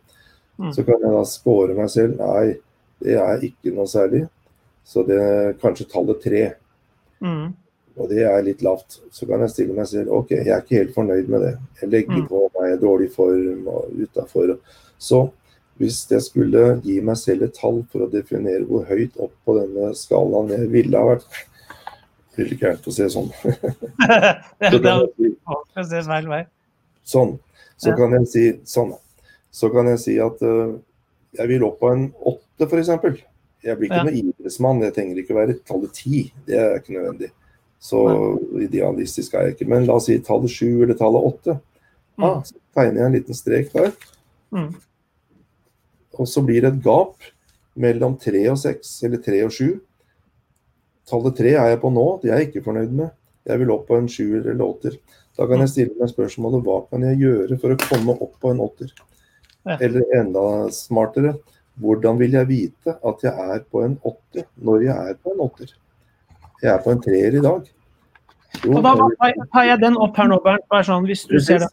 Mm. 0.55 0.71
Så 0.71 0.85
kan 0.87 1.03
jeg 1.03 1.13
da 1.17 1.25
score 1.27 1.75
meg 1.75 1.91
selv. 1.91 2.21
Nei, 2.21 2.55
det 3.03 3.15
er 3.21 3.45
ikke 3.45 3.73
noe 3.75 3.87
særlig. 3.89 4.25
Så 4.87 5.03
det 5.07 5.17
er 5.19 5.55
kanskje 5.61 5.89
tallet 5.91 6.21
tre. 6.23 6.43
Mm. 7.19 7.49
Og 7.97 8.11
det 8.11 8.23
er 8.29 8.45
litt 8.45 8.61
lavt. 8.65 8.99
Så 9.11 9.27
kan 9.29 9.41
jeg 9.43 9.53
stille 9.53 9.75
meg 9.75 9.89
selv 9.89 10.13
OK, 10.15 10.31
jeg 10.37 10.53
er 10.53 10.61
ikke 10.63 10.79
helt 10.79 10.93
fornøyd 10.95 11.31
med 11.33 11.43
det. 11.43 11.55
Jeg 11.81 11.91
legger 11.93 12.21
mm. 12.21 12.27
på 12.29 12.43
meg 12.59 12.77
dårlig 12.81 13.09
form 13.15 13.67
og 13.73 13.91
utafor. 13.97 14.55
Så 15.01 15.25
hvis 15.81 15.99
jeg 16.09 16.23
skulle 16.25 16.63
gi 16.85 16.97
meg 17.05 17.19
selv 17.21 17.45
et 17.45 17.57
tall 17.57 17.83
for 17.91 18.05
å 18.05 18.09
definere 18.11 18.65
hvor 18.65 18.85
høyt 18.89 19.17
opp 19.21 19.33
på 19.45 19.57
denne 19.59 19.91
skalaen 19.97 20.53
jeg 20.55 20.71
ville 20.73 20.97
ha 20.97 21.11
vært 21.11 21.27
Det 22.33 22.45
blir 22.45 22.53
ikke 22.55 22.71
vært 22.71 22.87
å 22.89 22.93
se 22.93 23.09
sånn. 23.09 23.29
så 23.41 24.79
sånn. 27.13 27.37
Så 27.77 27.93
kan 27.97 28.13
jeg 28.13 28.27
si 28.29 28.43
sånn. 28.69 28.91
Så 29.53 29.69
kan 29.73 29.89
jeg 29.89 30.01
si 30.03 30.17
at 30.21 30.41
uh, 30.45 30.75
jeg 31.37 31.49
vil 31.49 31.65
opp 31.65 31.79
på 31.81 31.89
en 31.93 32.03
åtte, 32.21 32.46
f.eks. 32.65 33.21
Jeg 33.65 33.77
blir 33.77 33.89
ikke 33.89 33.99
ja. 33.99 34.05
noen 34.07 34.17
idrettsmann, 34.17 34.81
jeg 34.85 34.95
trenger 34.95 35.21
ikke 35.21 35.33
å 35.35 35.39
være 35.39 35.57
tallet 35.67 35.93
ti. 35.97 36.23
Det 36.47 36.57
er 36.57 36.79
ikke 36.79 36.95
nødvendig. 36.95 37.31
Så 37.83 38.01
idealistisk 38.63 39.35
er 39.35 39.47
jeg 39.47 39.55
ikke. 39.57 39.69
Men 39.69 39.85
la 39.85 39.97
oss 39.99 40.07
si 40.09 40.17
tallet 40.25 40.53
sju 40.53 40.83
eller 40.85 40.97
tallet 40.97 41.29
åtte. 41.29 41.57
Mm. 42.17 42.25
Ah, 42.25 42.39
så 42.45 42.57
tegner 42.77 43.01
jeg 43.01 43.09
en 43.09 43.17
liten 43.17 43.37
strek 43.37 43.73
der. 43.75 43.91
Mm. 44.55 44.71
Og 46.17 46.29
så 46.29 46.41
blir 46.45 46.63
det 46.63 46.71
et 46.73 46.85
gap 46.85 47.27
mellom 47.77 48.17
3 48.17 48.41
og 48.49 48.57
6, 48.61 48.93
eller 49.05 49.21
3 49.21 49.43
og 49.45 49.53
7. 49.53 49.67
Tallet 51.07 51.37
3 51.39 51.53
er 51.53 51.71
jeg 51.73 51.81
på 51.83 51.91
nå, 51.93 52.07
det 52.23 52.31
er 52.31 52.41
jeg 52.41 52.49
ikke 52.49 52.65
fornøyd 52.65 52.95
med. 52.97 53.13
Jeg 53.47 53.61
vil 53.61 53.71
opp 53.71 53.85
på 53.87 53.99
en 53.99 54.09
7 54.11 54.23
eller 54.41 54.63
8. 54.65 54.95
Da 55.37 55.45
kan 55.47 55.61
jeg 55.61 55.71
stille 55.71 55.99
meg 55.99 56.09
spørsmålet 56.11 56.65
hva 56.65 56.79
kan 56.89 57.05
jeg 57.05 57.21
gjøre 57.21 57.59
for 57.61 57.73
å 57.73 57.79
komme 57.83 58.17
opp 58.17 58.33
på 58.41 58.51
en 58.51 58.63
8? 58.65 58.89
Ja. 59.67 59.77
Eller 59.77 60.03
enda 60.17 60.43
smartere, 60.73 61.35
hvordan 61.81 62.17
vil 62.19 62.31
jeg 62.37 62.47
vite 62.49 62.95
at 63.05 63.23
jeg 63.25 63.49
er 63.55 63.63
på 63.71 63.83
en 63.85 63.97
åtter 64.05 64.45
når 64.65 64.85
jeg 64.87 65.11
er 65.11 65.17
på 65.23 65.33
en 65.35 65.43
åtter? 65.45 65.73
Jeg 66.63 66.71
er 66.73 66.79
på 66.83 66.93
en 66.95 67.01
treer 67.03 67.37
i 67.37 67.43
dag. 67.43 67.67
Jo, 68.63 68.77
Og 68.79 68.83
da 68.83 68.93
tar 69.53 69.67
jeg 69.67 69.81
den 69.83 69.97
opp 70.01 70.17
her 70.17 70.29
nå, 70.31 70.39
Bernt. 70.41 70.65
Bare 70.71 70.87
sånn, 70.87 71.05
hvis 71.05 71.27
du 71.29 71.37
ser 71.43 71.61
den. 71.61 71.69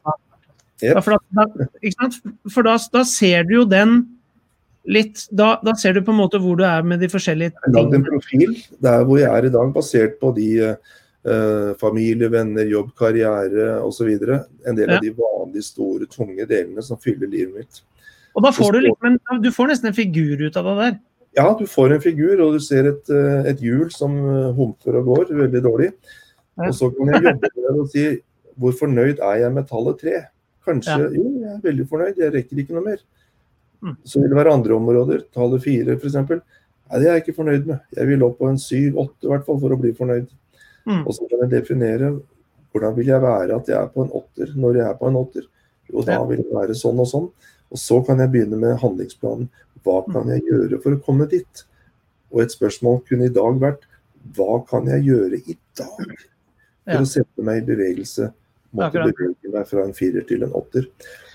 Yep. 0.83 0.91
Ja, 0.91 1.01
for 1.01 1.15
da, 1.17 1.47
da? 1.47 2.09
For 2.53 2.67
da, 2.67 2.75
da 2.93 3.05
ser 3.09 3.47
du 3.49 3.55
jo 3.61 3.65
den 3.69 4.03
litt 4.85 5.23
da, 5.33 5.55
ser 5.81 5.95
du 5.97 6.03
på 6.05 6.13
en 6.13 6.19
måte 6.19 6.37
hvor 6.43 6.59
du 6.61 6.65
er 6.69 6.85
med 6.85 7.01
de 7.01 7.09
forskjellige 7.09 7.55
Jeg 7.55 7.63
har 7.63 7.73
lagd 7.79 7.95
en 7.97 8.05
profil 8.05 8.53
der 8.85 9.07
hvor 9.09 9.17
jeg 9.23 9.31
er 9.31 9.47
i 9.49 9.53
dag, 9.55 9.71
basert 9.73 10.19
på 10.21 10.35
de 10.37 10.49
eh, 10.69 11.71
familie, 11.81 12.29
venner, 12.29 12.69
jobb, 12.69 12.91
karriere 12.99 13.79
osv. 13.87 14.11
En 14.67 14.77
del 14.77 14.91
Ja. 14.91 14.99
av 14.99 15.07
de 15.07 15.15
vanlige, 15.17 15.65
store, 15.71 16.11
tunge 16.11 16.45
delene 16.51 16.85
som 16.85 17.01
fyller 17.01 17.31
livet 17.33 17.55
mitt. 17.63 17.81
Og 18.35 18.45
da 18.45 18.51
får 18.55 18.74
du 18.74 18.80
liksom 18.89 19.11
en, 19.11 19.18
du 19.43 19.51
får 19.55 19.70
nesten 19.70 19.91
en 19.91 19.97
figur 19.97 20.41
ut 20.43 20.57
av 20.59 20.68
det 20.68 20.76
der. 20.80 20.95
Ja, 21.35 21.49
du 21.59 21.64
får 21.66 21.97
en 21.97 22.03
figur, 22.03 22.39
og 22.45 22.55
du 22.55 22.62
ser 22.62 22.89
et, 22.91 23.11
eh, 23.11 23.51
et 23.51 23.62
hjul 23.62 23.89
som 23.95 24.14
eh, 24.14 24.53
humper 24.55 25.01
og 25.01 25.11
går 25.11 25.32
veldig 25.35 25.62
dårlig. 25.64 25.91
Og 26.62 26.74
så 26.74 26.91
kan 26.95 27.11
jeg 27.11 27.24
jobbe 27.24 27.51
med 27.51 27.64
det 27.66 27.74
og 27.74 27.91
si 27.91 28.05
hvor 28.55 28.74
fornøyd 28.78 29.18
er 29.18 29.41
jeg 29.43 29.55
med 29.55 29.66
tallet 29.66 29.99
tre? 29.99 30.20
Kanskje 30.64 30.99
Ja. 30.99 31.09
jo, 31.11 31.24
jeg 31.41 31.51
er 31.51 31.64
veldig 31.64 31.87
fornøyd, 31.91 32.20
jeg 32.22 32.35
rekker 32.35 32.61
ikke 32.62 32.76
noe 32.76 32.85
mer. 32.85 33.01
Mm. 33.82 33.97
Så 34.07 34.20
vil 34.20 34.30
det 34.30 34.39
være 34.39 34.53
andre 34.55 34.76
områder, 34.76 35.24
tallet 35.35 35.64
fire 35.64 35.97
f.eks. 35.99 36.14
Nei, 36.14 37.01
det 37.01 37.09
er 37.09 37.16
jeg 37.16 37.24
ikke 37.24 37.37
fornøyd 37.41 37.66
med. 37.66 37.80
Jeg 37.97 38.07
vil 38.09 38.22
opp 38.22 38.39
på 38.39 38.49
en 38.49 38.61
syv-åtte 38.61 39.26
i 39.26 39.32
hvert 39.32 39.47
fall 39.49 39.59
for 39.61 39.74
å 39.74 39.80
bli 39.80 39.91
fornøyd. 39.97 40.30
Mm. 40.87 41.03
Og 41.03 41.11
så 41.16 41.26
kan 41.26 41.43
jeg 41.43 41.51
definere 41.57 42.12
hvordan 42.74 42.95
vil 42.97 43.11
jeg 43.11 43.22
være 43.22 43.59
at 43.59 43.68
jeg 43.70 43.76
er 43.78 43.91
på 43.91 44.05
en 44.05 44.14
åtter 44.18 44.55
når 44.59 44.78
jeg 44.80 44.87
er 44.87 44.97
på 45.01 45.11
en 45.11 45.18
åtter. 45.20 45.51
Jo, 45.91 46.03
da 46.07 46.20
vil 46.28 46.41
det 46.43 46.55
være 46.55 46.76
sånn 46.78 47.03
og 47.03 47.11
sånn. 47.11 47.28
Og 47.75 47.81
så 47.83 47.99
kan 48.07 48.22
jeg 48.22 48.31
begynne 48.31 48.59
med 48.61 48.79
handlingsplanen. 48.83 49.49
Hva 49.85 49.99
kan 50.07 50.31
jeg 50.31 50.45
gjøre 50.47 50.79
for 50.83 50.95
å 50.95 51.03
komme 51.03 51.27
dit? 51.31 51.64
Og 52.33 52.45
et 52.45 52.55
spørsmål 52.55 53.03
kunne 53.09 53.27
i 53.29 53.35
dag 53.35 53.59
vært 53.62 53.89
hva 54.37 54.61
kan 54.68 54.87
jeg 54.89 55.09
gjøre 55.11 55.43
i 55.43 55.57
dag 55.77 55.99
for 55.99 56.95
Ja. 56.95 57.01
å 57.01 57.07
sette 57.09 57.43
meg 57.43 57.62
i 57.62 57.66
bevegelse 57.75 58.31
Måtte 58.75 58.99
Akkurat. 58.99 59.14
bevege 59.14 59.53
meg 59.53 59.66
fra 59.68 59.85
en 59.85 59.93
firer 59.95 60.27
til 60.27 60.43
en 60.43 60.53
åtter? 60.53 60.87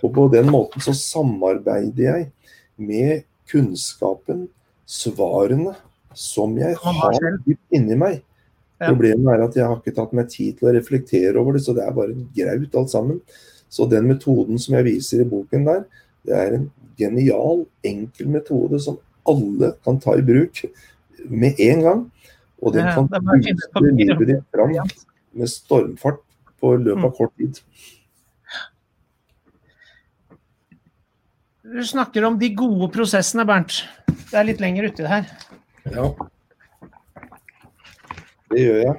Og 0.03 0.13
på 0.13 0.25
den 0.31 0.49
måten 0.51 0.81
så 0.83 0.91
samarbeider 0.93 2.03
jeg 2.03 2.31
med 2.77 3.23
kunnskapen, 3.47 4.49
svarene, 4.85 5.75
som 6.13 6.57
jeg 6.57 6.75
har 6.75 7.19
dypt 7.45 7.71
inni 7.71 7.95
meg. 7.95 8.23
Ja. 8.81 8.89
Problemet 8.91 9.33
er 9.33 9.43
at 9.45 9.55
jeg 9.55 9.65
har 9.65 9.77
ikke 9.79 9.95
tatt 9.95 10.13
meg 10.13 10.29
tid 10.29 10.57
til 10.59 10.69
å 10.69 10.73
reflektere 10.75 11.35
over 11.39 11.53
det, 11.53 11.61
så 11.63 11.73
det 11.75 11.83
er 11.85 11.95
bare 11.95 12.15
graut 12.35 12.75
alt 12.75 12.91
sammen. 12.91 13.21
Så 13.69 13.87
den 13.89 14.07
metoden 14.07 14.59
som 14.59 14.75
jeg 14.75 14.85
viser 14.85 15.21
i 15.21 15.29
boken 15.29 15.65
der, 15.65 15.85
det 16.27 16.35
er 16.35 16.55
en 16.57 16.65
genial, 16.99 17.65
enkel 17.87 18.27
metode 18.33 18.79
som 18.83 18.97
alle 19.29 19.73
kan 19.85 19.99
ta 20.03 20.17
i 20.19 20.25
bruk 20.25 20.63
med 21.29 21.59
en 21.59 21.81
gang. 21.85 22.01
Og 22.59 22.73
den 22.75 22.89
kan 22.91 23.07
booste 23.07 23.83
livet 23.95 24.25
ditt 24.27 24.43
fram 24.51 24.73
med 24.75 25.47
stormfart 25.47 26.19
på 26.59 26.73
løpet 26.75 26.97
Mm. 26.99 27.05
av 27.05 27.15
kort 27.15 27.31
tid. 27.39 27.59
Du 31.63 31.83
snakker 31.85 32.25
om 32.25 32.39
de 32.39 32.49
gode 32.55 32.89
prosessene, 32.91 33.45
Bernt. 33.45 33.83
Det 34.31 34.33
er 34.39 34.43
litt 34.47 34.59
lenger 34.59 34.89
uti 34.89 35.03
det 35.03 35.11
her. 35.11 35.25
Ja. 35.93 36.07
Det 38.49 38.63
gjør 38.63 38.79
jeg. 38.81 38.95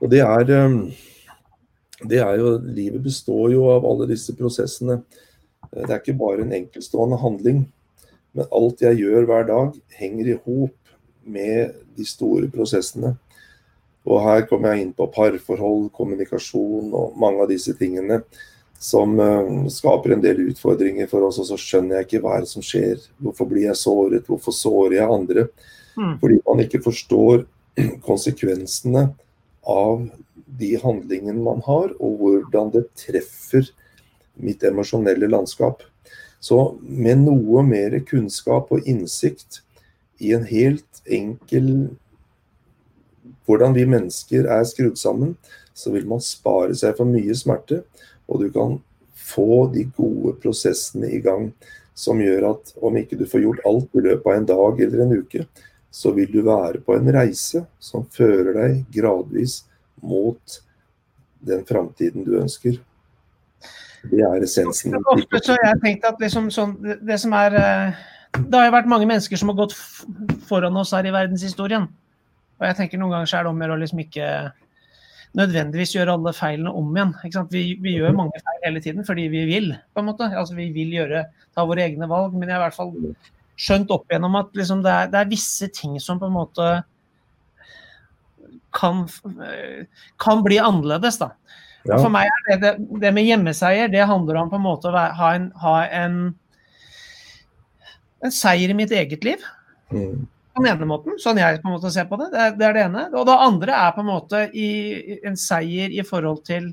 Og 0.00 0.10
det 0.12 0.20
er 0.20 0.52
um, 0.66 0.76
Det 2.08 2.20
er 2.22 2.38
jo 2.40 2.56
Livet 2.64 3.02
består 3.04 3.50
jo 3.52 3.66
av 3.72 3.86
alle 3.86 4.08
disse 4.10 4.34
prosessene. 4.36 5.02
Eh, 5.72 5.82
Det 5.86 5.90
er 5.90 6.00
ikke 6.00 6.18
bare 6.18 6.42
en 6.42 6.52
enkeltstående 6.52 7.20
handling. 7.20 7.64
Men 8.32 8.46
alt 8.52 8.80
jeg 8.80 9.02
gjør 9.02 9.26
hver 9.26 9.46
dag, 9.46 9.74
henger 9.98 10.28
i 10.28 10.38
hop 10.44 10.94
med 11.24 11.74
de 11.96 12.04
store 12.06 12.48
prosessene. 12.48 13.16
Og 14.06 14.22
her 14.24 14.46
kommer 14.48 14.72
jeg 14.72 14.86
inn 14.86 14.94
på 14.96 15.10
parforhold, 15.12 15.90
kommunikasjon 15.92 16.94
og 16.96 17.18
mange 17.20 17.42
av 17.42 17.50
disse 17.50 17.74
tingene 17.76 18.22
som 18.80 19.18
eh, 19.20 19.68
skaper 19.68 20.14
en 20.14 20.22
del 20.24 20.40
utfordringer 20.48 21.10
for 21.10 21.26
oss. 21.26 21.40
Og 21.42 21.50
så 21.50 21.58
skjønner 21.60 21.98
jeg 21.98 22.08
ikke 22.08 22.22
hva 22.24 22.38
som 22.48 22.64
skjer. 22.64 23.02
Hvorfor 23.20 23.50
blir 23.50 23.68
jeg 23.68 23.76
såret? 23.76 24.24
Hvorfor 24.30 24.56
sårer 24.56 25.00
jeg 25.02 25.16
andre? 25.18 25.48
Mm. 25.98 26.16
Fordi 26.22 26.40
man 26.46 26.64
ikke 26.64 26.80
forstår 26.86 27.44
konsekvensene 28.08 29.10
av 29.68 30.06
de 30.60 30.74
handlingene 30.80 31.40
man 31.42 31.62
har, 31.66 31.94
og 31.98 32.20
hvordan 32.20 32.72
det 32.74 32.86
treffer 32.98 33.70
mitt 34.40 34.62
emosjonelle 34.64 35.28
landskap. 35.30 35.82
Så 36.40 36.76
med 36.80 37.24
noe 37.26 37.64
mer 37.66 37.98
kunnskap 38.08 38.70
og 38.72 38.86
innsikt 38.88 39.60
i 40.20 40.32
en 40.36 40.46
helt 40.48 41.02
enkel 41.08 41.90
hvordan 43.48 43.74
vi 43.74 43.86
mennesker 43.88 44.46
er 44.46 44.64
skrudd 44.68 44.98
sammen, 45.00 45.34
så 45.74 45.90
vil 45.94 46.06
man 46.08 46.22
spare 46.22 46.76
seg 46.76 46.94
for 46.98 47.08
mye 47.08 47.34
smerte. 47.36 47.82
Og 48.30 48.44
du 48.44 48.48
kan 48.54 48.76
få 49.12 49.66
de 49.74 49.86
gode 49.96 50.36
prosessene 50.42 51.10
i 51.10 51.20
gang 51.24 51.50
som 51.98 52.20
gjør 52.22 52.52
at 52.52 52.72
om 52.80 52.96
ikke 52.96 53.18
du 53.18 53.26
får 53.28 53.44
gjort 53.44 53.66
alt 53.68 53.98
i 53.98 54.04
løpet 54.06 54.28
av 54.30 54.36
en 54.38 54.48
dag 54.48 54.84
eller 54.86 55.04
en 55.04 55.16
uke, 55.18 55.44
så 55.90 56.12
vil 56.14 56.30
du 56.30 56.40
være 56.46 56.80
på 56.86 56.94
en 56.94 57.10
reise 57.12 57.64
som 57.82 58.06
fører 58.14 58.54
deg 58.54 58.84
gradvis 58.94 59.64
mot 60.02 60.60
den 61.46 61.64
framtiden 61.68 62.24
du 62.26 62.36
ønsker. 62.40 62.78
Det 64.10 64.22
er 64.24 64.44
essensen. 64.44 64.96
Ofte 65.12 65.42
så 65.44 65.56
jeg 65.60 65.80
tenkt 65.84 66.06
at 66.08 66.20
liksom 66.22 66.48
sånn, 66.54 66.76
det, 66.80 67.18
som 67.20 67.34
er 67.36 67.56
eh, 67.58 67.98
Det 68.38 68.56
har 68.56 68.68
jo 68.68 68.76
vært 68.78 68.88
mange 68.88 69.08
mennesker 69.10 69.36
som 69.36 69.50
har 69.52 69.58
gått 69.58 69.74
foran 70.48 70.78
oss 70.80 70.94
her 70.96 71.08
i 71.08 71.12
verdenshistorien. 71.12 71.88
Og 72.60 72.66
jeg 72.68 72.76
tenker 72.78 73.00
noen 73.00 73.16
ganger 73.16 73.30
så 73.30 73.40
er 73.40 73.46
det 73.46 73.52
om 73.52 73.60
å 73.60 73.64
gjøre 73.64 73.76
å 73.76 73.80
liksom 73.82 74.02
ikke 74.04 74.28
nødvendigvis 75.38 75.94
gjøre 75.94 76.14
alle 76.16 76.32
feilene 76.34 76.72
om 76.74 76.88
igjen. 76.96 77.12
Vi, 77.52 77.64
vi 77.82 77.96
gjør 77.96 78.16
mange 78.16 78.40
feil 78.42 78.64
hele 78.64 78.82
tiden 78.84 79.06
fordi 79.06 79.28
vi 79.32 79.44
vil, 79.50 79.72
på 79.94 80.02
en 80.02 80.08
måte. 80.10 80.30
Altså 80.30 80.56
vi 80.58 80.70
vil 80.74 80.94
gjøre, 80.96 81.24
ta 81.56 81.66
våre 81.68 81.84
egne 81.86 82.08
valg. 82.10 82.34
Men 82.36 82.48
jeg 82.48 82.56
har 82.56 82.64
i 82.64 82.66
hvert 82.68 82.78
fall 82.78 82.94
skjønt 83.60 83.92
opp 83.94 84.08
igjennom 84.08 84.38
at 84.40 84.54
liksom 84.56 84.84
det, 84.86 84.94
er, 84.94 85.12
det 85.12 85.20
er 85.20 85.30
visse 85.30 85.68
ting 85.76 85.98
som 86.02 86.20
på 86.20 86.30
en 86.30 86.36
måte 86.38 86.70
kan, 88.72 89.04
kan 90.22 90.42
bli 90.46 90.58
annerledes, 90.62 91.18
da. 91.20 91.30
Ja. 91.88 91.96
For 91.96 92.10
meg 92.12 92.28
er 92.28 92.44
det, 92.50 92.56
det, 92.60 93.00
det 93.00 93.12
med 93.16 93.24
hjemmeseier, 93.24 93.88
det 93.88 94.04
handler 94.06 94.36
om 94.42 94.50
på 94.52 94.58
en 94.58 94.66
måte 94.66 94.90
å 94.90 94.92
være, 94.92 95.14
ha, 95.16 95.30
en, 95.38 95.46
ha 95.62 95.76
en, 96.02 96.18
en 98.24 98.34
seier 98.34 98.72
i 98.72 98.76
mitt 98.76 98.92
eget 98.92 99.24
liv. 99.24 99.42
Mm. 99.92 100.26
På 100.52 100.62
den 100.64 100.72
ene 100.74 100.88
måten, 100.90 101.16
sånn 101.22 101.38
jeg 101.40 101.62
på 101.62 101.70
en 101.70 101.76
måte 101.78 101.92
ser 101.94 102.08
på 102.10 102.18
det. 102.20 102.28
Det 102.34 102.40
er 102.44 102.54
det, 102.58 102.66
er 102.68 102.76
det 102.76 102.84
ene. 102.88 103.04
Og 103.16 103.24
det 103.28 103.36
andre 103.46 103.76
er 103.86 103.92
på 103.96 104.02
en 104.04 104.10
måte 104.10 104.42
i, 104.52 104.68
i- 105.14 105.18
en 105.30 105.38
seier 105.40 105.92
i 105.94 106.04
forhold 106.06 106.42
til 106.48 106.68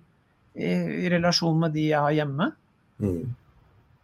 i, 0.58 0.72
i 1.06 1.12
relasjon 1.14 1.60
med 1.62 1.76
de 1.78 1.88
jeg 1.91 2.02
har 2.04 2.16
hjemme. 2.18 2.50
Mm. 3.00 3.22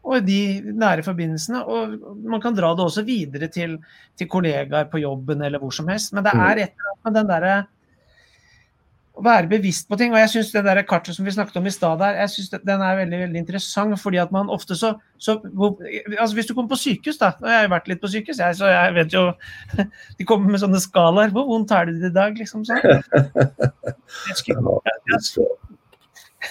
Og 0.04 0.24
de 0.28 0.40
nære 0.78 1.04
forbindelsene. 1.04 1.64
Og 1.68 2.24
man 2.30 2.42
kan 2.44 2.56
dra 2.56 2.72
det 2.78 2.86
også 2.86 3.04
videre 3.08 3.50
til, 3.52 3.76
til 4.20 4.30
kollegaer 4.32 4.88
på 4.92 5.02
jobben 5.04 5.42
eller 5.44 5.60
hvor 5.64 5.74
som 5.76 5.90
helst. 5.92 6.14
Men 6.16 6.24
det 6.28 6.36
Mm. 6.38 6.46
er 6.48 6.64
et 6.64 6.72
eller 6.78 6.92
annet 6.94 7.04
med 7.10 7.20
den 7.20 7.32
derre 7.34 7.56
å 9.14 9.22
være 9.22 9.50
bevisst 9.52 9.86
på 9.90 9.98
ting. 10.00 10.14
Og 10.14 10.20
jeg 10.22 10.32
syns 10.32 10.52
det 10.56 10.64
der 10.66 10.82
kartet 10.90 11.16
som 11.16 11.26
vi 11.26 11.34
snakket 11.36 11.60
om 11.60 11.68
i 11.70 11.74
stad 11.74 12.00
der, 12.02 12.18
jeg 12.24 12.34
synes 12.34 12.54
den 12.66 12.82
er 12.82 13.00
veldig 13.04 13.20
veldig 13.24 13.42
interessant. 13.44 14.00
fordi 14.02 14.18
at 14.18 14.32
man 14.34 14.50
ofte 14.50 14.76
så, 14.76 14.94
så 15.18 15.38
altså 15.38 16.34
Hvis 16.34 16.50
du 16.50 16.54
kommer 16.54 16.70
på 16.74 16.82
sykehus, 16.82 17.18
da 17.22 17.34
og 17.38 17.50
jeg 17.50 17.58
har 17.58 17.68
jo 17.68 17.74
vært 17.76 17.90
litt 17.92 18.02
på 18.02 18.10
sykehus, 18.10 18.40
jeg, 18.42 18.56
så 18.58 18.72
jeg 18.72 18.94
vet 18.98 19.14
jo 19.14 19.26
De 20.18 20.26
kommer 20.26 20.50
med 20.50 20.64
sånne 20.64 20.82
skalaer. 20.82 21.34
Hvor 21.34 21.46
vondt 21.50 21.70
du 21.70 22.00
det 22.00 22.10
i 22.10 22.16
dag? 22.16 22.38
liksom 22.38 22.66
sånn. 22.66 22.82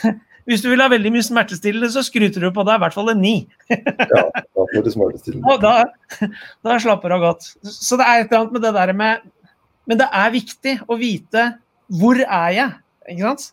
Hvis 0.49 0.63
du 0.63 0.69
vil 0.73 0.83
ha 0.83 0.89
veldig 0.91 1.13
mye 1.15 1.23
smertestillende, 1.23 1.91
så 1.95 2.03
skryter 2.03 2.43
du 2.43 2.49
på 2.55 2.65
deg 2.67 2.79
i 2.79 2.83
hvert 2.83 2.95
fall 2.95 3.13
en 3.13 3.21
ni. 3.23 3.35
ja, 3.71 4.23
da 4.31 4.65
får 4.73 4.87
du 4.87 4.91
smertestillende. 4.91 5.47
Og 5.47 5.63
da, 5.63 5.75
da 6.67 6.79
slapper 6.83 7.13
du 7.13 7.19
av 7.19 7.27
godt. 7.27 7.51
Så 7.63 7.99
det 7.99 8.07
er 8.07 8.23
et 8.23 8.33
eller 8.33 8.41
annet 8.41 8.57
med 8.57 8.67
det 8.67 8.73
der 8.79 8.95
med 8.97 9.31
Men 9.91 9.99
det 9.99 10.09
er 10.15 10.35
viktig 10.35 10.75
å 10.87 10.95
vite 10.99 11.45
hvor 11.99 12.21
er 12.23 12.55
jeg? 12.57 12.71
Ikke 13.11 13.27
sant? 13.27 13.51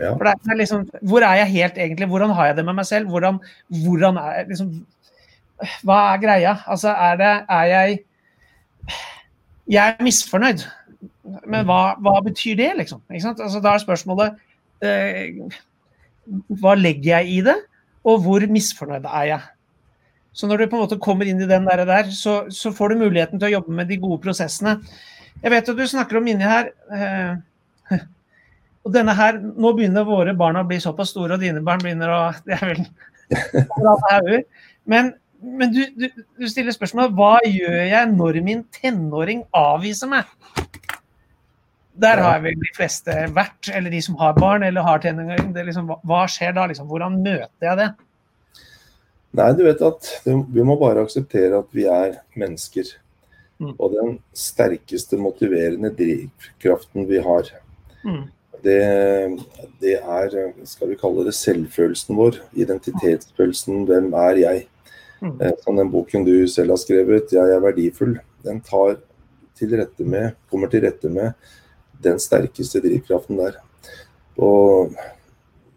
Ja. 0.00 0.14
For 0.14 0.24
det 0.24 0.32
er 0.32 0.56
liksom, 0.56 0.84
hvor 1.04 1.24
er 1.26 1.42
jeg 1.42 1.52
helt 1.52 1.78
egentlig? 1.78 2.08
Hvordan 2.08 2.30
har 2.36 2.46
jeg 2.46 2.56
det 2.56 2.64
med 2.64 2.78
meg 2.78 2.86
selv? 2.88 3.08
Hvordan, 3.12 3.40
hvordan 3.84 4.16
er 4.16 4.38
jeg 4.38 4.46
liksom 4.48 4.70
Hva 5.84 5.98
er 6.12 6.22
greia? 6.22 6.54
Altså, 6.66 6.88
er 6.88 7.16
det 7.20 7.32
Er 7.48 7.64
jeg 7.64 7.98
Jeg 9.68 9.96
er 9.98 10.04
misfornøyd. 10.04 10.64
Men 11.46 11.66
hva, 11.68 11.94
hva 12.02 12.20
betyr 12.24 12.56
det, 12.58 12.72
liksom? 12.76 13.02
Ikke 13.10 13.26
sant? 13.26 13.40
Altså, 13.40 13.60
da 13.60 13.74
er 13.74 13.84
spørsmålet 13.84 14.40
eh, 14.82 15.36
Hva 16.48 16.74
legger 16.74 17.18
jeg 17.18 17.28
i 17.28 17.40
det, 17.44 17.58
og 18.04 18.24
hvor 18.24 18.46
misfornøyd 18.48 19.06
er 19.06 19.28
jeg? 19.28 19.40
Så 20.32 20.48
når 20.48 20.56
du 20.56 20.66
på 20.66 20.78
en 20.78 20.82
måte 20.86 20.98
kommer 21.02 21.28
inn 21.28 21.42
i 21.44 21.48
den 21.48 21.66
der, 21.68 21.84
der 21.84 22.10
så, 22.10 22.46
så 22.48 22.72
får 22.72 22.92
du 22.92 23.02
muligheten 23.04 23.38
til 23.38 23.50
å 23.50 23.54
jobbe 23.58 23.74
med 23.76 23.90
de 23.92 23.98
gode 24.00 24.22
prosessene. 24.24 24.78
Jeg 25.42 25.52
vet 25.52 25.68
at 25.68 25.78
du 25.78 25.86
snakker 25.86 26.18
om 26.18 26.28
inni 26.30 26.46
her 26.46 26.70
eh, 26.94 27.34
Og 28.82 28.94
denne 28.94 29.14
her, 29.14 29.38
Nå 29.38 29.72
begynner 29.76 30.06
våre 30.06 30.34
barn 30.38 30.58
å 30.58 30.66
bli 30.66 30.80
såpass 30.82 31.12
store, 31.14 31.36
og 31.36 31.42
dine 31.42 31.62
barn 31.64 31.82
begynner 31.82 32.12
å 32.12 32.20
Det 32.46 32.58
er 32.58 34.24
vel 34.26 34.42
Men, 34.90 35.12
men 35.42 35.72
du, 35.72 35.82
du, 35.96 36.08
du, 36.38 36.46
stiller 36.50 36.74
spørsmålet 36.74 37.14
hva 37.16 37.36
gjør 37.46 37.78
jeg 37.88 38.10
når 38.12 38.40
min 38.44 38.64
tenåring 38.74 39.44
avviser 39.56 40.10
meg? 40.10 40.28
Der 42.02 42.22
har 42.24 42.40
vel 42.42 42.56
de 42.56 42.70
fleste 42.76 43.14
vært, 43.36 43.68
eller 43.68 43.92
de 43.92 44.00
som 44.04 44.16
har 44.20 44.34
barn 44.38 44.64
eller 44.64 44.84
har 44.84 45.02
tenåring. 45.04 45.52
Liksom, 45.52 45.90
hva 46.08 46.22
skjer 46.30 46.54
da? 46.56 46.64
Liksom? 46.70 46.88
Hvordan 46.88 47.18
møter 47.20 47.68
jeg 47.68 47.80
det? 47.82 47.88
Nei, 49.36 49.48
du 49.56 49.62
vet 49.64 49.80
at 49.84 50.08
vi 50.26 50.64
må 50.64 50.76
bare 50.80 51.04
akseptere 51.04 51.60
at 51.62 51.68
vi 51.76 51.86
er 51.88 52.18
mennesker. 52.38 52.94
Mm. 53.62 53.74
Og 53.76 53.92
den 53.94 54.16
sterkeste 54.36 55.18
motiverende 55.20 55.92
drivkraften 55.96 57.06
vi 57.08 57.20
har, 57.24 57.52
mm. 58.04 58.22
det, 58.64 58.80
det, 59.80 59.96
er, 60.00 60.36
skal 60.68 60.92
vi 60.92 60.98
kalle 61.00 61.26
det, 61.28 61.34
selvfølelsen 61.38 62.18
vår. 62.18 62.42
Identitetsfølelsen. 62.64 63.86
Hvem 63.88 64.12
er 64.26 64.42
jeg? 64.42 64.66
Mm. 65.22 65.40
Eh, 65.40 65.56
som 65.62 65.78
den 65.78 65.90
boken 65.90 66.26
du 66.26 66.34
selv 66.50 66.74
har 66.74 66.82
skrevet, 66.82 67.32
'Jeg 67.32 67.56
er 67.56 67.62
verdifull', 67.62 68.20
den 68.42 68.60
tar 68.60 68.96
til 69.58 69.76
rette 69.78 70.04
med, 70.04 70.34
kommer 70.50 70.66
til 70.66 70.82
rette 70.82 71.08
med 71.08 71.32
den 72.02 72.18
sterkeste 72.18 72.80
drivkraften 72.82 73.38
der. 73.38 73.60
Og 74.36 74.94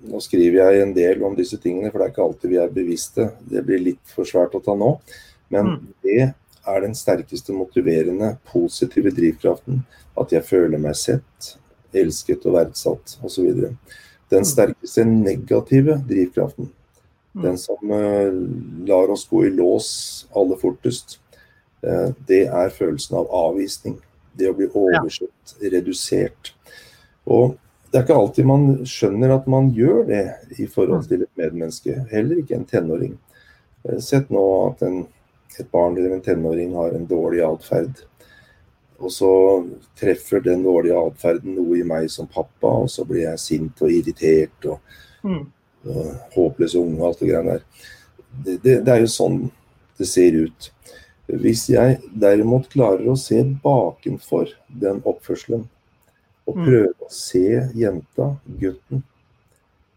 nå 0.05 0.21
skriver 0.21 0.61
jeg 0.61 0.81
en 0.81 0.93
del 0.95 1.23
om 1.25 1.35
disse 1.37 1.57
tingene, 1.61 1.91
for 1.91 1.99
det 1.99 2.07
er 2.07 2.13
ikke 2.13 2.25
alltid 2.25 2.49
vi 2.49 2.57
er 2.61 2.73
bevisste. 2.73 3.29
Det 3.41 3.63
blir 3.65 3.83
litt 3.83 4.15
for 4.15 4.27
svært 4.27 4.55
å 4.57 4.63
ta 4.63 4.75
nå. 4.77 4.95
Men 5.53 5.75
det 6.03 6.33
er 6.65 6.81
den 6.81 6.95
sterkeste 6.97 7.53
motiverende, 7.53 8.35
positive 8.49 9.13
drivkraften. 9.13 9.83
At 10.17 10.33
jeg 10.33 10.45
føler 10.47 10.81
meg 10.81 10.97
sett, 10.97 11.55
elsket 11.93 12.45
og 12.47 12.57
verdsatt 12.57 13.17
osv. 13.25 13.51
Den 14.31 14.43
mm. 14.43 14.49
sterkeste 14.49 15.05
negative 15.05 15.99
drivkraften, 16.07 16.71
mm. 17.35 17.43
den 17.43 17.59
som 17.61 17.91
uh, 17.91 18.31
lar 18.87 19.13
oss 19.13 19.27
gå 19.29 19.45
i 19.45 19.53
lås 19.53 19.89
aller 20.35 20.59
fortest, 20.61 21.19
uh, 21.85 22.09
det 22.27 22.45
er 22.47 22.73
følelsen 22.73 23.19
av 23.21 23.29
avvisning. 23.45 23.99
Det 24.35 24.49
å 24.51 24.55
bli 24.57 24.67
oversett, 24.67 25.55
redusert. 25.61 26.51
Og 27.25 27.55
det 27.91 28.01
er 28.01 28.07
ikke 28.07 28.17
alltid 28.19 28.47
man 28.49 28.65
skjønner 28.89 29.31
at 29.37 29.45
man 29.47 29.69
gjør 29.71 30.01
det 30.09 30.25
i 30.59 30.65
forhold 30.67 31.05
mm. 31.05 31.09
til 31.11 31.21
et 31.23 31.39
medmenneske. 31.39 31.99
Heller 32.11 32.41
ikke 32.41 32.57
en 32.57 32.67
tenåring. 32.67 33.13
Eh, 33.85 34.01
sett 34.03 34.27
nå 34.33 34.43
at 34.65 34.83
en 34.83 35.05
et 35.59 35.71
barn 35.71 35.97
eller 35.97 36.15
en 36.15 36.21
tenåring 36.21 36.75
har 36.75 36.91
en 36.91 37.07
dårlig 37.07 37.41
atferd. 37.45 38.03
Og 38.99 39.11
så 39.11 39.31
treffer 39.99 40.43
den 40.43 40.63
dårlige 40.63 40.99
atferden 40.99 41.57
noe 41.57 41.79
i 41.79 41.87
meg 41.87 42.07
som 42.11 42.29
pappa, 42.31 42.71
og 42.85 42.89
så 42.91 43.03
blir 43.07 43.25
jeg 43.25 43.41
sint 43.43 43.83
og 43.83 43.91
irritert 43.91 44.69
og, 44.71 44.95
mm. 45.25 45.43
og 45.91 46.13
håpløs 46.37 46.77
unge 46.79 47.01
og 47.01 47.09
alt 47.09 47.23
det 47.23 47.29
greiene 47.31 47.57
der. 47.57 47.91
Det, 48.35 48.55
det, 48.63 48.77
det, 48.85 48.93
er 48.93 49.03
jo 49.03 49.11
sånn 49.11 49.39
det 49.99 50.07
ser 50.11 50.39
ut. 50.45 50.69
Hvis 51.25 51.65
jeg 51.71 51.99
derimot 52.13 52.69
klarer 52.71 53.07
å 53.09 53.17
se 53.19 53.39
bakenfor 53.63 54.51
den 54.69 55.01
oppførselen, 55.07 55.65
og 56.45 56.57
prøve 56.59 56.91
mm. 56.91 57.05
å 57.05 57.11
se 57.11 57.45
jenta, 57.73 58.27
gutten, 58.61 59.01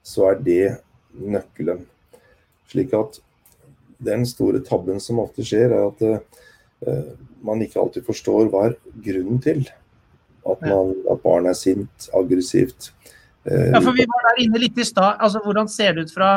så 0.06 0.30
er 0.30 0.38
det 0.40 0.62
nøkkelen. 1.12 1.82
Slik 2.72 2.94
at 2.96 3.18
den 4.04 4.24
store 4.28 4.62
tabben 4.64 5.02
som 5.02 5.20
ofte 5.20 5.44
skjer, 5.44 5.74
er 5.74 5.88
at 5.90 6.04
uh, 6.06 6.44
man 7.44 7.62
ikke 7.64 7.80
alltid 7.82 8.06
forstår 8.06 8.50
hva 8.52 8.68
er 8.68 8.76
grunnen 9.04 9.40
til 9.42 9.64
at, 10.48 10.60
man, 10.62 10.94
at 11.10 11.22
barn 11.24 11.48
er 11.50 11.56
sint, 11.58 12.08
aggressivt. 12.16 12.92
Uh, 13.44 13.72
ja, 13.74 13.80
for 13.80 13.96
Vi 13.96 14.06
var 14.08 14.26
der 14.30 14.42
inne 14.44 14.60
litt 14.62 14.78
i 14.78 14.86
stad. 14.86 15.18
Altså, 15.18 15.42
hvordan 15.44 15.68
ser 15.70 15.96
det 15.96 16.08
ut 16.08 16.14
fra 16.14 16.30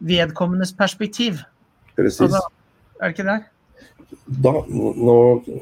vedkommendes 0.00 0.72
perspektiv? 0.76 1.42
Presis. 1.96 2.20
Altså, 2.28 2.44
er 3.00 3.08
det 3.08 3.16
ikke 3.16 3.28
der? 3.28 3.48
Da, 4.26 4.52
nå 4.66 5.16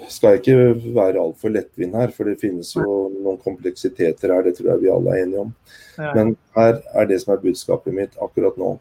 skal 0.09 0.37
jeg 0.37 0.41
ikke 0.41 0.93
være 0.97 1.21
altfor 1.21 1.53
lettvint 1.53 1.97
her, 1.99 2.13
for 2.15 2.29
det 2.29 2.39
finnes 2.41 2.71
jo 2.77 2.85
noen 3.13 3.41
kompleksiteter 3.43 4.33
her. 4.33 4.47
Det 4.47 4.55
tror 4.57 4.73
jeg 4.73 4.85
vi 4.85 4.93
alle 4.93 5.15
er 5.15 5.25
enige 5.25 5.43
om. 5.47 5.55
Men 5.99 6.37
her 6.57 6.79
er 6.97 7.11
det 7.11 7.21
som 7.23 7.35
er 7.35 7.43
budskapet 7.43 7.97
mitt 7.97 8.17
akkurat 8.25 8.57
nå. 8.61 8.77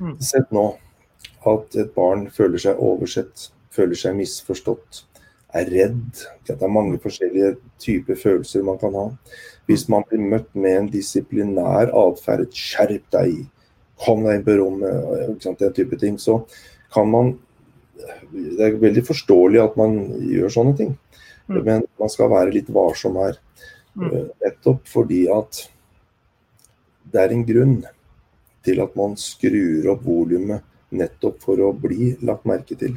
Mm. 0.00 0.14
Sett 0.24 0.48
nå 0.56 0.70
at 1.50 1.76
et 1.80 1.92
barn 1.96 2.26
føler 2.32 2.60
seg 2.62 2.80
oversett, 2.80 3.50
føler 3.74 3.98
seg 3.98 4.18
misforstått, 4.18 5.04
er 5.56 5.70
redd. 5.70 6.24
Det 6.46 6.56
er 6.56 6.72
mange 6.72 6.98
forskjellige 7.02 7.56
typer 7.82 8.18
følelser 8.18 8.66
man 8.66 8.78
kan 8.80 8.94
ha. 8.98 9.06
Hvis 9.70 9.86
man 9.90 10.06
blir 10.08 10.22
møtt 10.22 10.50
med 10.54 10.76
en 10.76 10.90
disiplinær 10.90 11.92
atferd, 11.94 12.50
skjerp 12.54 13.06
deg, 13.14 13.44
kom 14.00 14.24
deg 14.26 14.38
inn 14.38 14.46
på 14.46 14.56
rommet, 14.58 15.46
den 15.46 15.76
type 15.76 15.98
ting, 16.00 16.18
så 16.18 16.42
kan 16.94 17.10
man 17.10 17.38
Det 18.32 18.62
er 18.64 18.78
veldig 18.80 19.02
forståelig 19.04 19.58
at 19.60 19.74
man 19.76 19.96
gjør 20.24 20.52
sånne 20.54 20.72
ting, 20.78 20.94
mm. 21.50 21.58
men 21.66 21.82
man 22.00 22.08
skal 22.08 22.30
være 22.32 22.54
litt 22.54 22.70
varsom 22.72 23.18
her. 23.20 23.34
Mm. 23.92 24.06
Eh, 24.06 24.28
nettopp 24.40 24.86
fordi 24.88 25.18
at 25.28 25.58
det 27.12 27.20
er 27.20 27.34
en 27.34 27.44
grunn 27.44 27.74
til 28.64 28.80
at 28.80 28.96
man 28.96 29.18
skrur 29.20 29.90
opp 29.92 30.06
volumet 30.06 30.64
nettopp 30.96 31.42
for 31.44 31.60
å 31.60 31.74
bli 31.76 32.14
lagt 32.24 32.48
merke 32.48 32.78
til. 32.78 32.96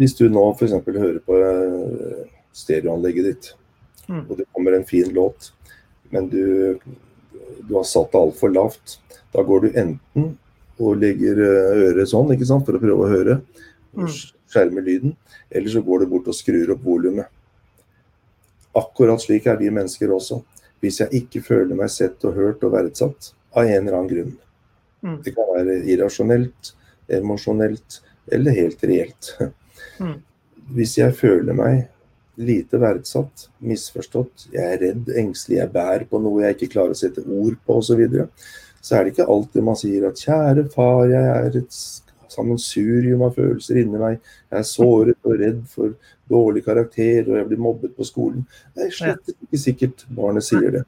Hvis 0.00 0.16
du 0.18 0.26
nå 0.32 0.44
f.eks. 0.54 0.72
hører 0.86 1.18
på 1.24 1.38
eh, 1.38 2.22
stereoanlegget 2.54 3.28
ditt, 3.28 3.50
mm. 4.08 4.24
og 4.28 4.38
det 4.38 4.48
kommer 4.52 4.76
en 4.76 4.86
fin 4.88 5.10
låt, 5.14 5.50
men 6.14 6.30
du, 6.32 6.78
du 7.64 7.74
har 7.74 7.86
satt 7.88 8.12
det 8.12 8.22
altfor 8.22 8.54
lavt, 8.54 8.98
da 9.34 9.44
går 9.44 9.66
du 9.66 9.78
enten 9.80 10.32
og 10.80 10.98
legger 11.02 11.42
eh, 11.44 11.82
øret 11.90 12.10
sånn 12.10 12.32
ikke 12.34 12.48
sant, 12.48 12.66
for 12.66 12.78
å 12.78 12.82
prøve 12.82 13.04
å 13.06 13.12
høre, 13.12 13.38
og 13.94 14.10
skjerme 14.50 14.82
lyden, 14.84 15.14
eller 15.50 15.70
så 15.70 15.82
går 15.84 16.02
du 16.02 16.10
bort 16.14 16.30
og 16.30 16.36
skrur 16.36 16.72
opp 16.74 16.82
volumet. 16.86 17.28
Akkurat 18.74 19.22
slik 19.22 19.44
er 19.46 19.60
vi 19.60 19.70
mennesker 19.70 20.10
også. 20.10 20.40
Hvis 20.82 20.98
jeg 21.04 21.22
ikke 21.22 21.44
føler 21.44 21.78
meg 21.78 21.92
sett 21.94 22.24
og 22.26 22.34
hørt 22.34 22.64
og 22.66 22.74
verdsatt 22.74 23.30
av 23.54 23.68
en 23.68 23.76
eller 23.76 23.94
annen 24.00 24.10
grunn, 24.10 24.32
Mm. 25.04 25.20
Det 25.24 25.34
kan 25.36 25.50
være 25.52 25.82
irrasjonelt, 25.92 26.72
emosjonelt 27.12 28.00
eller 28.32 28.56
helt 28.56 28.84
reelt. 28.84 29.34
Mm. 29.98 30.20
Hvis 30.74 30.96
jeg 30.98 31.16
føler 31.18 31.56
meg 31.56 31.84
lite 32.40 32.80
verdsatt, 32.82 33.48
misforstått, 33.62 34.48
jeg 34.54 34.64
er 34.64 34.80
redd, 34.82 35.10
engstelig, 35.20 35.60
jeg 35.60 35.72
bærer 35.74 36.06
på 36.10 36.18
noe 36.22 36.42
jeg 36.42 36.56
ikke 36.56 36.72
klarer 36.72 36.96
å 36.96 36.98
sette 36.98 37.22
ord 37.22 37.58
på 37.66 37.76
osv., 37.78 37.92
så, 37.92 37.98
videre, 38.00 38.26
så 38.84 38.96
er 38.96 39.04
det 39.04 39.14
ikke 39.14 39.28
alltid 39.34 39.64
man 39.64 39.78
sier 39.80 40.08
at 40.08 40.20
'kjære 40.20 40.66
far, 40.74 41.06
jeg 41.08 41.30
er 41.36 41.60
et 41.60 41.78
sammensurium 42.34 43.22
av 43.24 43.38
følelser 43.38 43.78
inni 43.80 44.00
meg', 44.00 44.18
'jeg 44.50 44.58
er 44.58 44.68
såret 44.68 45.18
og 45.22 45.38
redd 45.40 45.62
for 45.70 45.94
dårlig 46.30 46.64
karakter, 46.64 47.22
og 47.28 47.38
jeg 47.38 47.48
blir 47.48 47.64
mobbet 47.68 47.96
på 47.96 48.04
skolen'. 48.04 48.44
Det 48.74 48.88
er 48.88 48.98
slett 48.98 49.34
ikke 49.34 49.60
sikkert 49.60 50.06
barnet 50.10 50.44
sier 50.44 50.70
det. 50.70 50.84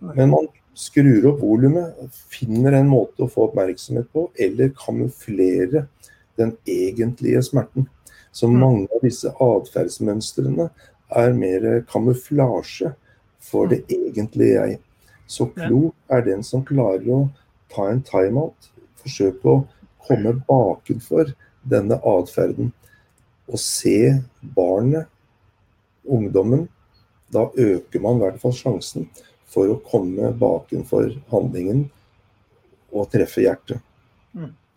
Men 0.00 0.30
man 0.34 0.48
skrur 0.76 1.30
opp 1.30 1.40
volumet, 1.40 1.94
finner 2.28 2.76
en 2.76 2.88
måte 2.90 3.24
å 3.24 3.30
få 3.32 3.48
oppmerksomhet 3.48 4.10
på, 4.12 4.30
eller 4.38 4.74
kamuflere 4.76 5.86
den 6.36 6.56
egentlige 6.64 7.42
smerten. 7.42 7.88
Så 8.32 8.48
mm. 8.48 8.58
mange 8.60 8.88
av 8.94 9.04
disse 9.04 9.32
atferdsmønstrene 9.40 10.68
er 11.16 11.32
mer 11.32 11.66
kamuflasje 11.90 12.92
for 13.40 13.70
det 13.70 13.84
mm. 13.86 13.94
egentlige 13.96 14.54
jeg. 14.56 14.78
Så 15.26 15.48
klok 15.56 15.94
er 16.12 16.22
den 16.26 16.44
som 16.46 16.64
klarer 16.66 17.08
å 17.10 17.20
ta 17.72 17.88
en 17.90 18.02
timeout, 18.06 18.70
forsøke 19.02 19.50
å 19.50 19.64
komme 20.06 20.36
bakenfor 20.46 21.32
denne 21.66 21.98
atferden 22.06 22.70
og 23.46 23.58
se 23.62 24.14
barnet, 24.56 25.08
ungdommen. 26.06 26.66
Da 27.32 27.48
øker 27.50 28.02
man 28.02 28.20
i 28.20 28.26
hvert 28.26 28.38
fall 28.42 28.54
sjansen 28.54 29.08
for 29.50 29.70
å 29.70 29.80
komme 29.86 30.30
bakenfor 30.38 31.10
handlingen 31.32 31.86
og 32.92 33.10
treffe 33.10 33.42
hjertet. 33.42 33.82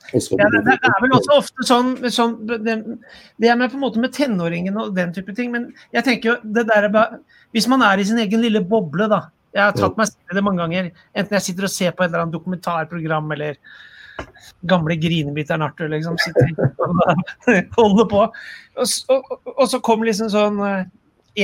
Ja, 0.09 0.47
det, 0.49 0.61
det, 0.65 0.75
er 0.79 1.01
vel 1.03 1.11
også 1.13 1.35
ofte 1.37 1.65
sånn, 1.67 1.89
sånn 2.09 2.31
det, 2.49 2.57
det, 2.65 3.49
er 3.49 3.57
med 3.59 3.69
på 3.69 3.77
en 3.77 3.83
måte 3.83 4.01
med 4.01 4.13
tenåringen 4.15 4.79
og 4.81 4.95
den 4.95 5.11
type 5.13 5.35
ting, 5.37 5.51
men 5.53 5.67
jeg 5.93 6.05
tenker 6.07 6.31
jo 6.31 6.35
det 6.55 6.65
der 6.71 6.87
Hvis 7.53 7.67
man 7.69 7.83
er 7.85 7.99
i 7.99 8.07
sin 8.07 8.21
egen 8.21 8.41
lille 8.41 8.63
boble, 8.65 9.09
da. 9.11 9.27
Jeg 9.53 9.63
har 9.63 9.77
tatt 9.77 9.97
meg 9.97 10.09
selv 10.09 10.33
i 10.33 10.37
det 10.37 10.43
mange 10.45 10.61
ganger. 10.61 10.89
Enten 11.17 11.37
jeg 11.37 11.45
sitter 11.47 11.65
og 11.65 11.73
ser 11.73 11.93
på 11.93 12.03
et 12.03 12.11
eller 12.11 12.23
annet 12.23 12.37
dokumentarprogram 12.37 13.31
eller 13.33 13.57
gamle 14.69 14.97
grinebiteren 14.99 15.63
Arthur 15.63 15.89
liksom 15.89 16.17
sitter 16.21 16.51
og 16.83 16.99
holder 17.79 18.09
på. 18.11 18.25
Og, 18.77 18.95
og, 19.15 19.53
og 19.55 19.65
så 19.71 19.81
kommer 19.83 20.09
liksom 20.09 20.29
sånn 20.33 20.59
eh, 20.65 20.83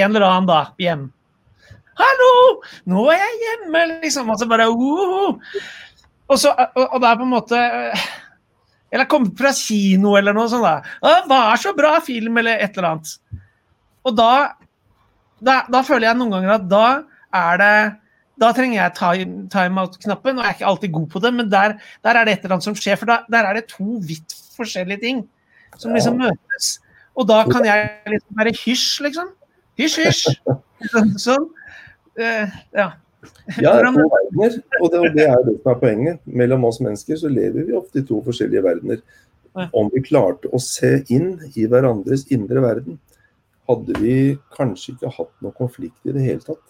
en 0.02 0.10
eller 0.12 0.26
annen 0.28 0.50
da 0.50 0.62
hjem 0.82 1.08
'Hallo! 1.96 2.32
Nå 2.92 3.06
er 3.14 3.22
jeg 3.22 3.36
hjemme!' 3.46 3.86
liksom. 4.04 4.30
Og 4.30 4.40
så 4.40 4.48
bare 4.52 4.68
uh, 4.68 5.38
og, 6.28 6.40
så, 6.40 6.52
og, 6.52 6.86
og 6.90 7.02
det 7.02 7.08
er 7.10 7.20
på 7.22 7.24
en 7.24 7.32
måte 7.32 7.60
Eller 8.94 9.10
kommet 9.10 9.38
fra 9.38 9.52
kino 9.56 10.16
eller 10.20 10.36
noe 10.36 10.48
sånt. 10.52 10.64
da. 10.64 10.82
'Hva 11.02 11.40
er 11.54 11.62
så 11.62 11.76
bra 11.76 12.00
film!' 12.00 12.38
eller 12.38 12.62
et 12.62 12.78
eller 12.78 12.90
annet. 12.90 13.18
Og 14.06 14.16
da, 14.16 14.54
da, 15.42 15.64
da 15.72 15.82
føler 15.82 16.08
jeg 16.10 16.18
noen 16.18 16.32
ganger 16.32 16.56
at 16.56 16.68
da 16.70 16.88
er 17.34 17.58
det 17.58 17.78
da 18.40 18.52
trenger 18.52 18.76
jeg 18.76 18.96
time- 18.98 19.46
timeout-knappen, 19.52 20.40
og 20.40 20.44
jeg 20.44 20.50
er 20.50 20.58
ikke 20.58 20.68
alltid 20.68 20.92
god 20.92 21.08
på 21.14 21.20
det, 21.24 21.34
men 21.34 21.52
der, 21.52 21.78
der 22.04 22.18
er 22.20 22.26
det 22.26 22.34
et 22.34 22.44
eller 22.44 22.58
annet 22.58 22.68
som 22.68 22.76
skjer. 22.76 22.98
For 23.00 23.06
da, 23.06 23.22
der 23.32 23.48
er 23.48 23.54
det 23.54 23.70
to 23.72 24.02
vidt 24.04 24.36
forskjellige 24.58 25.02
ting 25.06 25.22
som 25.80 25.96
liksom 25.96 26.20
møtes. 26.20 26.80
Og 27.16 27.28
da 27.30 27.44
kan 27.48 27.64
jeg 27.64 27.88
liksom 28.12 28.40
være 28.40 28.54
hysj, 28.60 28.90
liksom. 29.08 29.32
Hysj, 29.80 29.98
hysj. 30.04 30.36
Sånn. 30.92 31.14
sånn. 31.20 31.48
Eh, 32.20 32.52
ja. 32.76 32.90
Ja, 33.62 33.76
to 33.82 34.06
verdener, 34.12 34.58
og 34.82 34.92
det, 34.92 35.00
og 35.00 35.16
det 35.16 35.26
er 35.28 35.44
det 35.48 35.56
som 35.60 35.72
er 35.74 35.80
poenget. 35.82 36.22
Mellom 36.26 36.68
oss 36.70 36.82
mennesker 36.84 37.20
så 37.22 37.32
lever 37.32 37.68
vi 37.68 37.78
ofte 37.78 38.02
i 38.02 38.08
to 38.08 38.22
forskjellige 38.26 38.64
verdener. 38.66 39.02
Om 39.72 39.90
vi 39.94 40.04
klarte 40.04 40.52
å 40.52 40.60
se 40.60 40.98
inn 41.16 41.38
i 41.56 41.68
hverandres 41.72 42.26
indre 42.36 42.64
verden, 42.64 42.98
hadde 43.70 44.00
vi 44.02 44.16
kanskje 44.56 44.94
ikke 44.94 45.14
hatt 45.16 45.32
noe 45.42 45.56
konflikt 45.56 46.10
i 46.10 46.14
det 46.16 46.26
hele 46.26 46.44
tatt. 46.44 46.64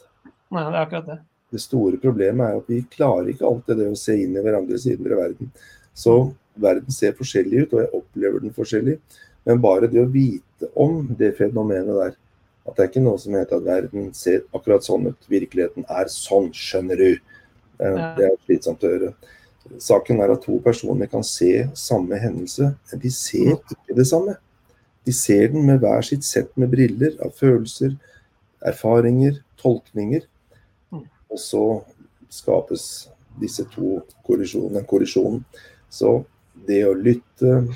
Nei, 0.53 0.61
det 0.61 0.75
er 0.75 0.83
akkurat 0.83 1.09
det. 1.09 1.17
Det 1.55 1.61
store 1.61 1.99
problemet 2.01 2.45
er 2.45 2.59
at 2.59 2.69
vi 2.71 2.81
klarer 2.91 3.31
ikke 3.31 3.47
alltid 3.49 3.81
det 3.81 3.89
å 3.91 3.99
se 3.99 4.15
inn 4.19 4.35
i 4.35 4.43
hverandres 4.43 4.85
indre 4.91 5.17
verden. 5.17 5.51
Så 5.95 6.15
verden 6.61 6.93
ser 6.93 7.15
forskjellig 7.17 7.65
ut, 7.65 7.73
og 7.73 7.81
jeg 7.81 7.93
opplever 7.99 8.43
den 8.43 8.55
forskjellig. 8.55 8.99
Men 9.45 9.61
bare 9.63 9.89
det 9.91 10.01
å 10.01 10.11
vite 10.11 10.69
om 10.79 11.03
det 11.19 11.35
fenomenet 11.39 11.99
der, 11.99 12.15
at 12.65 12.75
det 12.75 12.83
er 12.83 12.89
ikke 12.89 13.03
noe 13.05 13.19
som 13.21 13.35
heter 13.37 13.59
at 13.59 13.65
verden 13.67 14.13
ser 14.17 14.41
akkurat 14.55 14.83
sånn 14.85 15.07
ut, 15.11 15.27
virkeligheten 15.29 15.85
er 15.89 16.09
sånn, 16.09 16.51
skjønner 16.53 16.97
du. 16.97 17.11
Eh, 17.79 17.97
Det 18.17 18.25
er 18.25 18.37
slitsomt 18.45 18.83
å 18.83 18.89
høre. 18.93 19.13
Saken 19.81 20.21
er 20.21 20.31
at 20.33 20.43
to 20.45 20.59
personer 20.61 21.07
kan 21.09 21.23
se 21.23 21.67
samme 21.73 22.17
hendelse, 22.21 22.75
men 22.91 22.99
de 23.01 23.09
ser 23.09 23.55
ikke 23.55 23.95
det 23.97 24.05
samme. 24.07 24.37
De 25.05 25.11
ser 25.13 25.47
den 25.53 25.65
med 25.65 25.79
hver 25.81 26.01
sitt 26.05 26.23
sett 26.23 26.55
med 26.57 26.71
briller 26.71 27.17
av 27.21 27.33
følelser, 27.37 27.95
erfaringer, 28.65 29.39
tolkninger. 29.61 30.25
Mm. 30.91 31.03
Og 31.29 31.37
så 31.41 31.63
skapes 32.29 33.07
disse 33.41 33.65
to 33.73 33.99
kollisjonene, 34.25 34.85
kollisjonen. 34.87 35.43
Så 35.89 36.23
det 36.67 36.81
å 36.87 36.93
lytte, 36.97 37.67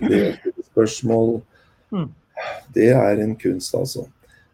det 0.00 0.22
å 0.22 0.32
stille 0.38 0.64
spørsmål, 0.70 1.42
Mm. 1.90 2.08
det 2.72 2.92
er 2.94 3.20
en 3.20 3.36
kunst, 3.36 3.74
altså. 3.74 4.06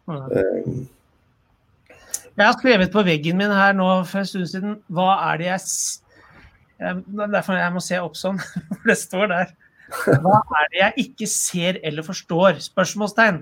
Um, 0.07 0.87
Jeg 2.37 2.45
har 2.45 2.55
skrevet 2.55 2.91
på 2.93 3.03
veggen 3.03 3.39
min 3.39 3.51
her 3.51 3.73
nå 3.75 3.87
for 4.07 4.21
en 4.21 4.27
stund 4.29 4.47
siden 4.47 4.77
Hva 4.87 5.09
er 5.33 5.41
det 5.41 5.49
jeg 5.49 5.65
Det 6.77 7.23
er 7.25 7.31
derfor 7.33 7.57
jeg 7.59 7.73
må 7.75 7.81
se 7.83 7.99
opp 7.99 8.15
sånn, 8.15 8.39
for 8.77 8.87
det 8.87 8.97
står 9.01 9.31
der. 9.33 9.53
Hva 10.21 10.41
er 10.61 10.67
det 10.71 10.79
jeg 10.79 11.07
ikke 11.07 11.27
ser 11.31 11.79
eller 11.83 12.05
forstår? 12.05 12.59
Spørsmålstegn. 12.61 13.41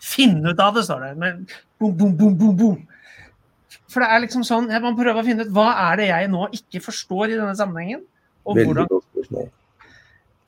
Finn 0.00 0.38
ut 0.46 0.62
av 0.64 0.78
det, 0.78 0.86
står 0.86 1.04
det. 1.04 1.10
Men 1.20 1.42
boom, 1.78 1.92
boom, 1.98 2.14
boom, 2.16 2.38
boom, 2.40 2.56
boom. 2.56 2.78
For 3.90 4.00
det 4.00 4.08
er 4.08 4.22
liksom 4.24 4.46
sånn, 4.46 4.70
jeg 4.72 4.82
må 4.82 4.94
prøve 4.96 5.20
å 5.20 5.26
finne 5.26 5.44
ut 5.44 5.52
hva 5.54 5.68
er 5.90 6.00
det 6.00 6.08
jeg 6.08 6.30
nå 6.32 6.46
ikke 6.56 6.80
forstår 6.84 7.34
i 7.34 7.36
denne 7.36 7.54
sammenhengen? 7.58 8.02
Og 8.46 8.56
veldig 8.56 8.70
hvordan 8.70 8.90
godt 8.94 9.06
spørsmål. 9.10 9.50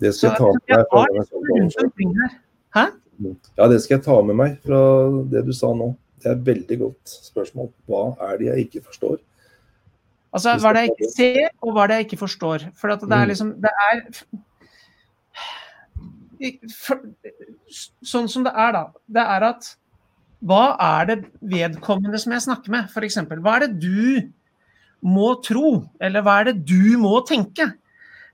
Det 0.02 0.14
skal 0.16 0.32
jeg 0.32 0.86
ta 0.90 1.04
med 1.12 1.20
meg. 1.20 1.76
omkring. 1.84 2.14
Hæ? 2.74 2.86
Ja, 3.58 3.68
det 3.68 3.82
skal 3.82 3.98
jeg 3.98 4.04
ta 4.06 4.16
med 4.22 4.36
meg 4.38 4.56
fra 4.64 4.78
det 5.30 5.44
du 5.46 5.52
sa 5.52 5.72
nå. 5.76 5.92
Det 6.22 6.30
er 6.30 6.36
et 6.38 6.46
veldig 6.46 6.78
godt 6.80 7.12
spørsmål. 7.28 7.68
Hva 7.90 8.02
er 8.30 8.38
det 8.38 8.46
jeg 8.48 8.66
ikke 8.68 8.84
forstår? 8.86 9.18
Altså, 10.32 10.54
hva 10.62 10.70
er 10.70 10.72
det 10.78 10.82
jeg 10.86 10.92
ikke 10.94 11.10
ser, 11.12 11.48
og 11.60 11.72
hva 11.74 11.82
er 11.84 11.88
det 11.90 11.96
jeg 12.00 12.06
ikke 12.06 12.20
forstår? 12.22 12.64
For 12.78 12.94
at 12.94 13.00
det 13.04 13.12
er 13.12 13.24
Mm. 13.26 13.28
liksom 13.28 13.60
Det 13.60 13.70
er 13.88 14.00
for, 16.74 17.00
Sånn 18.04 18.28
som 18.28 18.44
det 18.44 18.52
er, 18.54 18.72
da. 18.72 18.84
Det 19.08 19.22
er 19.22 19.42
at 19.52 19.76
Hva 20.42 20.76
er 20.82 21.04
det 21.06 21.18
vedkommende 21.40 22.18
som 22.18 22.32
jeg 22.34 22.42
snakker 22.42 22.68
med, 22.74 22.88
f.eks.? 22.90 23.14
Hva 23.30 23.52
er 23.56 23.66
det 23.68 23.78
du 23.78 24.32
må 25.06 25.36
tro? 25.44 25.84
Eller 26.00 26.20
hva 26.26 26.40
er 26.40 26.44
det 26.50 26.64
du 26.66 26.98
må 26.98 27.20
tenke? 27.28 27.68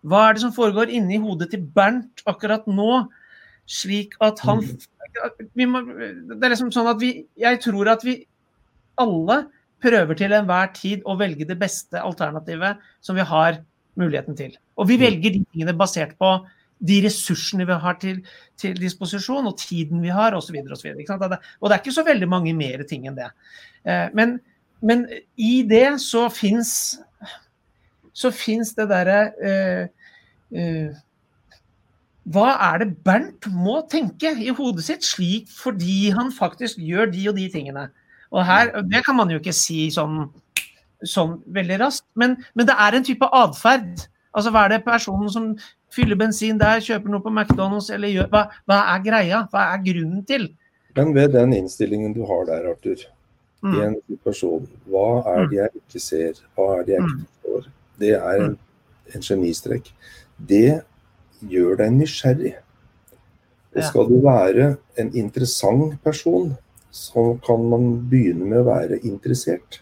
Hva 0.07 0.29
er 0.31 0.33
det 0.35 0.41
som 0.41 0.53
foregår 0.55 0.89
inni 0.89 1.19
hodet 1.21 1.51
til 1.51 1.61
Bernt 1.61 2.23
akkurat 2.25 2.65
nå, 2.67 3.09
slik 3.69 4.17
at 4.25 4.41
han 4.47 4.63
vi 5.57 5.67
må, 5.69 5.83
Det 5.85 6.45
er 6.45 6.53
liksom 6.53 6.71
sånn 6.73 6.89
at 6.91 7.01
vi 7.01 7.27
Jeg 7.39 7.61
tror 7.65 7.91
at 7.93 8.05
vi 8.07 8.21
alle 8.99 9.47
prøver 9.83 10.19
til 10.19 10.33
enhver 10.35 10.73
tid 10.75 11.05
å 11.07 11.15
velge 11.19 11.47
det 11.47 11.59
beste 11.61 12.01
alternativet 12.03 12.81
som 13.05 13.15
vi 13.15 13.23
har 13.23 13.61
muligheten 13.99 14.35
til. 14.37 14.57
Og 14.77 14.89
vi 14.89 14.97
Mm. 14.97 15.03
velger 15.05 15.33
de 15.37 15.45
tingene 15.53 15.77
basert 15.79 16.17
på 16.19 16.47
de 16.83 17.01
ressursene 17.03 17.67
vi 17.67 17.73
har 17.79 17.95
til, 17.95 18.23
til 18.57 18.75
disposisjon, 18.75 19.47
og 19.47 19.57
tiden 19.59 20.03
vi 20.03 20.09
har, 20.09 20.35
osv. 20.35 20.57
Og, 20.71 20.77
så 20.79 20.83
videre? 20.83 21.15
Og 21.15 21.31
det- 21.31 21.39
og 21.61 21.69
det 21.71 21.75
er 21.77 21.83
ikke 21.83 21.95
så 21.95 22.05
veldig 22.05 22.29
mange 22.29 22.55
mer 22.55 22.83
ting 22.83 23.07
enn 23.07 23.15
det. 23.15 23.31
Eh, 23.85 24.09
Men, 24.15 24.41
men 24.83 25.07
i 25.37 25.63
det 25.63 26.01
så 26.01 26.29
fins 26.31 26.99
så 28.13 28.33
fins 28.35 28.75
det 28.75 28.89
derre 28.89 29.33
uh, 29.45 29.89
eh, 30.59 30.91
Hva 32.29 32.51
er 32.73 32.83
det 32.83 32.91
Bernt 33.07 33.47
må 33.55 33.79
tenke 33.89 34.35
i 34.37 34.53
hodet 34.53 34.85
sitt, 34.85 35.07
slik 35.07 35.49
fordi 35.49 36.11
han 36.13 36.33
faktisk 36.35 36.81
gjør 36.83 37.11
de 37.13 37.29
og 37.31 37.39
de 37.39 37.49
tingene? 37.53 37.89
Og 38.31 38.45
her, 38.45 38.83
Det 38.83 39.05
kan 39.07 39.17
man 39.17 39.31
jo 39.33 39.39
ikke 39.41 39.55
si 39.57 39.89
sånn, 39.91 40.27
sånn 41.03 41.39
veldig 41.47 41.79
raskt, 41.81 42.05
men, 42.15 42.37
men 42.55 42.67
det 42.69 42.77
er 42.77 42.95
en 42.99 43.07
type 43.07 43.29
atferd. 43.33 44.05
Altså, 44.37 44.53
hva 44.53 44.67
er 44.67 44.75
det 44.75 44.85
personen 44.85 45.31
som 45.33 45.53
fyller 45.95 46.19
bensin 46.21 46.59
der, 46.61 46.83
kjøper 46.85 47.09
noe 47.09 47.25
på 47.25 47.33
McDonald's 47.33 47.89
eller 47.95 48.13
gjør 48.13 48.29
hva, 48.35 48.43
hva 48.69 48.81
er 48.95 49.05
greia? 49.07 49.45
Hva 49.53 49.71
er 49.73 49.85
grunnen 49.87 50.25
til? 50.29 50.51
Men 50.99 51.15
ved 51.15 51.33
den 51.33 51.55
innstillingen 51.57 52.13
du 52.13 52.27
har 52.29 52.45
der, 52.51 52.69
Arthur, 52.75 52.99
i 52.99 53.67
Mm. 53.67 53.81
en 53.83 53.95
situasjon, 54.07 54.69
hva 54.87 55.25
er 55.27 55.47
det 55.51 55.57
jeg 55.57 55.71
ikke 55.81 56.01
ser, 56.01 56.33
hva 56.55 56.79
er 56.79 56.85
det 56.85 56.93
jeg 56.95 57.03
ikke 57.03 57.25
forstår? 57.27 57.65
Det 57.99 58.13
er 58.15 58.43
en, 58.45 58.59
en 59.15 59.25
genistrek. 59.27 59.89
Det 60.39 60.83
gjør 61.41 61.77
deg 61.83 61.93
nysgjerrig. 61.97 62.55
Og 63.77 63.85
skal 63.85 64.09
du 64.09 64.17
være 64.25 64.71
en 64.99 65.11
interessant 65.15 65.99
person, 66.03 66.57
så 66.91 67.39
kan 67.45 67.69
man 67.71 67.91
begynne 68.11 68.49
med 68.49 68.63
å 68.63 68.69
være 68.71 68.99
interessert. 69.07 69.81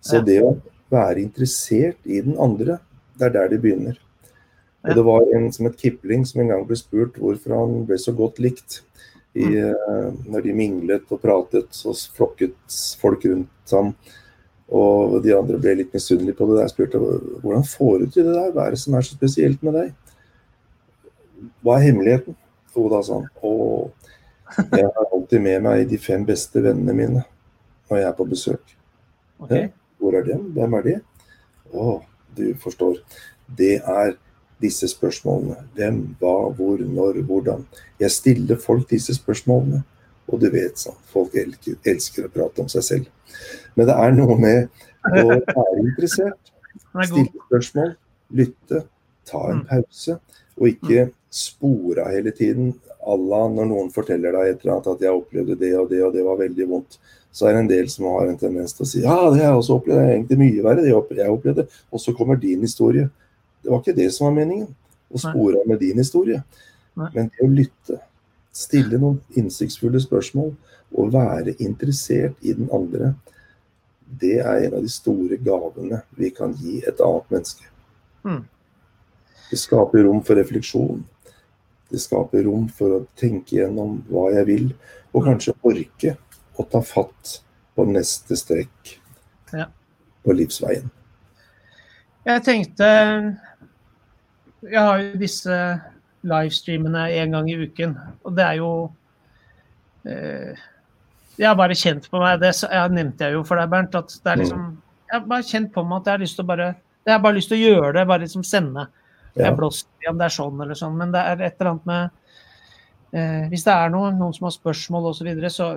Så 0.00 0.20
det 0.24 0.38
å 0.44 0.54
være 0.92 1.22
interessert 1.24 1.98
i 2.04 2.20
den 2.24 2.36
andre, 2.40 2.78
det 3.18 3.30
er 3.30 3.34
der 3.34 3.50
det 3.54 3.62
begynner. 3.64 3.98
Og 4.84 4.94
det 4.96 5.04
var 5.04 5.26
en 5.36 5.50
som 5.52 5.66
het 5.68 5.76
Kipling 5.80 6.22
som 6.24 6.40
en 6.40 6.52
gang 6.54 6.62
ble 6.68 6.76
spurt 6.78 7.18
hvorfor 7.20 7.52
han 7.56 7.82
ble 7.88 7.98
så 8.00 8.14
godt 8.16 8.40
likt. 8.40 8.80
I, 9.34 9.44
Mm. 9.46 9.56
eh, 9.56 10.12
når 10.26 10.42
de 10.42 10.52
minglet 10.52 11.12
og 11.12 11.20
pratet, 11.22 11.68
så 11.70 11.92
flokket 11.94 12.96
folk 12.98 13.24
rundt 13.24 13.70
ham. 13.70 13.94
Og 14.70 15.22
de 15.22 15.36
andre 15.36 15.58
ble 15.58 15.74
litt 15.76 15.92
misunnelige 15.92 16.36
på 16.36 16.46
det 16.48 16.56
der. 16.58 16.68
spurte 16.68 16.98
hvordan 16.98 17.62
får 17.66 17.98
du 17.98 18.06
til 18.10 18.24
det 18.24 18.34
der? 18.34 18.50
Hva 18.52 18.66
er 18.66 18.70
det 18.70 18.78
som 18.78 18.94
er 18.94 19.02
så 19.02 19.14
spesielt 19.14 19.62
med 19.62 19.74
deg? 19.74 19.92
Hva 21.64 21.76
er 21.78 21.86
hemmeligheten? 21.88 22.36
Jo, 22.76 22.86
da 22.92 23.00
sa 23.06 23.18
han. 23.20 23.28
Å, 23.42 23.52
jeg 24.60 24.86
har 24.86 25.06
alltid 25.14 25.42
med 25.44 25.62
meg 25.66 25.84
de 25.90 25.98
fem 26.00 26.24
beste 26.26 26.62
vennene 26.64 26.94
mine 26.96 27.22
når 27.90 27.98
jeg 27.98 28.06
er 28.08 28.16
på 28.18 28.26
besøk. 28.30 28.74
Okay. 29.42 29.68
Hvor 29.98 30.14
er 30.18 30.26
dem? 30.26 30.44
Hvem 30.54 30.74
er 30.78 30.84
de? 30.86 30.96
Å, 31.74 31.86
du 32.38 32.44
forstår. 32.62 33.00
Det 33.58 33.76
er 33.80 34.12
disse 34.62 34.86
spørsmålene. 34.92 35.56
Hvem, 35.74 36.02
hva, 36.20 36.34
hvor, 36.54 36.78
når, 36.84 37.22
hvordan. 37.26 37.64
Jeg 38.02 38.14
stiller 38.14 38.60
folk 38.60 38.86
disse 38.90 39.14
spørsmålene. 39.16 39.82
Og 40.30 40.38
du 40.38 40.46
vet 40.52 40.78
sånn, 40.78 40.94
folk 41.10 41.34
elsker, 41.34 41.74
elsker 41.90 42.28
å 42.28 42.30
prate 42.30 42.62
om 42.62 42.68
seg 42.70 42.84
selv. 42.86 43.08
Men 43.74 43.88
det 43.88 43.96
er 43.98 44.14
noe 44.14 44.36
med 44.38 44.84
å 45.10 45.24
være 45.32 45.80
interessert. 45.82 46.38
Er. 46.90 47.06
Stille 47.06 47.42
spørsmål, 47.48 47.90
lytte, 48.34 48.80
ta 49.26 49.40
en 49.50 49.60
Mm. 49.60 49.66
pause. 49.68 50.14
Og 50.60 50.68
ikke 50.68 51.08
spore 51.32 52.04
hele 52.12 52.32
tiden. 52.36 52.74
Allah, 53.00 53.46
når 53.48 53.70
noen 53.70 53.88
forteller 53.94 54.34
deg 54.36 54.50
et 54.50 54.60
eller 54.60 54.76
annet 54.76 54.90
at 54.92 55.06
jeg 55.06 55.16
opplevde 55.16 55.56
det 55.56 55.70
og 55.78 55.88
det, 55.88 56.02
og 56.04 56.12
det 56.12 56.24
var 56.26 56.40
veldig 56.42 56.66
vondt, 56.68 56.98
så 57.32 57.46
er 57.46 57.54
det 57.54 57.62
en 57.62 57.70
del 57.70 57.88
som 57.88 58.08
har 58.10 58.28
en 58.28 58.38
tendens 58.38 58.74
til 58.74 58.84
å 58.84 58.88
si 58.90 59.00
ja, 59.04 59.14
det 59.30 59.38
har 59.38 59.52
jeg 59.52 59.60
også 59.60 59.76
opplevd, 59.78 59.96
det 59.96 60.04
er 60.04 60.14
egentlig 60.16 60.38
mye 60.40 60.64
verre 60.66 60.82
det 60.82 60.90
jeg 61.22 61.32
opplevde. 61.32 61.66
Og 61.94 62.02
så 62.02 62.14
kommer 62.16 62.40
din 62.40 62.66
historie. 62.66 63.06
Det 63.62 63.70
var 63.70 63.82
ikke 63.82 63.96
det 63.96 64.08
som 64.14 64.28
var 64.28 64.36
meningen. 64.40 64.68
Å 65.10 65.18
spore 65.18 65.62
av 65.62 65.70
med 65.70 65.80
din 65.82 65.98
historie. 65.98 66.42
Men 67.00 67.30
det 67.30 67.46
å 67.46 67.50
lytte, 67.50 67.98
stille 68.54 68.98
noen 69.00 69.20
innsiktsfulle 69.38 70.02
spørsmål 70.02 70.52
og 70.98 71.12
være 71.14 71.54
interessert 71.62 72.38
i 72.42 72.54
den 72.58 72.70
andre, 72.74 73.14
det 74.20 74.40
er 74.42 74.66
en 74.66 74.78
av 74.78 74.84
de 74.84 74.90
store 74.90 75.38
gavene 75.38 76.00
vi 76.18 76.32
kan 76.34 76.54
gi 76.58 76.80
et 76.82 77.00
annet 77.04 77.30
menneske. 77.30 77.68
Mm. 78.26 78.42
Det 79.50 79.58
skaper 79.58 80.04
rom 80.06 80.20
for 80.24 80.38
refleksjon. 80.38 81.02
Det 81.90 81.98
skaper 81.98 82.44
rom 82.46 82.68
for 82.70 83.00
å 83.00 83.06
tenke 83.18 83.56
gjennom 83.58 83.96
hva 84.10 84.28
jeg 84.36 84.46
vil, 84.46 84.66
og 85.10 85.24
kanskje 85.26 85.56
orke 85.66 86.12
å 86.60 86.66
ta 86.70 86.80
fatt 86.86 87.40
på 87.74 87.86
neste 87.88 88.36
strekk 88.38 88.96
Ja. 89.52 89.66
på 90.24 90.32
livsveien. 90.36 90.90
Jeg 92.26 92.42
tenkte 92.44 92.86
Jeg 94.62 94.76
har 94.78 94.98
jo 95.00 95.16
disse 95.18 95.80
livestreamene 96.22 97.06
en 97.16 97.30
gang 97.32 97.48
i 97.50 97.56
uken, 97.56 97.96
og 98.24 98.36
det 98.36 98.44
er 98.44 98.56
jo 98.60 98.92
eh, 100.04 100.54
Jeg 101.38 101.48
har 101.48 101.56
bare 101.56 101.74
kjent 101.74 102.10
på 102.10 102.20
meg 102.20 102.38
det, 102.42 102.52
så 102.54 102.68
jeg 102.70 102.92
nevnte 102.92 103.24
jeg 103.24 103.32
jo 103.38 103.42
for 103.48 103.56
deg, 103.56 103.70
Bernt, 103.72 103.94
at 103.96 104.08
det 104.22 104.30
er 104.34 104.36
liksom 104.44 104.66
jeg 105.10 105.18
har 105.18 105.26
bare 105.26 105.42
kjent 105.42 105.72
på 105.74 105.82
meg 105.82 105.96
at 105.96 106.06
jeg 106.06 106.12
har 106.12 106.20
lyst 106.22 106.36
til 106.38 106.44
å 106.44 106.46
bare 106.52 106.66
Jeg 107.06 107.12
har 107.16 107.22
bare 107.24 107.34
lyst 107.34 107.48
til 107.50 107.58
å 107.58 107.64
gjøre 107.72 107.92
det, 107.96 108.06
bare 108.06 108.22
liksom 108.22 108.44
sende. 108.44 108.84
Ja. 109.34 109.46
Jeg 109.46 109.56
blåser 109.58 110.04
i 110.04 110.10
om 110.10 110.18
det 110.18 110.26
er 110.26 110.34
sånn 110.34 110.62
eller 110.64 110.78
sånn, 110.78 110.96
men 110.98 111.14
det 111.14 111.22
er 111.22 111.44
et 111.46 111.60
eller 111.60 111.70
annet 111.72 111.88
med 111.90 112.10
eh, 113.14 113.44
Hvis 113.52 113.66
det 113.66 113.74
er 113.74 113.92
noe, 113.94 114.12
noen 114.16 114.34
som 114.36 114.48
har 114.48 114.54
spørsmål 114.56 115.10
osv., 115.12 115.20
så, 115.20 115.28
videre, 115.28 115.52
så 115.54 115.68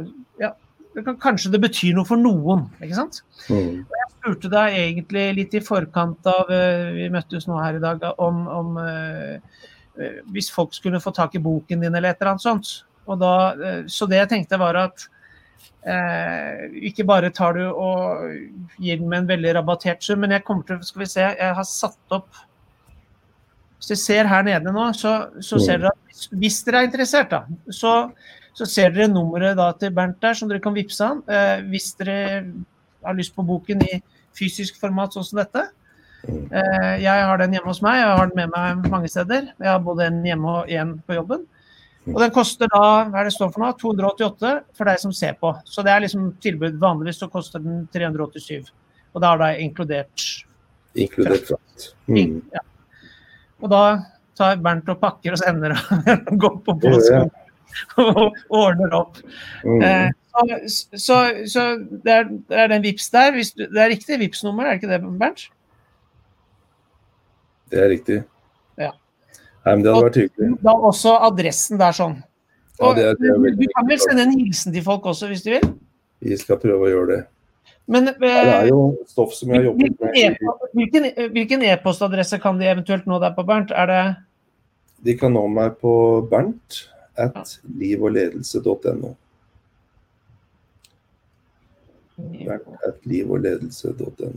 ja, 0.41 0.53
det 0.93 1.03
kan, 1.05 1.17
kanskje 1.21 1.51
det 1.53 1.61
betyr 1.63 1.93
noe 1.97 2.07
for 2.07 2.21
noen, 2.21 2.67
ikke 2.83 2.97
sant? 2.97 3.21
Mm. 3.49 3.83
Jeg 3.89 4.09
spurte 4.15 4.51
deg 4.53 4.79
egentlig 4.79 5.27
litt 5.39 5.57
i 5.57 5.63
forkant 5.65 6.29
av 6.29 6.51
eh, 6.53 6.89
Vi 6.97 7.11
møttes 7.13 7.47
nå 7.49 7.59
her 7.61 7.79
i 7.79 7.83
dag 7.83 8.03
om, 8.21 8.43
om 8.49 8.77
eh, 8.81 9.61
eh, 9.99 10.19
hvis 10.33 10.51
folk 10.53 10.75
skulle 10.77 11.01
få 11.03 11.13
tak 11.15 11.37
i 11.37 11.43
boken 11.43 11.85
din 11.85 11.93
eller 11.93 12.13
et 12.13 12.21
eller 12.21 12.35
annet 12.35 12.45
sånt. 12.45 12.75
Og 13.09 13.19
da, 13.21 13.33
eh, 13.53 13.81
så 13.91 14.07
det 14.09 14.21
jeg 14.21 14.31
tenkte 14.35 14.61
var 14.61 14.79
at 14.79 15.07
eh, 15.89 16.69
ikke 16.89 17.07
bare 17.09 17.33
tar 17.35 17.57
du 17.57 17.65
og 17.67 18.29
gir 18.77 19.01
den 19.01 19.09
med 19.09 19.23
en 19.23 19.31
veldig 19.33 19.57
rabattert 19.59 20.05
sum, 20.05 20.21
men 20.23 20.35
jeg 20.35 20.45
kommer 20.47 20.67
til 20.67 20.81
Skal 20.85 21.03
vi 21.03 21.11
se, 21.11 21.27
jeg 21.33 21.57
har 21.59 21.67
satt 21.67 22.15
opp 22.15 22.43
Hvis 23.83 23.89
dere 23.91 23.99
ser 23.99 24.27
her 24.31 24.45
nede 24.47 24.71
nå, 24.71 24.85
så, 24.95 25.09
så 25.43 25.57
ser 25.59 25.81
dere 25.81 25.91
at 25.91 26.27
hvis, 26.39 26.61
dere 26.63 26.79
er 26.79 26.87
interessert, 26.87 27.33
da, 27.33 27.41
så, 27.67 28.13
så 28.55 28.67
ser 28.69 28.93
dere 28.95 29.09
nummeret 29.11 29.57
da 29.59 29.73
til 29.75 29.91
Bernt 29.91 30.21
der, 30.23 30.37
som 30.39 30.47
dere 30.47 30.63
kan 30.63 30.75
vippse 30.77 31.03
han. 31.03 31.19
Eh, 31.27 31.65
hvis 31.67 31.89
dere 31.99 32.15
har 33.03 33.17
lyst 33.17 33.35
på 33.35 33.43
boken 33.43 33.83
i 33.83 33.99
fysisk 34.39 34.79
format 34.79 35.11
sånn 35.11 35.27
som 35.27 35.41
dette. 35.41 35.65
Eh, 36.23 36.93
jeg 37.03 37.27
har 37.27 37.43
den 37.43 37.57
hjemme 37.57 37.73
hos 37.73 37.83
meg, 37.83 37.99
jeg 37.99 38.15
har 38.21 38.31
den 38.31 38.39
med 38.39 38.55
meg 38.55 38.87
mange 38.87 39.11
steder. 39.11 39.51
Jeg 39.51 39.71
har 39.73 39.83
både 39.83 40.07
en 40.07 40.23
hjemme 40.31 40.55
og 40.61 40.71
en 40.71 40.95
på 41.03 41.19
jobben. 41.19 41.43
Og 42.07 42.19
den 42.23 42.33
koster 42.35 42.71
da 42.71 42.83
hva 43.11 43.19
er 43.19 43.27
det 43.27 43.35
står 43.35 43.51
for 43.51 43.65
noe, 43.65 43.75
288 43.83 44.55
for 44.79 44.91
deg 44.91 45.03
som 45.03 45.11
ser 45.15 45.35
på. 45.43 45.51
Så 45.67 45.83
det 45.83 45.91
er 45.91 46.07
liksom 46.07 46.33
tilbud. 46.43 46.79
Vanligvis 46.79 47.19
så 47.19 47.27
koster 47.31 47.63
den 47.63 47.83
387. 47.95 48.71
Og 49.11 49.23
da 49.23 49.35
har 49.35 49.43
det 49.43 49.55
inkludert 49.67 50.29
Inkludert 50.95 51.47
frakt. 51.51 51.89
Mm. 52.07 52.39
ja. 52.53 52.61
Og 53.63 53.71
da 53.71 53.83
tar 54.37 54.59
Bernt 54.65 54.89
og 54.91 54.99
pakker 54.99 55.35
og 55.35 55.39
sender 55.39 55.75
og 55.77 56.35
går 56.41 56.55
på 56.65 56.75
påske 56.83 57.21
og 58.01 58.35
ordner 58.53 58.91
opp. 58.97 59.17
Mm. 59.63 59.81
Eh, 59.81 60.09
så, 60.33 60.43
så, 60.99 61.17
så 61.49 61.63
det, 61.79 62.11
er, 62.11 62.27
det 62.49 62.59
er 62.65 62.71
den 62.73 62.83
vips 62.85 63.07
der. 63.13 63.37
Du, 63.37 63.63
det 63.63 63.79
er 63.85 63.91
riktig 63.93 64.19
vips 64.21 64.43
nummer 64.45 64.67
er 64.67 64.75
det 64.75 64.81
ikke 64.83 64.91
det, 64.91 64.99
Bernt? 65.21 65.45
Det 67.73 67.79
er 67.81 67.89
riktig. 67.93 68.19
Ja. 68.77 68.91
Nei, 69.63 69.73
men 69.77 69.85
det 69.85 69.93
hadde 69.95 70.07
vært 70.09 70.19
hyggelig. 70.21 70.49
Da 70.65 70.73
også 70.91 71.15
adressen 71.29 71.79
der 71.81 71.95
sånn. 71.97 72.19
Ja, 72.81 72.91
det 72.97 73.05
er- 73.13 73.17
det 73.21 73.29
er 73.31 73.55
du, 73.57 73.65
kan 73.77 73.87
vel 73.87 74.01
sende 74.01 74.25
en 74.27 74.35
hilsen 74.37 74.73
til 74.75 74.83
folk 74.85 75.05
også, 75.09 75.29
hvis 75.31 75.43
du 75.45 75.51
vil? 75.55 75.65
Vi 76.25 76.37
skal 76.41 76.59
prøve 76.61 76.87
å 76.87 76.91
gjøre 76.91 77.09
det. 77.13 77.21
Men 77.85 78.05
Ja, 78.07 78.13
det 78.19 78.29
er 78.31 78.61
eh, 78.61 78.69
jo 78.69 78.79
stoff 79.07 79.33
som 79.35 79.49
vi 79.49 79.57
har 79.57 79.65
jobbet 79.67 79.99
med. 79.99 80.37
Hvilken 80.73 81.05
e- 81.09 81.27
hvilken 81.33 81.65
e-postadresse 81.67 82.39
kan 82.39 82.59
de 82.59 82.69
eventuelt 82.71 83.05
nå 83.09 83.19
der 83.19 83.33
på, 83.35 83.43
Bernt? 83.43 83.71
Er 83.71 83.85
det 83.91 84.03
De 85.03 85.17
kan 85.19 85.33
nå 85.35 85.43
meg 85.51 85.75
på 85.81 85.91
bernt 86.31 86.85
at 87.19 87.57
livogledelse.no. 87.67 89.11
Bernt 92.15 92.87
at 92.87 93.03
livogledelse.no. 93.09 94.31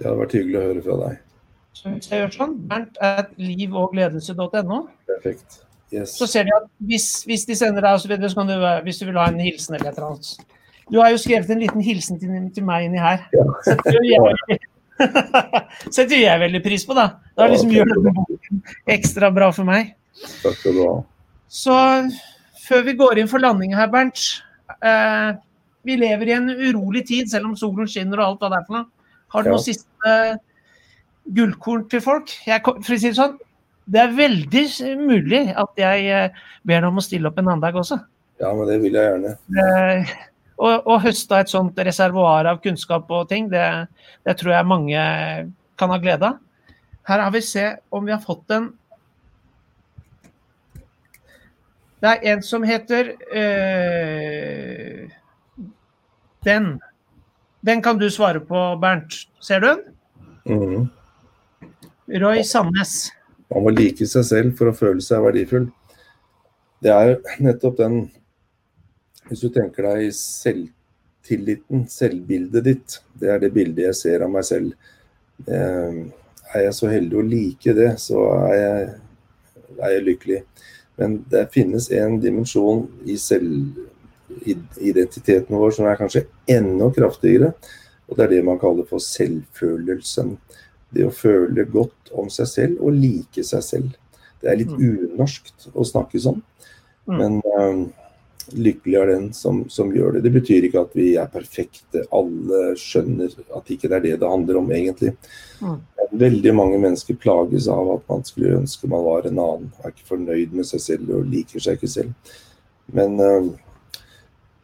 Det 0.00 0.08
hadde 0.08 0.20
vært 0.22 0.32
hyggelig 0.38 0.56
å 0.56 0.64
høre 0.64 0.82
fra 0.86 0.96
deg. 1.02 1.18
Så 1.76 1.92
hvis 1.92 2.08
jeg 2.10 2.22
gjør 2.22 2.32
sånn, 2.38 2.54
Bernt 2.70 2.96
at 3.04 3.34
livogledelse.no, 3.36 4.86
Perfekt. 5.12 5.60
Yes. 5.92 6.12
så 6.18 6.26
ser 6.30 6.44
de 6.46 6.52
at 6.54 6.66
hvis, 6.86 7.24
hvis 7.26 7.44
de 7.48 7.54
sender 7.58 7.82
deg 7.82 7.98
så 7.98 8.08
videre, 8.08 8.28
så 8.30 8.36
kan 8.38 8.46
du, 8.46 8.54
eh, 8.54 8.80
hvis 8.86 8.98
du 9.00 9.06
vil 9.08 9.18
ha 9.18 9.26
en 9.28 9.40
hilsen 9.42 9.74
eller 9.74 9.90
et 9.90 9.96
eller 9.98 10.12
annet. 10.12 10.56
Du 10.90 10.98
har 11.00 11.10
jo 11.10 11.18
skrevet 11.22 11.50
en 11.50 11.58
liten 11.62 11.82
hilsen 11.82 12.18
til, 12.20 12.30
til 12.54 12.64
meg 12.66 12.84
inni 12.86 12.98
her. 13.02 13.24
Ja. 13.34 13.44
Setter 13.66 13.98
jo 13.98 14.02
jeg, 14.06 14.58
setter 15.96 16.16
jeg 16.18 16.40
veldig 16.44 16.60
pris 16.64 16.84
på, 16.86 16.94
da. 16.98 17.08
Da 17.34 17.44
har 17.46 17.52
liksom 17.54 17.72
ja, 17.74 17.82
gjør 17.84 18.10
boken 18.14 18.62
ekstra 18.94 19.30
bra 19.34 19.50
for 19.54 19.66
meg. 19.68 19.94
Takk 20.42 20.58
skal 20.60 20.76
du 20.78 20.82
ha. 20.84 20.94
Så 21.50 21.76
før 22.66 22.84
vi 22.86 22.94
går 22.98 23.18
inn 23.22 23.30
for 23.30 23.42
landing 23.42 23.74
her, 23.74 23.90
Bernt. 23.90 24.22
Eh, 24.82 25.30
vi 25.86 25.96
lever 25.98 26.28
i 26.30 26.36
en 26.36 26.50
urolig 26.52 27.06
tid, 27.08 27.30
selv 27.32 27.48
om 27.50 27.56
solen 27.58 27.88
skinner 27.90 28.20
og 28.20 28.26
alt 28.34 28.42
hva 28.44 28.50
det 28.52 28.58
er 28.60 28.66
for 28.68 28.78
noe. 28.78 28.86
Har 29.34 29.42
du 29.42 29.48
Ja. 29.50 29.54
noe 29.56 29.62
siste 29.64 30.14
gullkorn 31.34 31.88
til 31.90 32.02
folk? 32.04 32.30
Jeg, 32.46 32.62
for 32.64 32.94
å 32.94 32.98
si 32.98 33.08
det 33.08 33.16
sånn, 33.18 33.38
det 33.90 34.00
er 34.02 34.16
veldig 34.16 34.64
mulig 35.00 35.42
at 35.58 35.80
jeg 35.80 36.08
eh, 36.14 36.42
ber 36.66 36.82
deg 36.82 36.90
om 36.90 37.00
å 37.00 37.04
stille 37.04 37.30
opp 37.30 37.38
en 37.40 37.48
annen 37.48 37.62
dag 37.64 37.78
også. 37.80 37.98
Ja, 38.40 38.52
men 38.56 38.68
det 38.68 38.78
vil 38.84 38.96
jeg 38.96 39.08
gjerne. 39.08 39.32
Eh, 39.62 40.12
og, 40.60 40.86
og 40.86 41.02
høste 41.06 41.40
et 41.40 41.50
sånt 41.52 41.78
reservoar 41.88 42.48
av 42.50 42.60
kunnskap 42.64 43.10
og 43.10 43.28
ting, 43.30 43.48
det, 43.52 43.64
det 44.26 44.36
tror 44.38 44.54
jeg 44.54 44.68
mange 44.68 45.02
kan 45.80 45.92
ha 45.92 45.98
glede 46.00 46.28
av. 46.28 46.38
Her 47.08 47.24
har 47.24 47.32
vi 47.34 47.42
se 47.42 47.64
om 47.90 48.06
vi 48.06 48.14
har 48.14 48.22
fått 48.22 48.52
en 48.54 48.70
Det 52.00 52.08
er 52.08 52.22
en 52.32 52.40
som 52.40 52.62
heter 52.64 53.10
øh, 53.36 55.10
Den. 56.48 56.70
Den 57.60 57.82
kan 57.84 57.98
du 58.00 58.08
svare 58.08 58.40
på, 58.40 58.56
Bernt. 58.80 59.28
Ser 59.40 59.60
du 59.60 59.66
den? 59.66 59.82
Mm. 60.48 60.88
Roy 62.22 62.40
Sandnes. 62.42 63.10
Man 63.50 63.62
må 63.64 63.70
like 63.74 64.06
seg 64.06 64.24
selv 64.26 64.56
for 64.58 64.66
å 64.70 64.76
føle 64.76 65.00
seg 65.04 65.22
verdifull. 65.24 65.66
Det 66.80 66.90
er 66.94 67.18
nettopp 67.42 67.76
den 67.80 68.10
Hvis 69.28 69.42
du 69.44 69.48
tenker 69.54 69.82
deg 69.86 70.00
selvtilliten, 70.16 71.78
selvbildet 71.86 72.64
ditt, 72.66 73.02
det 73.14 73.28
er 73.30 73.38
det 73.38 73.54
bildet 73.54 73.84
jeg 73.84 73.94
ser 73.94 74.22
av 74.26 74.30
meg 74.32 74.44
selv. 74.48 74.72
Eh, 75.46 76.10
Er 76.50 76.64
jeg 76.64 76.74
så 76.74 76.88
heldig 76.90 77.14
å 77.14 77.22
like 77.22 77.70
det, 77.78 77.94
så 78.02 78.18
er 78.48 78.56
jeg, 78.58 78.90
er 79.78 79.90
jeg 79.94 80.02
lykkelig. 80.08 80.42
Men 80.98 81.22
det 81.30 81.52
finnes 81.54 81.86
en 81.94 82.18
dimensjon 82.20 82.90
i 83.06 83.14
selvidentiteten 83.22 85.56
vår 85.56 85.70
som 85.76 85.86
er 85.86 85.96
kanskje 86.00 86.26
enda 86.50 86.90
kraftigere. 86.96 87.48
Og 88.10 88.16
det 88.18 88.24
er 88.24 88.30
det 88.34 88.46
man 88.48 88.58
kaller 88.58 88.82
for 88.90 88.98
selvfølelsen. 88.98 90.28
Det 90.90 91.06
å 91.06 91.14
føle 91.14 91.64
godt 91.70 92.10
om 92.18 92.30
seg 92.32 92.48
selv 92.50 92.84
og 92.84 92.96
like 92.98 93.44
seg 93.46 93.62
selv. 93.62 93.96
Det 94.40 94.50
er 94.50 94.58
litt 94.62 94.72
unorskt 94.72 95.68
å 95.74 95.84
snakke 95.86 96.20
sånn, 96.22 96.42
Mm. 97.10 97.16
men 97.18 97.36
eh, 97.58 98.00
lykkelig 98.54 98.98
er 99.00 99.06
den 99.06 99.32
som, 99.32 99.62
som 99.68 99.92
gjør 99.94 100.16
det. 100.16 100.24
Det 100.26 100.32
betyr 100.34 100.66
ikke 100.66 100.82
at 100.84 100.96
vi 100.96 101.06
er 101.18 101.30
perfekte. 101.30 102.04
Alle 102.14 102.74
skjønner 102.78 103.32
at 103.56 103.70
ikke 103.72 103.88
det 103.88 103.96
er 103.98 104.04
det 104.04 104.16
det 104.22 104.30
handler 104.30 104.60
om, 104.60 104.70
egentlig. 104.74 105.14
Mm. 105.60 105.78
Veldig 106.20 106.54
mange 106.54 106.80
mennesker 106.82 107.18
plages 107.20 107.68
av 107.70 107.92
at 107.94 108.06
man 108.10 108.24
skulle 108.26 108.58
ønske 108.58 108.90
man 108.90 109.06
var 109.06 109.28
en 109.28 109.38
annen. 109.38 109.72
Er 109.82 109.94
ikke 109.94 110.10
fornøyd 110.12 110.54
med 110.56 110.68
seg 110.68 110.82
selv 110.82 111.14
og 111.14 111.28
liker 111.30 111.62
seg 111.62 111.78
ikke 111.78 111.90
selv. 111.90 112.36
Men 112.90 113.16
uh, 113.22 113.50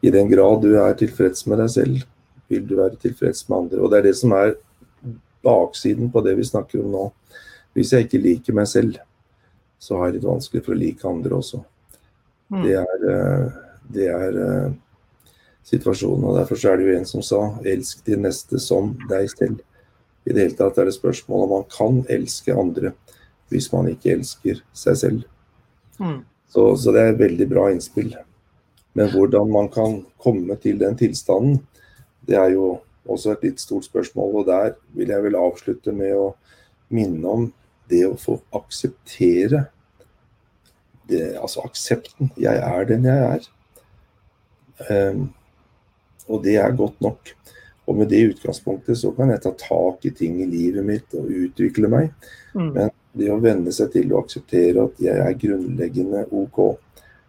i 0.02 0.10
den 0.10 0.30
grad 0.30 0.64
du 0.64 0.72
er 0.82 0.96
tilfreds 0.98 1.46
med 1.46 1.62
deg 1.62 1.70
selv, 1.70 2.06
vil 2.50 2.66
du 2.66 2.76
være 2.78 2.98
tilfreds 3.02 3.44
med 3.48 3.58
andre. 3.60 3.82
Og 3.82 3.92
det 3.92 4.00
er 4.00 4.08
det 4.08 4.16
som 4.18 4.34
er 4.34 4.56
baksiden 5.46 6.10
på 6.12 6.22
det 6.26 6.34
vi 6.38 6.46
snakker 6.46 6.82
om 6.82 6.90
nå. 6.92 7.04
Hvis 7.76 7.92
jeg 7.94 8.06
ikke 8.06 8.22
liker 8.24 8.56
meg 8.56 8.68
selv, 8.70 8.98
så 9.78 9.98
har 9.98 10.10
jeg 10.10 10.18
litt 10.18 10.28
vanskelig 10.28 10.64
for 10.64 10.74
å 10.74 10.80
like 10.80 11.08
andre 11.08 11.38
også. 11.38 11.62
Mm. 12.50 12.62
Det 12.64 12.74
er, 12.80 13.06
eh, 13.12 13.56
det 13.96 14.10
er 14.12 14.38
eh, 14.42 14.74
situasjonen. 15.66 16.28
og 16.30 16.38
Derfor 16.38 16.60
så 16.60 16.72
er 16.72 16.78
det 16.80 16.86
jo 16.86 16.98
en 16.98 17.08
som 17.08 17.22
sa 17.22 17.40
'elsk 17.64 18.04
din 18.06 18.22
neste 18.22 18.58
som 18.62 18.96
deg 19.08 19.28
selv'. 19.30 19.60
I 20.26 20.32
det 20.32 20.42
hele 20.42 20.58
tatt 20.58 20.78
er 20.78 20.84
det 20.84 20.94
spørsmål 20.94 21.44
om 21.44 21.50
man 21.50 21.68
kan 21.70 22.04
elske 22.10 22.54
andre 22.54 22.92
hvis 23.50 23.70
man 23.72 23.86
ikke 23.86 24.16
elsker 24.16 24.62
seg 24.74 24.96
selv. 24.96 25.24
Mm. 26.00 26.24
Så, 26.50 26.76
så 26.76 26.92
det 26.92 27.02
er 27.02 27.12
et 27.12 27.20
veldig 27.20 27.46
bra 27.50 27.68
innspill. 27.70 28.16
Men 28.96 29.10
hvordan 29.12 29.50
man 29.52 29.68
kan 29.68 30.00
komme 30.18 30.56
til 30.56 30.78
den 30.78 30.96
tilstanden, 30.98 31.60
det 32.26 32.38
er 32.40 32.54
jo 32.56 32.80
også 33.12 33.34
et 33.34 33.46
litt 33.46 33.62
stort 33.62 33.86
spørsmål. 33.86 34.40
Og 34.40 34.48
der 34.48 34.74
vil 34.96 35.12
jeg 35.12 35.24
vel 35.26 35.38
avslutte 35.38 35.94
med 35.96 36.14
å 36.16 36.28
minne 36.94 37.32
om 37.32 37.48
det 37.90 38.04
å 38.06 38.16
få 38.18 38.38
akseptere 38.56 39.66
det, 41.06 41.36
altså 41.38 41.62
aksepten. 41.66 42.32
Jeg 42.40 42.58
er 42.58 42.88
den 42.88 43.06
jeg 43.06 43.26
er. 43.30 43.50
Um, 44.90 45.28
og 46.26 46.42
det 46.44 46.56
er 46.58 46.74
godt 46.76 46.98
nok. 47.04 47.30
Og 47.86 48.00
med 48.00 48.10
det 48.10 48.24
utgangspunktet 48.32 48.98
så 48.98 49.12
kan 49.14 49.30
jeg 49.30 49.44
ta 49.44 49.52
tak 49.60 50.08
i 50.08 50.10
ting 50.10 50.40
i 50.42 50.48
livet 50.50 50.84
mitt 50.86 51.14
og 51.14 51.30
utvikle 51.30 51.90
meg. 51.92 52.10
Mm. 52.56 52.72
Men 52.74 52.90
det 53.16 53.30
å 53.30 53.38
venne 53.40 53.72
seg 53.72 53.92
til 53.94 54.10
å 54.12 54.24
akseptere 54.24 54.88
at 54.88 54.98
jeg 55.00 55.22
er 55.22 55.38
grunnleggende 55.38 56.26
OK, 56.34 56.64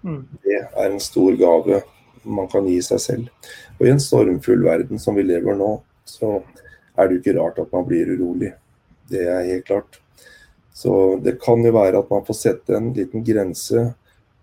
Mm. 0.05 0.28
det 0.43 0.59
er 0.61 0.91
en 0.91 0.99
stor 1.01 1.36
gave 1.36 1.82
man 2.28 2.49
kan 2.51 2.67
gi 2.67 2.80
seg 2.86 3.01
selv. 3.01 3.51
Og 3.78 3.88
i 3.88 3.91
en 3.93 4.01
stormfull 4.03 4.63
verden 4.65 4.99
som 5.01 5.17
vi 5.17 5.25
lever 5.28 5.57
nå, 5.57 5.71
så 6.07 6.39
er 6.97 7.07
det 7.07 7.17
jo 7.17 7.21
ikke 7.21 7.38
rart 7.39 7.61
at 7.61 7.73
man 7.73 7.86
blir 7.88 8.09
urolig. 8.15 8.51
Det 9.07 9.23
er 9.28 9.47
helt 9.47 9.67
klart. 9.67 9.99
Så 10.73 11.17
det 11.23 11.39
kan 11.41 11.63
jo 11.65 11.73
være 11.73 12.03
at 12.03 12.09
man 12.13 12.25
får 12.28 12.38
sette 12.38 12.75
en 12.78 12.91
liten 12.93 13.23
grense. 13.25 13.88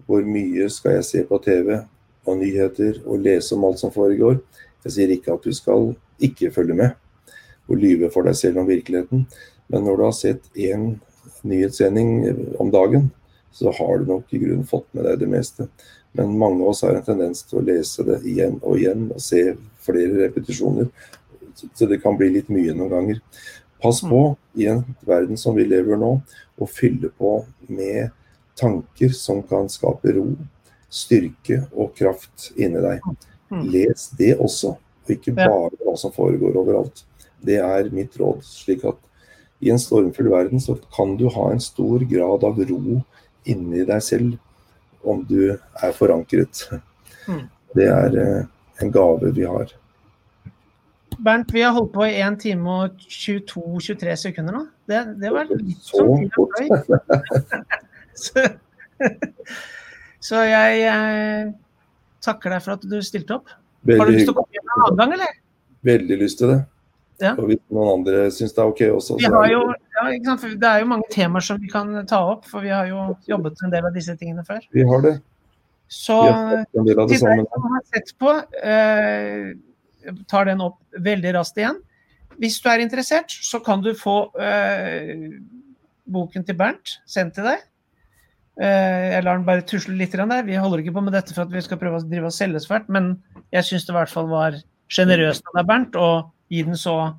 Hvor 0.07 0.25
mye 0.27 0.69
skal 0.73 0.99
jeg 0.99 1.09
se 1.09 1.25
på 1.29 1.39
TV 1.45 1.77
og 2.25 2.39
nyheter 2.41 3.01
og 3.05 3.23
lese 3.25 3.55
om 3.57 3.67
alt 3.69 3.81
som 3.81 3.93
foregår? 3.95 4.41
Jeg 4.85 4.97
sier 4.97 5.13
ikke 5.15 5.37
at 5.37 5.45
du 5.45 5.55
skal 5.55 5.93
ikke 6.23 6.53
følge 6.55 6.77
med 6.77 6.95
og 7.71 7.81
lyve 7.81 8.11
for 8.13 8.27
deg 8.27 8.37
selv 8.37 8.61
om 8.61 8.69
virkeligheten, 8.69 9.25
men 9.73 9.87
når 9.87 9.97
du 9.97 10.03
har 10.05 10.17
sett 10.17 10.49
én 10.53 10.99
nyhetssending 11.49 12.11
om 12.61 12.69
dagen, 12.73 13.09
så 13.55 13.73
har 13.73 13.99
du 13.99 14.09
nok 14.11 14.33
i 14.35 14.41
grunnen 14.43 14.67
fått 14.67 14.89
med 14.93 15.07
deg 15.07 15.21
det 15.23 15.31
meste. 15.31 15.69
Men 16.17 16.39
mange 16.39 16.63
av 16.63 16.73
oss 16.73 16.83
har 16.83 16.95
en 16.95 17.07
tendens 17.07 17.43
til 17.47 17.61
å 17.61 17.67
lese 17.67 18.05
det 18.07 18.21
igjen 18.27 18.57
og 18.63 18.81
igjen 18.81 19.09
og 19.15 19.23
se 19.23 19.45
flere 19.83 20.25
repetisjoner. 20.25 20.91
Så 21.55 21.87
det 21.91 22.01
kan 22.03 22.19
bli 22.19 22.33
litt 22.35 22.51
mye 22.51 22.75
noen 22.75 22.91
ganger. 22.91 23.21
Pass 23.83 24.01
på 24.03 24.21
i 24.59 24.67
en 24.71 24.83
verden 25.07 25.39
som 25.39 25.55
vi 25.55 25.67
lever 25.69 25.99
nå, 26.01 26.17
å 26.59 26.67
fylle 26.71 27.11
på 27.19 27.37
med 27.69 28.11
tanker 28.59 29.15
som 29.15 29.43
kan 29.47 29.69
skape 29.71 30.15
ro, 30.17 30.29
styrke 30.91 31.65
og 31.73 31.95
kraft 31.99 32.51
inni 32.57 32.83
deg. 32.83 33.03
Les 33.71 34.09
det 34.19 34.35
også, 34.43 34.75
og 34.79 35.15
ikke 35.15 35.35
bare 35.37 35.75
hva 35.83 35.95
som 36.01 36.15
foregår 36.15 36.59
overalt. 36.59 37.05
Det 37.45 37.59
er 37.63 37.91
mitt 37.95 38.17
råd. 38.19 38.43
slik 38.47 38.87
at 38.89 38.99
i 39.61 39.71
en 39.71 39.81
stormfull 39.81 40.31
verden 40.33 40.61
så 40.61 40.77
kan 40.97 41.17
du 41.17 41.29
ha 41.33 41.51
en 41.53 41.63
stor 41.63 42.03
grad 42.09 42.45
av 42.45 42.59
ro 42.71 43.03
inni 43.51 43.85
deg 43.87 44.03
selv 44.05 44.37
om 45.05 45.23
du 45.29 45.53
er 45.53 45.97
forankret. 45.97 46.67
Det 47.75 47.89
er 47.91 48.19
eh, 48.21 48.45
en 48.83 48.93
gave 48.95 49.33
vi 49.37 49.47
har. 49.49 49.73
Bernt, 51.25 51.53
vi 51.55 51.63
har 51.63 51.75
holdt 51.77 51.93
på 51.95 52.07
i 52.09 52.17
1 52.25 52.41
time 52.43 52.79
og 52.85 53.05
22-23 53.07 54.17
sekunder 54.27 54.57
nå. 54.57 54.65
Det, 54.91 55.03
det 55.21 55.31
var 55.35 55.51
litt 55.51 55.85
Så 55.85 56.03
sånn 56.03 56.27
fort. 56.35 56.59
så, 58.25 58.49
så 60.29 60.43
jeg, 60.49 60.81
jeg 60.83 61.53
takker 62.25 62.57
deg 62.57 62.67
for 62.67 62.77
at 62.79 62.89
du 62.91 62.99
stilte 63.05 63.39
opp. 63.39 63.55
Har 63.85 64.09
du 64.09 64.17
lyst 64.17 64.27
til 64.31 64.35
å 64.35 64.41
komme 64.41 64.57
igjen 64.57 64.69
en 64.69 64.87
annen 64.89 65.01
gang, 65.03 65.17
eller? 65.21 65.41
veldig 65.85 66.19
lyst 66.21 66.41
til 66.41 66.53
det. 66.53 66.61
Ja. 67.23 67.35
Og 67.39 67.49
hvis 67.51 67.61
noen 67.73 68.01
andre 68.01 68.27
syns 68.35 68.55
det 68.57 68.63
er 68.63 68.71
OK 68.73 68.83
også, 68.91 69.19
Vi 69.21 69.31
har 69.31 69.51
jo, 69.53 69.61
ja, 70.13 70.35
det 70.45 70.71
er 70.71 70.83
jo 70.83 70.91
mange 70.91 71.09
temaer 71.13 71.45
som 71.45 71.61
vi 71.61 71.71
kan 71.73 71.95
ta 72.11 72.21
opp, 72.35 72.49
for 72.51 72.65
vi 72.65 72.73
har 72.75 72.89
jo 72.91 73.15
jobbet 73.29 73.63
en 73.65 73.73
del 73.73 73.89
av 73.89 73.97
disse 73.97 74.17
tingene 74.21 74.45
før. 74.47 74.65
vi 74.75 74.85
har 74.89 75.05
det. 75.05 75.15
Så 75.91 76.17
til 76.73 76.89
deg 76.97 77.17
som 77.19 77.67
har 77.71 77.83
sett 77.93 78.15
på, 78.19 78.31
eh, 78.65 79.53
tar 80.31 80.49
den 80.49 80.63
opp 80.65 80.79
veldig 80.97 81.35
raskt 81.37 81.61
igjen. 81.61 81.79
Hvis 82.41 82.59
du 82.63 82.69
er 82.71 82.83
interessert, 82.83 83.31
så 83.31 83.61
kan 83.63 83.83
du 83.85 83.93
få 83.95 84.17
eh, 84.41 85.39
boken 86.11 86.45
til 86.47 86.59
Bernt 86.59 86.99
sendt 87.07 87.37
til 87.39 87.47
deg. 87.47 87.63
Eh, 88.61 89.15
jeg 89.15 89.25
lar 89.27 89.39
den 89.39 89.47
bare 89.47 89.67
tusle 89.67 89.97
litt 89.99 90.15
der. 90.15 90.47
Vi 90.47 90.59
holder 90.59 90.83
ikke 90.83 90.97
på 90.97 91.05
med 91.05 91.15
dette 91.15 91.35
for 91.35 91.47
at 91.47 91.53
vi 91.53 91.63
skal 91.65 91.79
prøve 91.79 92.01
å 92.01 92.07
drive 92.07 92.31
og 92.31 92.35
selge 92.35 92.63
svært, 92.63 92.89
men 92.89 93.17
jeg 93.55 93.71
syns 93.71 93.87
det 93.87 93.95
i 93.95 93.99
hvert 93.99 94.13
fall 94.13 94.31
var 94.31 94.59
sjenerøst 94.93 95.47
av 95.51 95.61
deg, 95.61 95.69
Bernt, 95.71 95.97
å 95.99 96.11
gi 96.53 96.63
den 96.67 96.79
så 96.79 97.15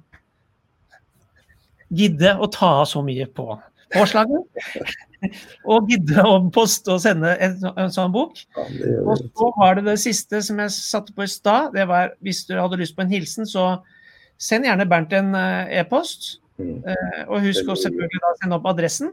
Gidde 1.96 2.36
å 2.42 2.50
ta 2.52 2.74
så 2.90 3.02
mye 3.06 3.28
på 3.32 3.56
påslaget. 3.94 4.66
og 5.72 5.90
gidde 5.90 6.24
å 6.26 6.38
poste 6.54 6.94
og 6.96 7.02
sende 7.04 7.34
en, 7.44 7.58
en 7.76 7.92
sånn 7.94 8.14
bok. 8.14 8.40
Ja, 8.56 8.66
Og 9.06 9.22
så 9.24 9.50
var 9.58 9.78
det 9.78 9.86
det 9.88 9.98
siste 10.04 10.42
som 10.46 10.60
jeg 10.62 10.74
satte 10.76 11.16
på 11.16 11.26
i 11.26 11.32
stad. 11.32 11.74
Det 11.76 11.88
var 11.90 12.14
hvis 12.26 12.44
du 12.50 12.56
hadde 12.58 12.80
lyst 12.82 12.98
på 12.98 13.06
en 13.06 13.14
hilsen, 13.14 13.48
så 13.50 13.80
send 14.42 14.68
gjerne 14.68 14.88
Bernt 14.90 15.16
en 15.16 15.34
eh, 15.40 15.80
e-post. 15.82 16.38
Mm. 16.60 16.78
Eh, 16.88 17.22
Og 17.28 17.44
husk 17.46 17.68
å 17.72 17.78
selvfølgelig 17.80 18.24
da 18.24 18.34
sende 18.42 18.60
opp 18.60 18.70
adressen. 18.72 19.12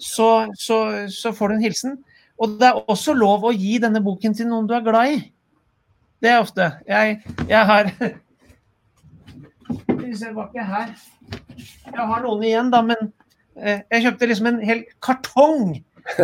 Så, 0.00 0.28
så, 0.58 1.06
så 1.12 1.32
får 1.34 1.50
du 1.50 1.56
en 1.58 1.64
hilsen. 1.64 1.96
Og 2.42 2.56
det 2.58 2.66
er 2.66 2.90
også 2.90 3.14
lov 3.14 3.46
å 3.46 3.54
gi 3.54 3.78
denne 3.82 4.02
boken 4.02 4.34
til 4.34 4.48
noen 4.50 4.66
du 4.66 4.74
er 4.74 4.84
glad 4.86 5.12
i. 5.12 5.20
Det 6.24 6.32
er 6.32 6.40
ofte. 6.42 6.70
Jeg, 6.88 7.20
jeg 7.46 7.68
har 7.68 7.90
Skal 9.64 10.00
vi 10.02 10.16
se, 10.18 10.30
var 10.34 10.50
ikke 10.50 10.64
her. 10.68 10.90
Jeg 11.56 12.06
har 12.10 12.22
noen 12.24 12.42
igjen, 12.46 12.70
da, 12.72 12.80
men 12.82 13.12
eh, 13.56 13.80
jeg 13.92 14.02
kjøpte 14.06 14.28
liksom 14.30 14.46
en 14.50 14.60
hel 14.66 14.84
kartong 15.04 15.76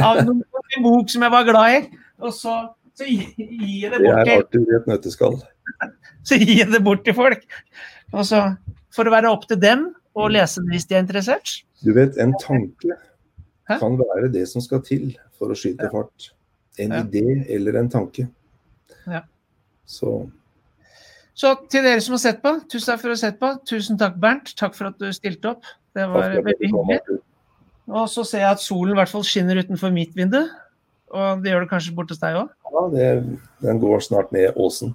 av 0.03 0.21
noen, 0.27 0.43
en 0.77 0.85
bok 0.87 1.11
som 1.13 1.23
jeg 1.27 1.35
var 1.35 1.47
glad 1.49 1.77
i. 1.77 1.81
Og 2.21 2.35
så, 2.37 2.57
så 2.99 3.07
gi- 3.09 3.31
gir 3.37 3.87
jeg 3.87 3.93
det 3.95 4.01
bort 4.03 4.11
Det 4.11 4.11
bort 4.11 4.19
er 4.19 4.25
til 4.27 4.43
Arthur 4.43 4.67
i 4.75 4.77
et 4.81 4.91
nøtteskall. 4.91 5.39
så 6.29 6.41
gir 6.41 6.55
jeg 6.65 6.71
det 6.75 6.83
bort 6.85 7.05
til 7.07 7.17
folk. 7.17 7.47
Og 8.13 8.27
så, 8.27 8.43
for 8.95 9.07
å 9.07 9.15
være 9.15 9.31
opp 9.31 9.47
til 9.51 9.61
dem 9.63 9.87
å 10.19 10.27
lese 10.29 10.61
det 10.65 10.75
hvis 10.75 10.89
de 10.91 10.97
er 10.99 11.05
interessert. 11.05 11.55
Du 11.85 11.93
vet, 11.97 12.17
en 12.21 12.35
tanke 12.43 12.97
Hæ? 13.71 13.79
kan 13.79 13.95
være 14.01 14.29
det 14.35 14.43
som 14.51 14.61
skal 14.65 14.83
til 14.85 15.13
for 15.39 15.55
å 15.55 15.57
skyte 15.57 15.87
fart. 15.93 16.33
En 16.81 16.93
Ja. 16.97 17.03
idé 17.05 17.23
eller 17.55 17.77
en 17.81 17.89
tanke. 17.93 18.27
Ja. 19.07 19.21
Så 19.87 20.27
Så 21.41 21.55
til 21.73 21.87
dere 21.87 22.01
som 22.05 22.17
har 22.17 22.21
sett 22.21 22.41
på, 22.45 22.53
tusen 22.69 22.91
takk 22.91 23.01
for 23.01 23.13
å 23.13 23.15
ha 23.15 23.21
sett 23.21 23.39
på. 23.41 23.51
Tusen 23.69 24.01
takk, 24.01 24.17
Bernt. 24.21 24.53
Takk 24.59 24.75
for 24.77 24.91
at 24.91 24.99
du 25.01 25.09
stilte 25.17 25.55
opp. 25.55 25.69
Det 25.97 26.05
var 26.11 26.35
veldig 26.37 26.57
hyggelig. 26.61 27.21
Og 27.91 28.11
så 28.13 28.25
ser 28.29 28.45
jeg 28.45 28.57
at 28.59 28.63
solen 28.63 28.93
i 28.93 28.99
hvert 28.99 29.11
fall 29.11 29.25
skinner 29.27 29.63
utenfor 29.63 29.95
mitt 29.95 30.13
vindu. 30.19 30.43
Og 31.11 31.41
det 31.43 31.55
gjør 31.55 31.65
det 31.65 31.71
kanskje 31.73 31.95
borte 31.97 32.15
hos 32.15 32.21
deg 32.23 32.37
òg. 32.43 32.53
Ja, 32.71 32.85
det, 32.93 33.09
den 33.65 33.81
går 33.83 34.05
snart 34.05 34.31
ned 34.37 34.59
åsen. 34.61 34.93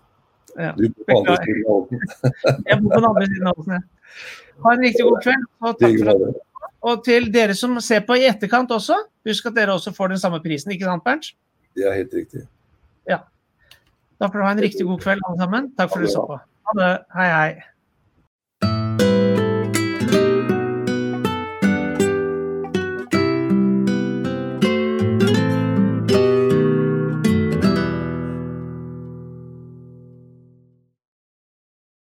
Ja. 0.55 0.71
Du 0.77 0.85
bor 0.87 1.09
på 1.09 1.17
andre 1.23 1.35
siden 1.41 1.65
av 1.65 1.81
åsen. 1.81 2.05
Jeg 2.69 2.79
bor 2.79 2.93
på 2.93 3.01
den 3.01 3.09
andre 3.09 3.27
siden 3.31 3.49
av 3.49 3.59
åsen. 3.59 3.75
jeg. 3.75 3.87
Ha 4.63 4.75
en 4.77 4.85
riktig 4.85 5.09
god 5.09 5.21
kveld. 5.25 5.47
Og, 5.59 5.71
takk 5.81 5.97
for 5.99 6.13
at, 6.13 6.41
og 6.85 7.05
til 7.09 7.31
dere 7.33 7.57
som 7.57 7.79
ser 7.83 8.05
på 8.07 8.15
i 8.21 8.29
etterkant 8.29 8.71
også, 8.71 9.01
husk 9.27 9.49
at 9.49 9.57
dere 9.57 9.75
også 9.75 9.91
får 9.97 10.13
den 10.13 10.21
samme 10.21 10.39
prisen, 10.45 10.71
ikke 10.71 10.87
sant, 10.87 11.03
Bernt? 11.03 11.33
Det 11.75 11.89
er 11.89 11.97
helt 11.97 12.13
riktig. 12.15 12.45
Da 14.19 14.29
får 14.31 14.39
du 14.39 14.45
ha 14.47 14.51
en 14.55 14.61
riktig 14.63 14.85
god 14.87 15.01
kveld, 15.03 15.23
alle 15.27 15.39
sammen. 15.43 15.71
Takk 15.75 15.91
for 15.91 16.03
at 16.03 16.07
du 16.07 16.13
så 16.13 16.25
på. 16.29 16.37
Ha 16.69 16.75
det. 16.79 16.91
Hei, 17.17 17.29
hei. 17.33 17.74